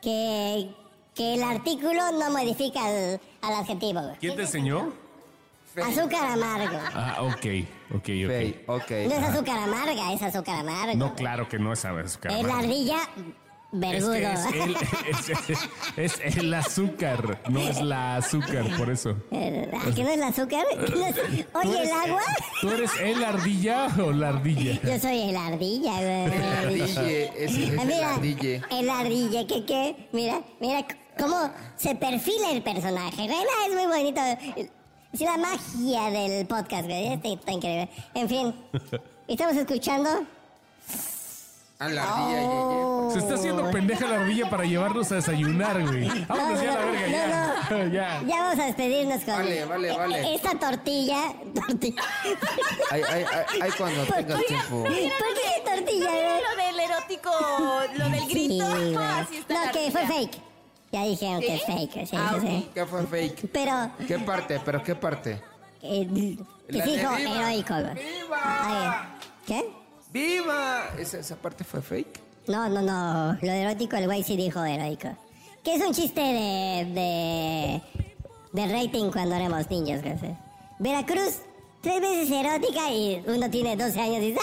que, 0.00 0.70
que 1.14 1.34
el 1.34 1.42
artículo 1.42 2.12
no 2.12 2.30
modifica 2.30 2.84
al, 2.86 3.20
al 3.42 3.52
adjetivo. 3.54 4.00
¿Quién 4.20 4.36
te 4.36 4.42
enseñó? 4.42 4.92
Azúcar 5.76 6.26
amargo. 6.32 6.78
Ah, 6.94 7.16
ok, 7.22 7.32
ok, 7.94 7.96
ok. 7.96 8.04
Fey, 8.04 8.64
ok. 8.66 8.90
No 8.90 9.14
es 9.14 9.22
azúcar 9.22 9.58
amarga, 9.58 10.12
es 10.12 10.22
azúcar 10.22 10.60
amargo. 10.60 10.94
No, 10.96 11.14
claro 11.14 11.48
que 11.48 11.58
no 11.58 11.72
es 11.72 11.84
azúcar. 11.84 12.32
es 12.32 12.42
la 12.44 12.58
ardilla 12.58 12.98
Es 13.72 13.80
vergudo. 13.80 14.12
que 14.12 14.32
es 14.32 14.46
el, 15.30 15.56
es- 16.04 16.20
es 16.22 16.36
el 16.36 16.52
azúcar, 16.52 17.40
no 17.48 17.58
es 17.60 17.80
la 17.80 18.16
azúcar, 18.16 18.66
por 18.76 18.90
eso. 18.90 19.16
¿Que 19.30 19.72
no 20.02 20.08
es 20.10 20.14
el 20.16 20.22
azúcar? 20.22 20.64
¿Que 20.86 20.94
no 20.94 21.06
es- 21.06 21.14
¿Tú 21.14 21.58
Oye, 21.58 21.78
eres- 21.78 21.90
el 21.90 21.92
agua. 22.10 22.20
¿Tú 22.60 22.70
eres 22.70 22.90
el 23.00 23.24
ardilla 23.24 23.86
o 24.04 24.12
la 24.12 24.28
ardilla? 24.28 24.80
Yo 24.82 24.98
soy 24.98 25.20
el 25.30 25.36
ardilla, 25.36 25.92
güey. 26.00 26.42
Ardille, 26.42 27.24
es, 27.44 27.54
es 27.56 27.78
Ah, 27.78 27.82
el 27.82 27.88
mira, 27.88 28.14
ardille. 28.14 28.62
el 28.70 28.90
ardille, 28.90 29.46
que 29.46 29.64
qué, 29.64 30.08
mira, 30.12 30.42
mira 30.60 30.86
cómo 31.18 31.50
se 31.76 31.94
perfila 31.94 32.50
el 32.52 32.62
personaje, 32.62 33.26
no, 33.26 33.34
es 33.34 33.74
muy 33.74 33.86
bonito. 33.86 34.20
Es 35.12 35.20
la 35.20 35.36
magia 35.38 36.10
del 36.10 36.46
podcast, 36.46 36.84
güey, 36.86 37.12
está 37.14 37.52
increíble. 37.52 37.88
En 38.14 38.28
fin, 38.28 38.54
estamos 39.28 39.56
escuchando. 39.56 40.08
Ah, 41.84 41.88
la 41.88 42.02
ardilla, 42.02 42.42
Oh. 42.44 43.10
Se 43.12 43.18
está 43.18 43.34
haciendo 43.34 43.70
pendeja 43.70 44.06
la 44.06 44.20
ardilla 44.20 44.48
para 44.48 44.64
llevarnos 44.64 45.10
a 45.12 45.16
desayunar, 45.16 45.82
güey. 45.82 46.08
Vámonos 46.26 46.58
No, 46.58 46.62
ya 46.64 46.72
a 46.72 46.76
la 46.76 46.84
verga, 46.86 47.66
no, 47.70 47.76
ya. 47.78 47.86
ya. 47.92 48.22
Ya 48.26 48.42
vamos 48.42 48.58
a 48.60 48.64
despedirnos 48.66 49.24
con 49.24 49.34
Vale, 49.34 49.64
vale, 49.64 49.96
vale. 49.96 50.34
esta 50.34 50.58
tortilla. 50.58 51.34
tortilla. 51.54 52.02
Ay, 52.90 53.02
ay, 53.10 53.24
ay, 53.34 53.58
ay, 53.62 53.70
cuando 53.76 54.04
¿Por 54.04 54.16
tengas 54.16 54.38
qué? 54.40 54.46
tiempo. 54.46 54.82
¿Por 54.84 54.92
qué 54.94 55.62
tortilla, 55.64 56.10
güey? 56.10 56.42
Lo 56.42 56.62
del 56.64 56.80
erótico, 56.80 57.30
lo 57.98 58.04
del 58.08 58.28
grito. 58.28 58.76
Sí, 58.76 58.92
güey. 58.94 58.94
Así 59.20 59.36
está 59.38 59.54
la 59.54 59.66
No, 59.66 59.72
que 59.72 59.90
fue 59.90 60.06
fake. 60.06 60.38
Ya 60.92 61.02
dijeron 61.04 61.40
que 61.40 61.54
es 61.56 61.62
fake, 61.64 62.06
sí, 62.06 62.16
Ah, 62.16 62.36
sí, 62.40 62.46
sí. 62.46 62.70
¿Qué 62.74 62.86
fue 62.86 63.06
fake? 63.06 63.50
Pero 63.52 63.90
¿Qué 64.06 64.18
parte? 64.20 64.60
¿Pero 64.64 64.82
qué 64.82 64.94
parte? 64.94 65.42
eh, 65.82 66.06
que 66.70 66.82
dijo 66.82 67.16
viva. 67.16 67.50
heroico. 67.50 67.74
Ay, 68.44 68.92
¿Qué? 69.46 69.81
¡Viva! 70.12 70.90
¿Esa, 70.98 71.18
esa 71.18 71.36
parte 71.36 71.64
fue 71.64 71.80
fake? 71.82 72.20
No, 72.48 72.68
no, 72.68 72.82
no. 72.82 73.38
Lo 73.40 73.50
erótico, 73.52 73.96
el 73.96 74.06
güey 74.06 74.22
sí 74.22 74.36
dijo 74.36 74.64
heroico. 74.64 75.16
Que 75.64 75.74
es 75.76 75.82
un 75.86 75.94
chiste 75.94 76.20
de. 76.20 76.86
de. 76.92 77.82
de 78.52 78.66
rating 78.72 79.10
cuando 79.10 79.34
éramos 79.36 79.70
niños, 79.70 80.02
güey. 80.02 80.14
Veracruz, 80.78 81.38
tres 81.80 82.00
veces 82.00 82.30
erótica 82.30 82.90
y 82.90 83.22
uno 83.26 83.48
tiene 83.48 83.76
12 83.76 84.00
años 84.00 84.16
y 84.18 84.26
dice. 84.32 84.40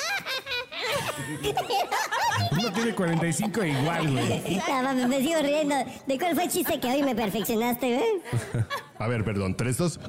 Uno 2.52 2.72
tiene 2.74 2.96
45 2.96 3.62
e 3.62 3.70
igual, 3.70 4.12
güey. 4.12 4.60
"Ah". 4.72 4.94
No, 4.94 5.08
me 5.08 5.20
sigo 5.20 5.40
riendo. 5.42 5.76
¿De 6.08 6.18
cuál 6.18 6.34
fue 6.36 6.46
el 6.46 6.50
chiste 6.52 6.80
que 6.80 6.88
hoy 6.88 7.04
me 7.04 7.14
perfeccionaste, 7.16 7.96
güey? 7.96 8.64
A 8.98 9.08
ver, 9.08 9.24
perdón, 9.24 9.56
tres, 9.56 9.78
dos. 9.78 10.00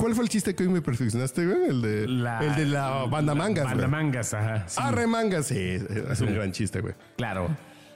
Cu- 0.00 0.04
¿Cuál 0.04 0.14
fue 0.14 0.24
el 0.24 0.30
chiste 0.30 0.54
que 0.54 0.62
hoy 0.62 0.68
me 0.70 0.80
perfeccionaste, 0.82 1.46
güey? 1.46 1.68
El 1.70 1.82
de 1.82 2.08
la, 2.08 2.40
el 2.40 2.56
de 2.56 2.66
la 2.66 3.04
banda 3.04 3.34
mangas, 3.34 3.64
güey. 3.64 3.74
Banda 3.80 3.88
mangas, 3.88 4.34
ajá. 4.34 4.64
sí. 4.66 4.80
Arre 4.82 5.06
mangas, 5.06 5.46
sí. 5.46 5.78
Es 6.10 6.20
un 6.20 6.34
gran 6.34 6.52
chiste, 6.52 6.80
güey. 6.80 6.94
Claro. 7.16 7.48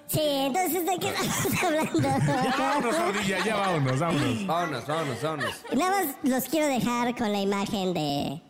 Sí, 0.07 0.21
entonces, 0.23 0.85
¿de 0.85 0.99
qué 0.99 1.09
estamos 1.09 1.65
hablando? 1.65 2.01
Ya 2.01 2.55
vámonos, 2.59 2.95
Ardilla, 2.99 3.45
ya 3.45 3.57
vámonos, 3.57 3.99
vámonos. 3.99 4.47
Vámonos, 4.47 4.87
vámonos, 4.87 5.23
vámonos. 5.23 5.55
Nada 5.75 6.05
más 6.05 6.17
los 6.23 6.45
quiero 6.45 6.67
dejar 6.67 7.15
con 7.17 7.33
la 7.33 7.41
imagen 7.41 7.95
de. 7.95 8.43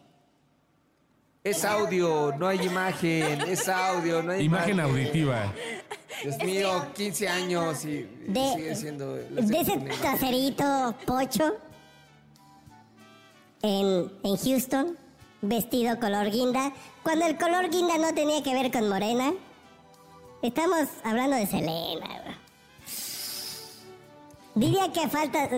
Es 1.44 1.64
audio, 1.64 2.34
no 2.38 2.48
hay 2.48 2.58
imagen. 2.66 3.40
Es 3.42 3.68
audio, 3.68 4.22
no 4.22 4.32
hay 4.32 4.44
imagen. 4.44 4.74
Imagen 4.74 4.80
auditiva. 4.80 5.52
Dios 6.22 6.38
mío, 6.42 6.86
15 6.94 7.28
años 7.28 7.84
y 7.84 8.02
De- 8.28 8.52
sigue 8.56 8.74
siendo... 8.76 9.14
de 9.14 9.60
ese 9.60 9.76
traserito 10.00 10.94
pocho 11.06 11.54
en, 13.64 14.36
Houston, 14.36 14.98
vestido 15.40 15.98
color 15.98 16.30
guinda, 16.30 16.72
cuando 17.02 17.24
el 17.24 17.38
color 17.38 17.70
guinda 17.70 17.96
no 17.96 18.12
tenía 18.14 18.42
que 18.42 18.52
ver 18.52 18.70
con 18.70 18.88
morena. 18.88 19.32
Estamos 20.42 20.88
hablando 21.02 21.36
de 21.36 21.46
Selena. 21.46 22.43
Diría 24.54 24.92
que 24.92 25.08
falta... 25.08 25.48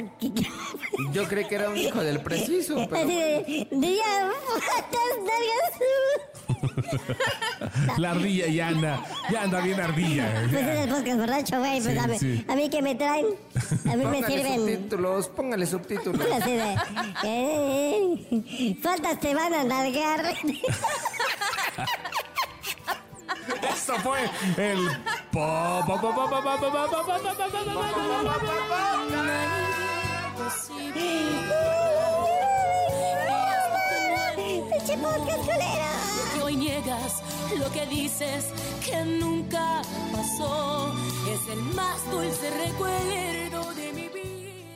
Yo 1.13 1.29
creí 1.29 1.45
que 1.47 1.55
era 1.57 1.69
un 1.69 1.77
hijo 1.77 2.01
del 2.03 2.21
preciso, 2.23 2.87
pero... 2.89 3.07
diría, 3.07 4.31
faltas 4.47 5.11
nalgas. 5.21 5.73
La 7.99 8.13
ardilla 8.13 8.47
ya 8.47 8.69
anda, 8.69 9.05
ya 9.31 9.43
anda 9.43 9.61
bien 9.61 9.81
ardilla. 9.81 10.47
Pues 10.51 10.67
es 10.67 10.81
el 10.81 10.89
podcast 10.89 11.19
borracho, 11.19 11.59
güey. 11.59 11.81
Pues 11.83 11.95
Sí, 11.95 11.99
a, 11.99 12.07
mí, 12.07 12.19
sí. 12.19 12.45
a 12.49 12.57
mí 12.57 12.71
que 12.71 12.83
me 12.83 12.95
traen, 12.95 13.27
a 13.85 13.97
mí 13.97 14.05
me 14.05 14.05
Póngale 14.05 14.27
sirven... 14.27 14.61
subtítulos, 14.61 15.29
póngale 15.29 15.67
subtítulos. 15.67 16.27
Así 16.33 16.53
de, 16.53 16.77
eh, 17.25 18.77
faltas 18.83 19.21
te 19.21 19.35
van 19.35 19.53
a 19.55 19.65
nalgar. 19.65 20.25
Esto 23.63 23.95
fue 24.03 24.21
el 24.57 24.89
¡Pinche! 34.35 34.97
Lo 34.97 36.33
que 36.33 36.43
hoy 36.43 36.57
niegas, 36.57 37.23
dices 37.87 38.53
que 38.85 39.05
nunca 39.05 39.83
pasó, 40.13 40.95
es 41.29 41.49
el 41.53 41.63
más 41.75 42.11
dulce 42.11 42.51
recuerdo 42.51 43.75
de 43.75 43.93
mi 43.93 44.09
vida. 44.09 44.75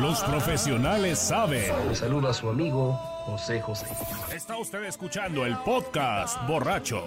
Los 0.00 0.22
profesionales 0.24 1.18
saben. 1.18 1.70
A 2.28 2.32
su 2.32 2.48
amigo 2.48 3.17
José 3.28 3.60
José. 3.60 3.86
Está 4.34 4.56
usted 4.56 4.84
escuchando 4.84 5.44
el 5.44 5.54
podcast 5.58 6.38
borracho. 6.48 7.04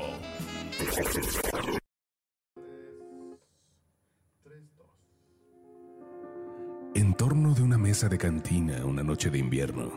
En 6.94 7.16
torno 7.16 7.56
de 7.56 7.64
una 7.64 7.80
mesa 7.80 8.08
de 8.08 8.20
cantina 8.20 8.86
una 8.86 9.02
noche 9.02 9.32
de 9.32 9.40
invierno, 9.40 9.90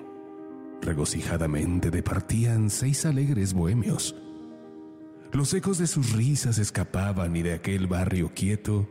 regocijadamente 0.81 1.91
departían 1.91 2.71
seis 2.71 3.05
alegres 3.05 3.53
bohemios. 3.53 4.17
Los 5.31 5.53
ecos 5.53 5.77
de 5.77 5.87
sus 5.87 6.13
risas 6.13 6.57
escapaban 6.57 7.37
y 7.37 7.43
de 7.43 7.53
aquel 7.53 7.87
barrio 7.87 8.33
quieto 8.35 8.89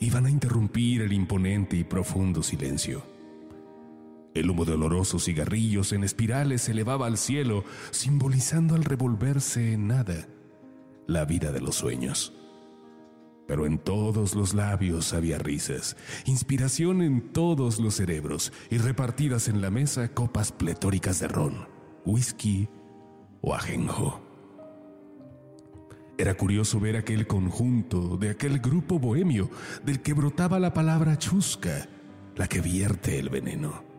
iban 0.00 0.26
a 0.26 0.30
interrumpir 0.30 1.00
el 1.00 1.14
imponente 1.14 1.76
y 1.76 1.84
profundo 1.84 2.42
silencio. 2.42 3.11
El 4.34 4.48
humo 4.48 4.64
de 4.64 4.72
olorosos 4.72 5.24
cigarrillos 5.24 5.92
en 5.92 6.04
espirales 6.04 6.62
se 6.62 6.72
elevaba 6.72 7.06
al 7.06 7.18
cielo, 7.18 7.64
simbolizando 7.90 8.74
al 8.74 8.84
revolverse 8.84 9.72
en 9.72 9.88
nada 9.88 10.26
la 11.06 11.24
vida 11.26 11.52
de 11.52 11.60
los 11.60 11.76
sueños. 11.76 12.32
Pero 13.46 13.66
en 13.66 13.78
todos 13.78 14.34
los 14.34 14.54
labios 14.54 15.12
había 15.12 15.38
risas, 15.38 15.96
inspiración 16.24 17.02
en 17.02 17.32
todos 17.32 17.78
los 17.78 17.96
cerebros 17.96 18.52
y 18.70 18.78
repartidas 18.78 19.48
en 19.48 19.60
la 19.60 19.70
mesa 19.70 20.08
copas 20.14 20.52
pletóricas 20.52 21.20
de 21.20 21.28
ron, 21.28 21.68
whisky 22.06 22.68
o 23.42 23.54
ajenjo. 23.54 24.22
Era 26.16 26.34
curioso 26.34 26.80
ver 26.80 26.96
aquel 26.96 27.26
conjunto 27.26 28.16
de 28.16 28.30
aquel 28.30 28.60
grupo 28.60 28.98
bohemio 28.98 29.50
del 29.84 30.00
que 30.00 30.14
brotaba 30.14 30.58
la 30.58 30.72
palabra 30.72 31.18
chusca, 31.18 31.88
la 32.36 32.46
que 32.46 32.60
vierte 32.60 33.18
el 33.18 33.28
veneno. 33.28 33.91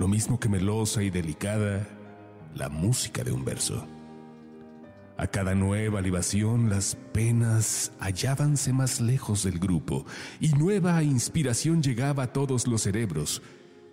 Lo 0.00 0.08
mismo 0.08 0.40
que 0.40 0.48
melosa 0.48 1.02
y 1.02 1.10
delicada, 1.10 1.86
la 2.54 2.70
música 2.70 3.22
de 3.22 3.32
un 3.32 3.44
verso. 3.44 3.86
A 5.18 5.26
cada 5.26 5.54
nueva 5.54 6.00
libación 6.00 6.70
las 6.70 6.96
penas 7.12 7.92
hallábanse 8.00 8.72
más 8.72 9.02
lejos 9.02 9.42
del 9.42 9.58
grupo 9.58 10.06
y 10.40 10.48
nueva 10.52 11.02
inspiración 11.02 11.82
llegaba 11.82 12.22
a 12.22 12.32
todos 12.32 12.66
los 12.66 12.80
cerebros 12.80 13.42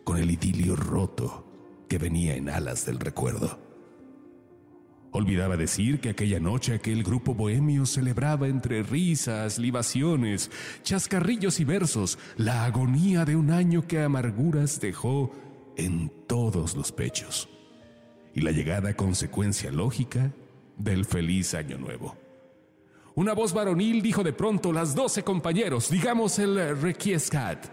con 0.05 0.16
el 0.16 0.32
idilio 0.32 0.78
roto 0.78 1.45
que 1.89 1.97
venía 1.97 2.38
en 2.38 2.47
alas 2.47 2.86
del 2.86 2.99
recuerdo. 2.99 3.60
Olvidaba 5.12 5.58
decir 5.58 5.99
que 5.99 6.12
aquella 6.12 6.39
noche 6.39 6.74
aquel 6.74 7.03
grupo 7.03 7.34
bohemio 7.34 7.86
celebraba 7.86 8.47
entre 8.47 8.82
risas, 8.82 9.60
libaciones, 9.60 10.51
chascarrillos 10.84 11.60
y 11.60 11.66
versos 11.66 12.18
la 12.38 12.64
agonía 12.64 13.26
de 13.26 13.36
un 13.36 13.51
año 13.51 13.86
que 13.88 14.01
amarguras 14.01 14.80
dejó 14.80 15.34
en 15.78 16.11
todos 16.28 16.75
los 16.75 16.91
pechos 16.91 17.47
y 18.34 18.41
la 18.41 18.51
llegada 18.51 18.95
consecuencia 18.95 19.71
lógica 19.71 20.32
del 20.75 21.05
feliz 21.05 21.53
año 21.53 21.78
nuevo. 21.78 22.15
Una 23.15 23.34
voz 23.34 23.53
varonil 23.53 24.01
dijo 24.01 24.23
de 24.23 24.34
pronto 24.34 24.71
las 24.71 24.93
doce 24.93 25.23
compañeros, 25.23 25.89
digamos 25.89 26.38
el 26.38 26.80
Requiescat, 26.80 27.65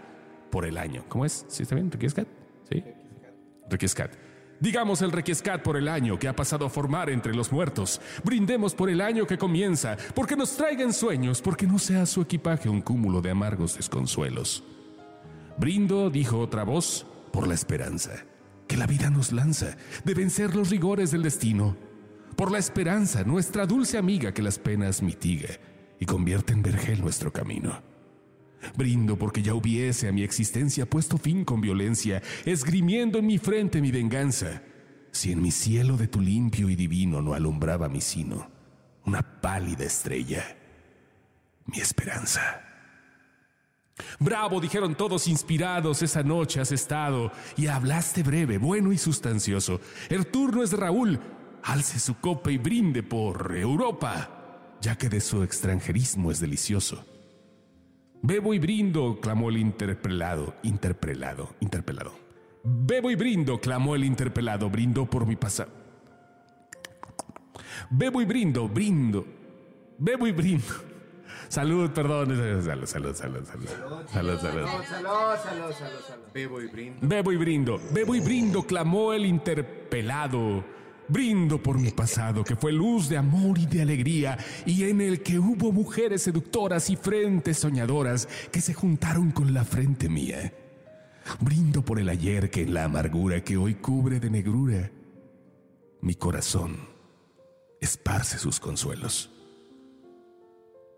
por 0.49 0.65
el 0.65 0.77
año. 0.77 1.03
¿Cómo 1.07 1.25
es? 1.25 1.45
¿Sí 1.49 1.63
está 1.63 1.75
bien? 1.75 1.91
¿Requiescat? 1.91 2.27
Sí. 2.69 2.83
Requiescat. 3.69 4.11
Digamos 4.59 5.01
el 5.01 5.11
Requiescat 5.11 5.61
por 5.61 5.77
el 5.77 5.87
año 5.87 6.17
que 6.17 6.27
ha 6.27 6.35
pasado 6.35 6.65
a 6.65 6.69
formar 6.69 7.09
entre 7.09 7.35
los 7.35 7.51
muertos. 7.51 8.01
Brindemos 8.23 8.73
por 8.73 8.89
el 8.89 9.01
año 9.01 9.27
que 9.27 9.37
comienza, 9.37 9.97
porque 10.15 10.35
nos 10.35 10.55
traigan 10.55 10.93
sueños, 10.93 11.41
porque 11.41 11.67
no 11.67 11.77
sea 11.77 12.05
su 12.05 12.21
equipaje 12.21 12.69
un 12.69 12.81
cúmulo 12.81 13.21
de 13.21 13.31
amargos 13.31 13.75
desconsuelos. 13.75 14.63
Brindo, 15.57 16.09
dijo 16.09 16.39
otra 16.39 16.63
voz, 16.63 17.05
por 17.35 17.49
la 17.49 17.53
esperanza, 17.53 18.25
que 18.65 18.77
la 18.77 18.87
vida 18.87 19.09
nos 19.09 19.33
lanza, 19.33 19.75
de 20.05 20.13
vencer 20.13 20.55
los 20.55 20.69
rigores 20.69 21.11
del 21.11 21.21
destino. 21.21 21.75
Por 22.37 22.49
la 22.49 22.59
esperanza, 22.59 23.25
nuestra 23.25 23.65
dulce 23.65 23.97
amiga 23.97 24.33
que 24.33 24.41
las 24.41 24.57
penas 24.57 25.01
mitiga 25.01 25.49
y 25.99 26.05
convierte 26.05 26.53
en 26.53 26.61
vergel 26.61 27.01
nuestro 27.01 27.33
camino. 27.33 27.83
Brindo 28.77 29.17
porque 29.17 29.41
ya 29.41 29.53
hubiese 29.53 30.07
a 30.07 30.13
mi 30.13 30.23
existencia 30.23 30.89
puesto 30.89 31.17
fin 31.17 31.43
con 31.43 31.59
violencia, 31.59 32.23
esgrimiendo 32.45 33.19
en 33.19 33.27
mi 33.27 33.37
frente 33.37 33.81
mi 33.81 33.91
venganza, 33.91 34.61
si 35.11 35.33
en 35.33 35.41
mi 35.41 35.51
cielo 35.51 35.97
de 35.97 36.07
tu 36.07 36.21
limpio 36.21 36.69
y 36.69 36.77
divino 36.77 37.21
no 37.21 37.33
alumbraba 37.33 37.89
mi 37.89 37.99
sino, 37.99 38.49
una 39.03 39.41
pálida 39.41 39.83
estrella, 39.83 40.55
mi 41.65 41.81
esperanza. 41.81 42.64
Bravo, 44.19 44.59
dijeron 44.59 44.95
todos 44.95 45.27
inspirados, 45.27 46.01
esa 46.01 46.21
noche 46.21 46.59
has 46.59 46.71
estado 46.71 47.31
y 47.55 47.67
hablaste 47.67 48.23
breve, 48.23 48.57
bueno 48.57 48.91
y 48.91 48.97
sustancioso. 48.97 49.79
El 50.09 50.27
turno 50.27 50.63
es 50.63 50.71
de 50.71 50.77
Raúl, 50.77 51.19
alce 51.63 51.99
su 51.99 52.19
copa 52.19 52.51
y 52.51 52.57
brinde 52.57 53.03
por 53.03 53.55
Europa, 53.55 54.77
ya 54.81 54.97
que 54.97 55.07
de 55.07 55.21
su 55.21 55.43
extranjerismo 55.43 56.31
es 56.31 56.39
delicioso. 56.39 57.05
Bebo 58.21 58.53
y 58.53 58.59
brindo, 58.59 59.19
clamó 59.21 59.49
el 59.49 59.57
interpelado, 59.57 60.55
interpelado, 60.63 61.55
interpelado. 61.59 62.13
Bebo 62.63 63.11
y 63.11 63.15
brindo, 63.15 63.61
clamó 63.61 63.95
el 63.95 64.03
interpelado, 64.03 64.69
brindó 64.69 65.05
por 65.05 65.25
mi 65.25 65.35
pasado. 65.35 65.71
Bebo 67.89 68.21
y 68.21 68.25
brindo, 68.25 68.67
brindo. 68.67 69.25
Bebo 69.99 70.27
y 70.27 70.31
brindo. 70.31 70.94
Salud, 71.47 71.89
perdón. 71.91 72.35
Salud, 72.63 72.85
salud, 72.85 73.15
salud, 73.15 73.15
salud. 73.15 73.45
Salud, 73.45 74.39
salud. 74.39 74.39
Salud, 74.39 74.39
salud, 74.39 75.37
salud, 75.43 75.73
salud. 75.73 76.23
Bebo 76.33 76.61
y 76.61 76.67
brindo. 76.67 77.07
Bebo 77.07 77.31
y 77.31 77.37
brindo, 77.37 77.81
bebo 77.91 78.15
y 78.15 78.19
brindo, 78.19 78.63
clamó 78.63 79.13
el 79.13 79.25
interpelado. 79.25 80.63
Brindo 81.07 81.61
por 81.61 81.77
mi 81.77 81.91
pasado, 81.91 82.43
que 82.43 82.55
fue 82.55 82.71
luz 82.71 83.09
de 83.09 83.17
amor 83.17 83.59
y 83.59 83.67
de 83.67 83.83
alegría, 83.83 84.37
y 84.65 84.85
en 84.85 85.01
el 85.01 85.21
que 85.21 85.37
hubo 85.37 85.71
mujeres 85.71 86.23
seductoras 86.23 86.89
y 86.89 86.95
frentes 86.95 87.59
soñadoras 87.59 88.27
que 88.51 88.59
se 88.59 88.73
juntaron 88.73 89.29
con 89.31 89.53
la 89.53 89.63
frente 89.63 90.09
mía. 90.09 90.51
Brindo 91.39 91.83
por 91.83 91.99
el 91.99 92.09
ayer 92.09 92.49
que 92.49 92.63
en 92.63 92.73
la 92.73 92.85
amargura 92.85 93.43
que 93.43 93.55
hoy 93.55 93.75
cubre 93.75 94.19
de 94.19 94.29
negrura, 94.31 94.91
mi 96.01 96.15
corazón 96.15 96.77
esparce 97.81 98.37
sus 98.37 98.59
consuelos, 98.59 99.31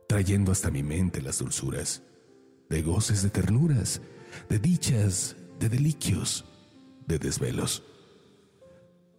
trayendo 0.08 0.52
hasta 0.52 0.72
mi 0.72 0.84
mente 0.84 1.22
las 1.22 1.40
dulzuras 1.40 2.04
de 2.70 2.82
goces 2.82 3.24
de 3.24 3.30
ternuras, 3.30 4.02
de 4.50 4.60
dichas, 4.60 5.36
de 5.60 5.70
deliquios, 5.70 6.46
de 7.06 7.20
desvelos. 7.20 7.84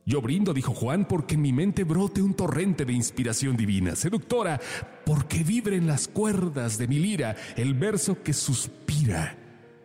Yo 0.05 0.23
brindo, 0.23 0.55
dijo 0.55 0.73
Juan, 0.73 1.07
porque 1.07 1.35
en 1.35 1.43
mi 1.43 1.53
mente 1.53 1.85
brote 1.85 2.23
un 2.23 2.35
torrente 2.35 2.85
de 2.85 2.95
inspiración 2.95 3.57
divina, 3.57 3.95
seductora, 3.95 4.59
porque 5.05 5.45
vibren 5.45 5.87
las 5.87 6.09
cuerdas 6.09 6.79
de 6.79 6.89
mi 6.89 6.99
lira 6.99 7.37
el 7.57 7.75
verso 7.75 8.23
que 8.23 8.33
suspira, 8.33 9.37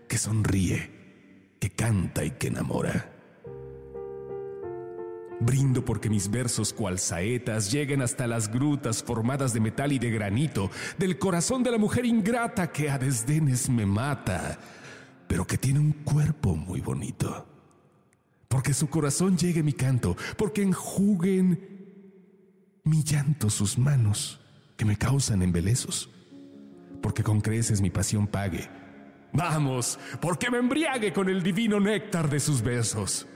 que 0.08 0.18
sonríe, 0.18 1.58
que 1.60 1.72
canta 1.72 2.24
y 2.24 2.32
que 2.32 2.48
enamora. 2.48 3.13
Brindo 5.46 5.84
porque 5.84 6.10
mis 6.10 6.30
versos 6.30 6.72
cual 6.72 7.00
saetas 7.00 7.72
lleguen 7.72 8.02
hasta 8.02 8.28
las 8.28 8.52
grutas 8.52 9.04
formadas 9.04 9.54
de 9.54 9.60
metal 9.60 9.92
y 9.92 10.00
de 10.00 10.10
granito 10.10 10.72
del 10.98 11.20
corazón 11.20 11.64
de 11.64 11.72
la 11.72 11.78
mujer 11.78 12.06
ingrata 12.06 12.72
que 12.72 12.90
a 12.90 12.98
desdenes 12.98 13.70
me 13.70 13.86
mata, 13.86 14.58
pero 15.28 15.46
que 15.46 15.58
tiene 15.58 15.80
un 15.80 15.92
cuerpo 15.92 16.56
muy 16.56 16.82
bonito. 16.82 17.48
Porque 18.48 18.74
su 18.74 18.88
corazón 18.88 19.38
llegue 19.38 19.64
mi 19.64 19.74
canto, 19.74 20.16
porque 20.38 20.62
enjuguen 20.62 21.74
mi 22.84 23.04
llanto 23.04 23.50
sus 23.50 23.78
manos 23.78 24.40
que 24.78 24.86
me 24.86 24.98
causan 24.98 25.42
embelezos, 25.42 26.10
porque 27.02 27.24
con 27.24 27.42
creces 27.42 27.82
mi 27.82 27.90
pasión 27.90 28.28
pague. 28.28 28.70
Vamos, 29.34 30.00
porque 30.22 30.52
me 30.52 30.60
embriague 30.60 31.12
con 31.12 31.28
el 31.28 31.42
divino 31.42 31.80
néctar 31.80 32.30
de 32.30 32.40
sus 32.40 32.62
besos. 32.62 33.28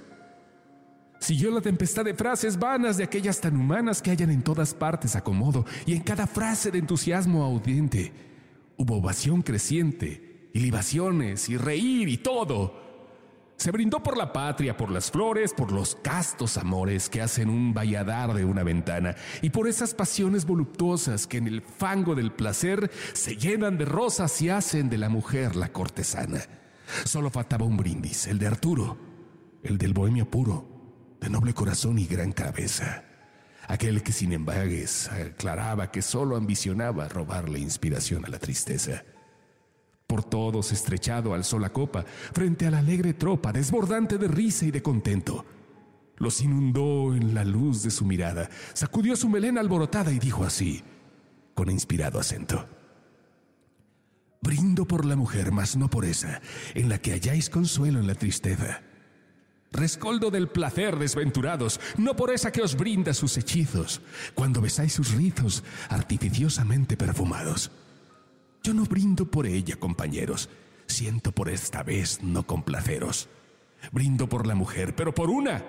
Siguió 1.19 1.51
la 1.51 1.61
tempestad 1.61 2.05
de 2.05 2.13
frases 2.13 2.59
vanas 2.59 2.97
de 2.97 3.03
aquellas 3.03 3.41
tan 3.41 3.55
humanas 3.55 4.01
que 4.01 4.11
hallan 4.11 4.29
en 4.29 4.43
todas 4.43 4.73
partes 4.73 5.15
acomodo 5.15 5.65
y 5.85 5.93
en 5.93 6.03
cada 6.03 6.27
frase 6.27 6.71
de 6.71 6.79
entusiasmo 6.79 7.43
audiente. 7.43 8.13
Hubo 8.77 8.97
ovación 8.97 9.41
creciente 9.41 10.49
y 10.53 10.59
libaciones 10.59 11.49
y 11.49 11.57
reír 11.57 12.07
y 12.07 12.17
todo. 12.17 12.85
Se 13.57 13.71
brindó 13.71 14.03
por 14.03 14.15
la 14.15 14.31
patria, 14.31 14.77
por 14.77 14.91
las 14.91 15.09
flores, 15.09 15.51
por 15.53 15.71
los 15.71 15.95
castos 15.95 16.57
amores 16.57 17.09
que 17.09 17.23
hacen 17.23 17.49
un 17.49 17.73
valladar 17.73 18.35
de 18.35 18.45
una 18.45 18.61
ventana 18.61 19.15
y 19.41 19.49
por 19.49 19.67
esas 19.67 19.95
pasiones 19.95 20.45
voluptuosas 20.45 21.25
que 21.25 21.37
en 21.37 21.47
el 21.47 21.63
fango 21.63 22.13
del 22.13 22.31
placer 22.31 22.91
se 23.13 23.35
llenan 23.35 23.79
de 23.79 23.85
rosas 23.85 24.39
y 24.43 24.49
hacen 24.49 24.91
de 24.91 24.99
la 24.99 25.09
mujer 25.09 25.55
la 25.55 25.69
cortesana. 25.69 26.41
Solo 27.05 27.31
faltaba 27.31 27.65
un 27.65 27.75
brindis, 27.75 28.27
el 28.27 28.37
de 28.37 28.45
Arturo, 28.45 28.97
el 29.63 29.79
del 29.79 29.93
bohemio 29.93 30.29
puro 30.29 30.76
de 31.19 31.29
noble 31.29 31.53
corazón 31.53 31.99
y 31.99 32.05
gran 32.05 32.31
cabeza. 32.31 33.03
Aquel 33.67 34.01
que 34.01 34.13
sin 34.13 34.31
embagues 34.31 35.09
aclaraba 35.09 35.91
que 35.91 36.01
solo 36.01 36.37
ambicionaba 36.37 37.09
robarle 37.09 37.59
inspiración 37.59 38.23
a 38.25 38.29
la 38.29 38.39
tristeza. 38.39 39.03
Por 40.05 40.23
todos 40.23 40.71
estrechado 40.71 41.33
alzó 41.33 41.59
la 41.59 41.73
copa 41.73 42.05
frente 42.31 42.65
a 42.65 42.71
la 42.71 42.79
alegre 42.79 43.13
tropa, 43.13 43.51
desbordante 43.51 44.17
de 44.17 44.29
risa 44.29 44.65
y 44.65 44.71
de 44.71 44.81
contento. 44.81 45.45
Los 46.15 46.41
inundó 46.41 47.13
en 47.13 47.35
la 47.35 47.43
luz 47.43 47.83
de 47.83 47.91
su 47.91 48.05
mirada, 48.05 48.49
sacudió 48.73 49.15
su 49.17 49.27
melena 49.27 49.59
alborotada 49.59 50.11
y 50.13 50.19
dijo 50.19 50.45
así, 50.45 50.81
con 51.53 51.69
inspirado 51.69 52.19
acento. 52.19 52.67
Brindo 54.41 54.87
por 54.87 55.03
la 55.03 55.17
mujer, 55.17 55.51
mas 55.51 55.75
no 55.75 55.89
por 55.89 56.05
esa, 56.05 56.41
en 56.73 56.87
la 56.87 56.99
que 56.99 57.11
halláis 57.11 57.49
consuelo 57.49 57.99
en 57.99 58.07
la 58.07 58.15
tristeza 58.15 58.81
rescoldo 59.71 60.31
del 60.31 60.47
placer 60.47 60.97
desventurados, 60.97 61.79
no 61.97 62.15
por 62.15 62.31
esa 62.31 62.51
que 62.51 62.61
os 62.61 62.75
brinda 62.75 63.13
sus 63.13 63.37
hechizos, 63.37 64.01
cuando 64.33 64.61
besáis 64.61 64.93
sus 64.93 65.13
rizos 65.13 65.63
artificiosamente 65.89 66.97
perfumados. 66.97 67.71
Yo 68.63 68.73
no 68.73 68.83
brindo 68.85 69.29
por 69.29 69.45
ella, 69.45 69.77
compañeros, 69.77 70.49
siento 70.87 71.31
por 71.31 71.49
esta 71.49 71.83
vez 71.83 72.21
no 72.23 72.45
complaceros. 72.45 73.29
Brindo 73.91 74.27
por 74.27 74.47
la 74.47 74.55
mujer, 74.55 74.95
pero 74.95 75.13
por 75.13 75.29
una, 75.29 75.63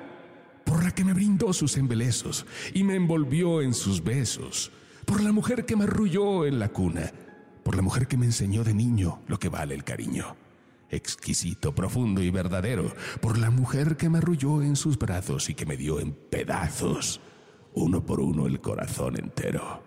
por 0.65 0.83
la 0.83 0.93
que 0.93 1.05
me 1.05 1.13
brindó 1.13 1.53
sus 1.53 1.77
embelezos 1.77 2.47
y 2.73 2.83
me 2.83 2.95
envolvió 2.95 3.61
en 3.63 3.75
sus 3.75 4.03
besos, 4.03 4.73
por 5.05 5.23
la 5.23 5.33
mujer 5.33 5.67
que 5.67 5.77
me 5.77 5.85
arrulló 5.85 6.47
en 6.47 6.59
la 6.59 6.71
cuna, 6.71 7.13
por 7.63 7.77
la 7.77 7.83
mujer 7.83 8.09
que 8.09 8.17
me 8.17 8.27
enseñó 8.27 8.65
de 8.65 8.75
niño 8.75 9.21
lo 9.27 9.39
que 9.39 9.49
vale 9.49 9.75
el 9.75 9.85
cariño 9.85 10.37
exquisito, 10.91 11.75
profundo 11.75 12.23
y 12.23 12.31
verdadero, 12.31 12.93
por 13.21 13.39
la 13.39 13.51
mujer 13.51 13.97
que 13.97 14.09
me 14.09 14.19
arrulló 14.19 14.63
en 14.63 14.77
sus 14.77 14.99
brazos 14.99 15.49
y 15.51 15.55
que 15.55 15.67
me 15.67 15.77
dio 15.77 16.01
en 16.01 16.13
pedazos, 16.13 17.21
uno 17.75 18.05
por 18.05 18.21
uno, 18.21 18.47
el 18.47 18.61
corazón 18.61 19.17
entero. 19.19 19.83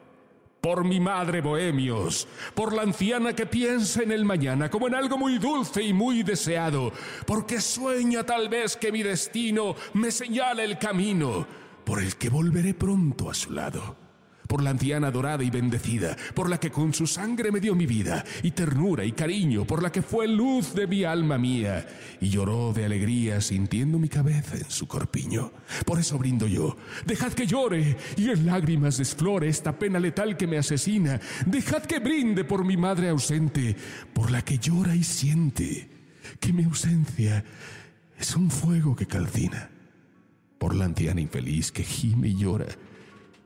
Por 0.62 0.86
mi 0.86 1.00
madre, 1.00 1.42
bohemios, 1.42 2.28
por 2.54 2.72
la 2.72 2.84
anciana 2.84 3.34
que 3.34 3.48
piensa 3.48 4.04
en 4.04 4.12
el 4.12 4.26
mañana 4.26 4.70
como 4.70 4.88
en 4.88 4.94
algo 4.94 5.18
muy 5.18 5.40
dulce 5.40 5.82
y 5.82 5.92
muy 5.92 6.22
deseado, 6.22 6.94
porque 7.26 7.60
sueña 7.60 8.24
tal 8.24 8.48
vez 8.48 8.78
que 8.78 8.92
mi 8.92 9.02
destino 9.02 9.76
me 9.94 10.12
señala 10.12 10.64
el 10.64 10.78
camino 10.78 11.48
por 11.84 12.00
el 12.00 12.16
que 12.16 12.30
volveré 12.30 12.76
pronto 12.76 13.30
a 13.30 13.34
su 13.34 13.52
lado 13.52 14.01
por 14.52 14.62
la 14.62 14.72
anciana 14.72 15.12
dorada 15.12 15.46
y 15.46 15.50
bendecida, 15.50 16.18
por 16.34 16.50
la 16.50 16.60
que 16.60 16.70
con 16.70 16.94
su 16.94 17.08
sangre 17.08 17.54
me 17.54 17.62
dio 17.62 17.74
mi 17.74 17.86
vida, 17.86 18.26
y 18.44 18.52
ternura 18.52 19.06
y 19.06 19.14
cariño, 19.14 19.64
por 19.64 19.82
la 19.82 19.94
que 19.94 20.02
fue 20.02 20.28
luz 20.28 20.76
de 20.76 20.88
mi 20.88 21.06
alma 21.06 21.38
mía, 21.38 21.88
y 22.20 22.28
lloró 22.28 22.74
de 22.74 22.84
alegría 22.84 23.40
sintiendo 23.40 23.98
mi 23.98 24.10
cabeza 24.10 24.58
en 24.58 24.70
su 24.70 24.90
corpiño. 24.90 25.54
Por 25.86 26.02
eso 26.02 26.18
brindo 26.18 26.48
yo, 26.48 26.76
dejad 27.06 27.32
que 27.32 27.48
llore 27.48 27.96
y 28.18 28.30
en 28.30 28.46
lágrimas 28.46 28.98
desflore 28.98 29.48
esta 29.48 29.80
pena 29.80 30.02
letal 30.02 30.36
que 30.36 30.48
me 30.48 30.58
asesina, 30.58 31.22
dejad 31.46 31.84
que 31.84 32.00
brinde 32.00 32.44
por 32.44 32.66
mi 32.66 32.76
madre 32.76 33.08
ausente, 33.08 33.78
por 34.12 34.32
la 34.32 34.42
que 34.42 34.58
llora 34.58 34.94
y 34.94 35.06
siente 35.06 35.90
que 36.42 36.52
mi 36.52 36.66
ausencia 36.66 37.46
es 38.20 38.36
un 38.36 38.52
fuego 38.52 38.98
que 38.98 39.06
calcina, 39.06 39.70
por 40.58 40.76
la 40.76 40.84
anciana 40.84 41.22
infeliz 41.22 41.72
que 41.72 41.84
gime 41.84 42.28
y 42.28 42.36
llora, 42.36 42.68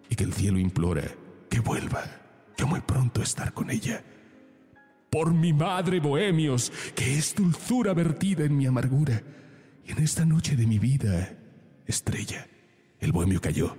y 0.09 0.15
que 0.15 0.23
el 0.23 0.33
cielo 0.33 0.59
implora 0.59 1.03
que 1.49 1.59
vuelva, 1.59 2.03
que 2.55 2.65
muy 2.65 2.81
pronto 2.81 3.21
estar 3.21 3.53
con 3.53 3.69
ella. 3.69 4.03
Por 5.09 5.33
mi 5.33 5.53
madre, 5.53 5.99
bohemios, 5.99 6.71
que 6.95 7.17
es 7.17 7.35
dulzura 7.35 7.93
vertida 7.93 8.43
en 8.43 8.57
mi 8.57 8.65
amargura, 8.65 9.21
y 9.85 9.91
en 9.91 9.99
esta 9.99 10.25
noche 10.25 10.55
de 10.55 10.65
mi 10.65 10.79
vida, 10.79 11.37
estrella, 11.85 12.47
el 12.99 13.11
bohemio 13.11 13.39
cayó. 13.39 13.77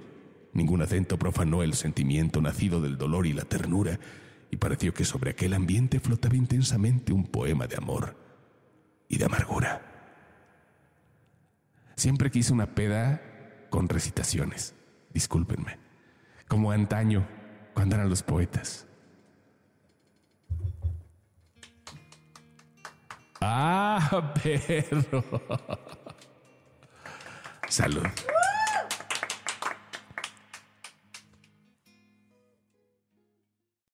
Ningún 0.53 0.81
acento 0.81 1.19
profanó 1.19 1.63
el 1.63 1.75
sentimiento 1.75 2.41
nacido 2.41 2.81
del 2.81 2.97
dolor 2.97 3.27
y 3.27 3.33
la 3.33 3.45
ternura, 3.45 3.99
y 4.51 4.57
pareció 4.57 4.95
que 4.95 5.05
sobre 5.05 5.33
aquel 5.33 5.53
ambiente 5.53 6.01
flotaba 6.01 6.37
intensamente 6.37 7.13
un 7.13 7.25
poema 7.25 7.67
de 7.67 7.77
amor 7.77 8.17
y 9.09 9.19
de 9.19 9.25
amargura. 9.25 9.83
Siempre 11.97 12.31
quise 12.31 12.53
una 12.53 12.75
peda 12.75 13.21
con 13.69 13.89
recitaciones. 13.89 14.75
Discúlpenme 15.13 15.86
como 16.49 16.71
antaño, 16.71 17.27
cuando 17.75 17.97
eran 17.97 18.09
los 18.09 18.23
poetas. 18.23 18.87
Ah, 23.41 24.33
perro. 24.43 25.25
Salud. 27.69 28.07